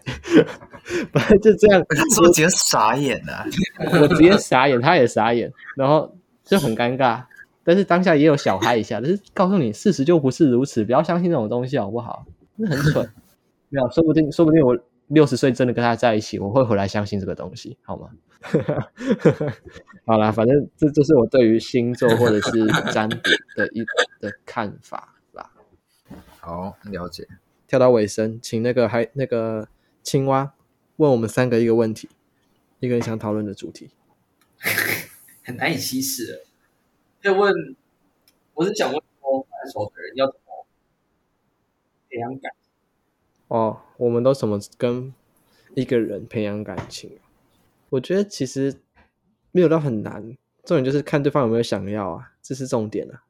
[1.12, 3.46] 本来就这样，他怎么直接傻眼了、啊？
[4.00, 7.22] 我直接傻眼，他也傻眼，然后就很尴尬。
[7.64, 12.26] 但是当下也有小嗨一下，但是告诉你事实就不是如此，不要相信这种东西好不好？
[12.56, 13.08] 那很蠢，
[13.68, 14.76] 没有，说不定说不定我
[15.06, 18.08] 六十岁真的跟他在一起，我会回来相信这个东西，好吗？
[20.04, 23.16] 好啦，反正这就是我对于星座或者是占卜
[23.54, 23.84] 的一
[24.18, 25.48] 的看法啦。
[26.40, 27.28] 好，了解。
[27.72, 29.66] 跳到尾声，请那个还那个
[30.02, 30.52] 青蛙
[30.96, 32.06] 问我们三个一个问题，
[32.80, 33.88] 一个你想讨论的主题，
[35.42, 36.42] 很难以启齿。
[37.22, 37.74] 就问，
[38.52, 40.66] 我是想问说，分手的人要怎么
[42.10, 42.70] 培养感情？
[43.48, 45.14] 哦，我们都怎么跟
[45.74, 47.18] 一个人培养感情？
[47.88, 48.74] 我觉得其实
[49.50, 53.24] 没有到很难，重点就是看对方有没有想要啊，这是重点啊。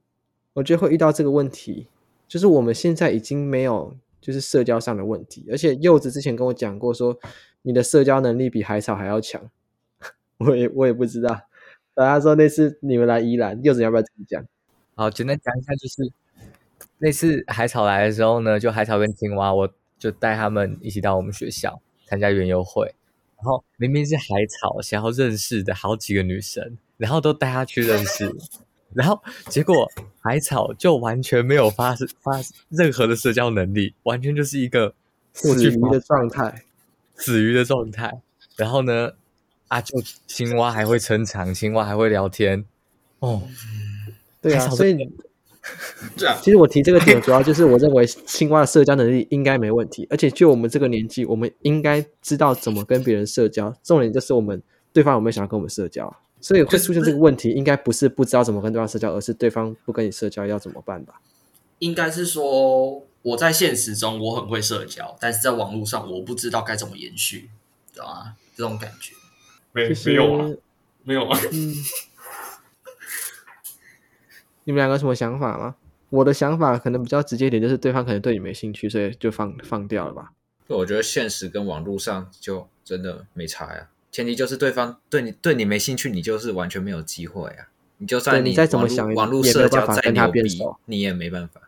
[0.54, 1.86] 我觉得会遇到这个问题，
[2.26, 7.18] 就是我们现在已经没有就是社交上的问题，而且柚子之前跟我讲过说，
[7.62, 9.50] 你的社交能力比海草还要强，
[10.38, 11.42] 我也我也不知道。
[11.92, 14.42] 大家说那次你们来宜兰，柚子要不要自己讲？
[14.94, 16.12] 好，简单讲一下，就是
[16.98, 19.68] 那次海草来的时候呢，就海草跟青蛙，我
[19.98, 22.94] 就带他们一起到我们学校参加园游会。
[23.36, 28.32] 然后明明是海草想要认识的好几个女生，然后都带他去认识，
[28.94, 29.90] 然后结果
[30.20, 34.94] 海草就完全没有发发任何的社交能力，完全就是一个
[35.32, 36.62] 死鱼的状态，
[37.16, 38.20] 死鱼的状态。
[38.56, 39.12] 然后呢？
[39.68, 39.80] 啊！
[39.80, 42.62] 就青蛙还会撑场，青蛙还会聊天，
[43.20, 43.40] 哦，
[44.42, 44.94] 对啊，所以
[46.14, 53.74] 这样，其实我提这个点主要就是我认为青蛙的社交能力应该没问题，而且就我们这个年纪，我们应该知道怎么跟别人社交。
[53.82, 54.62] 重点就是我们
[54.92, 61.22] 对方有没有想要跟我们社交，所以会出现这个问题，应该不是不知道怎么跟对方社交，而是对方不跟你社交要怎么办吧？
[61.78, 67.48] 应该是说我在现实中我很会社交，但是在网络上我不知道该怎么延续，
[67.92, 68.36] 知道吗？
[68.56, 69.14] 这种感觉。
[69.72, 70.50] 没没有啊，
[71.04, 71.38] 没有啊。
[71.52, 71.74] 嗯，
[74.64, 75.76] 你们两个什么想法吗？
[76.10, 80.32] 我的想法可能比较直接一点，就是对方可能对你没兴趣，所以就放放掉了吧。
[80.66, 83.88] 我觉得现实跟网络上就真的没差呀。
[84.12, 87.66] 前提就是对方对你对你没兴趣，你就是完全没有机会啊。
[87.98, 90.40] 你就算你，你再怎么想，网络社交再牛逼，
[90.84, 91.62] 你也没办法。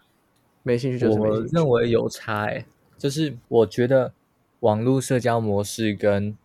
[0.63, 1.41] 没兴趣就是没兴趣。
[1.41, 2.65] 我认为有差诶，
[2.97, 4.13] 就是我觉得
[4.61, 6.37] 网络社交模式跟。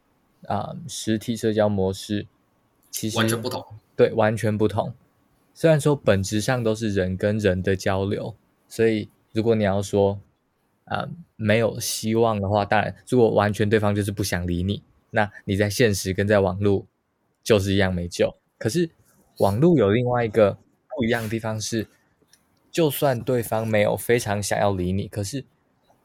[0.47, 2.25] 啊、嗯，实体社交模式
[2.89, 3.61] 其实完全不同，
[3.93, 4.93] 对，完全不同。
[5.53, 8.33] 虽然说本质上都是人跟人的交流，
[8.69, 10.17] 所以如果你要说
[10.85, 16.85] 啊、嗯、没有希望的话，当然，如果完全对方就是不想理你，那你在现实跟在网络
[17.43, 18.35] 就是一样没救。
[18.57, 18.89] 可是
[19.37, 20.57] 网络有另外一个
[20.95, 21.87] 不一样的地方是，
[22.71, 25.45] 就算对方没有非常想要理你，可是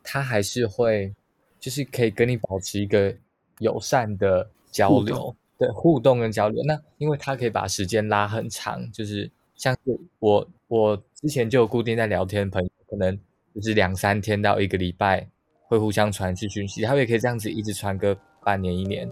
[0.03, 1.15] 他还是会
[1.59, 3.17] 就是可以跟你保持一个。
[3.61, 6.61] 友善的交流，对，互动跟交流。
[6.65, 13.17] 那因为他可以把时间拉很长，就是像是我，我之前就有固定在聊天的朋友，可能
[13.55, 15.29] 就是两三天到一个礼拜
[15.69, 19.11] 会互相传讯讯息，他也可以这样子一直传个半年一年。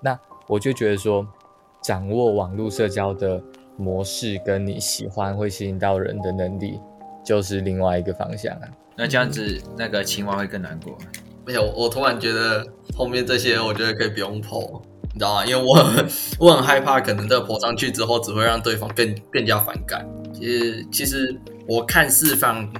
[0.00, 1.26] 那我就觉得说，
[1.82, 3.42] 掌握网络社交的
[3.76, 6.80] 模式，跟你喜欢会吸引到人的能力，
[7.24, 8.68] 就是另外一个方向啊。
[8.96, 10.96] 那这样子，那个青蛙会更难过。
[11.46, 14.82] 没有，我突然觉得后面这些，我觉得可以不用 po，
[15.12, 15.46] 你知道吗？
[15.46, 16.06] 因为我很
[16.38, 20.06] 我很害怕，可能这个 po 上去之后，只会让对方更更加反感。
[20.32, 21.34] 其实，其实
[21.66, 22.72] 我看似非常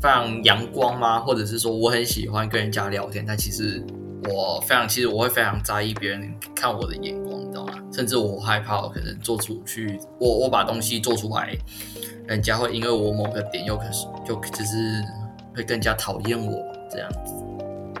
[0.00, 1.20] 非常阳光吗？
[1.20, 3.82] 或者是说我很喜欢跟人家聊天，但其实
[4.24, 7.74] 我非常，其实我会非常在意别人看我的眼光，你知道吗？
[7.92, 11.56] 甚至我害怕，我可能做出去，我我把东西做出来，
[12.26, 14.76] 人家会因为我某个点，又可是就就是
[15.54, 17.34] 会更加讨厌我这样子。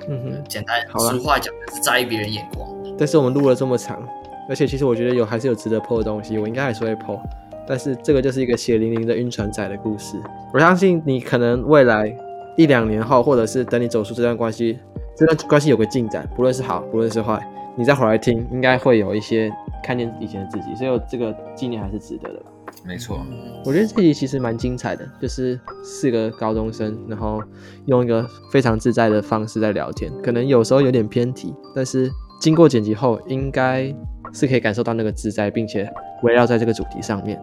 [0.08, 2.68] 嗯哼，简单，俗话讲，是在意别人眼光。
[2.98, 4.02] 但是我们录了这么长，
[4.48, 7.20] 而且其实我觉得有还是有值得 po 的东西，我应该还是会 po。
[7.66, 10.16] 但是这个就是一个血淋淋的晕船仔的故事。
[10.54, 12.10] 我相信你可能未来
[12.56, 14.78] 一两年后，或者是等你走出这段关系，
[15.18, 20.72] 这段关系有个进展，不论是好，不论是坏，你再回来听，应该会有一些看见以前的自己。
[20.76, 22.46] 所以这个纪念还是值得的吧。
[22.84, 23.18] 没错，
[23.64, 27.42] 我觉得这集其实蛮精彩的，就是四个高中生，然后
[27.86, 32.08] 用一个非常自在的方式在聊天，可能有时候有点偏题，但是
[32.40, 33.92] 经过剪辑后，应该
[34.32, 35.90] 是可以感受到那个自在，并且
[36.22, 37.40] 围绕在这个主题上面。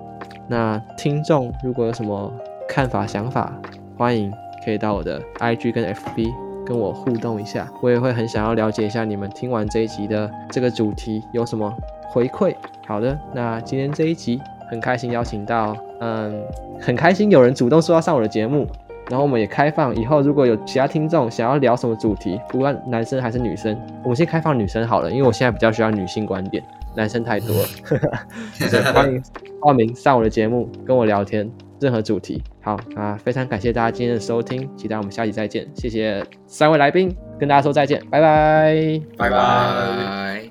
[0.47, 2.31] 那听众如果有什么
[2.69, 3.53] 看法、想法，
[3.97, 4.31] 欢迎
[4.64, 6.31] 可以到我的 IG 跟 FB
[6.66, 11.72] 跟我互动一下，我也会很想要了解一下你们听完这一集的这个主题有什么
[12.10, 12.56] 回馈。
[12.88, 14.42] 好的，那今天这一集。
[14.68, 16.44] 很开心邀请到，嗯，
[16.82, 18.66] 很开心有人主动说要上我的节目，
[19.12, 26.64] 然后我们也开放以后如果有其他听众想要聊什么主题，不管男生还是女生，我们先开放女生好了，因为我现在比较需要女性观点，
[26.96, 27.64] 男生太多了。
[28.92, 29.22] 欢迎
[29.62, 31.48] 报名上我的节目跟我聊天，
[31.80, 32.41] 任何主题。
[32.61, 40.49] 好啊，非常感谢大家今天的收听，期待我们下期再见，谢谢三位来宾，跟大家说再见，拜拜，拜拜。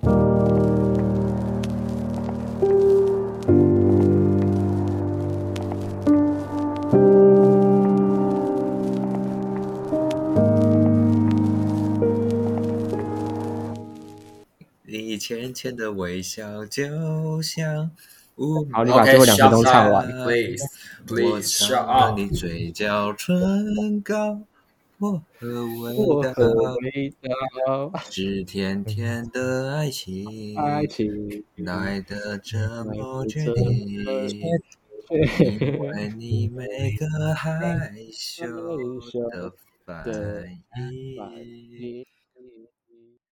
[14.87, 17.91] 你浅浅的微笑，就像
[18.37, 18.67] 雾。
[18.73, 20.07] 好，你把最后两分钟唱完。
[20.25, 20.65] Please,
[21.07, 24.41] please, 我尝了你嘴角唇膏，
[24.99, 25.65] 薄荷
[26.81, 34.05] 味道，是甜甜的爱情，爱情来的这么决定，
[35.11, 38.47] 因为你每个 害羞
[39.31, 39.53] 的
[39.85, 40.05] 反
[40.77, 42.05] 应。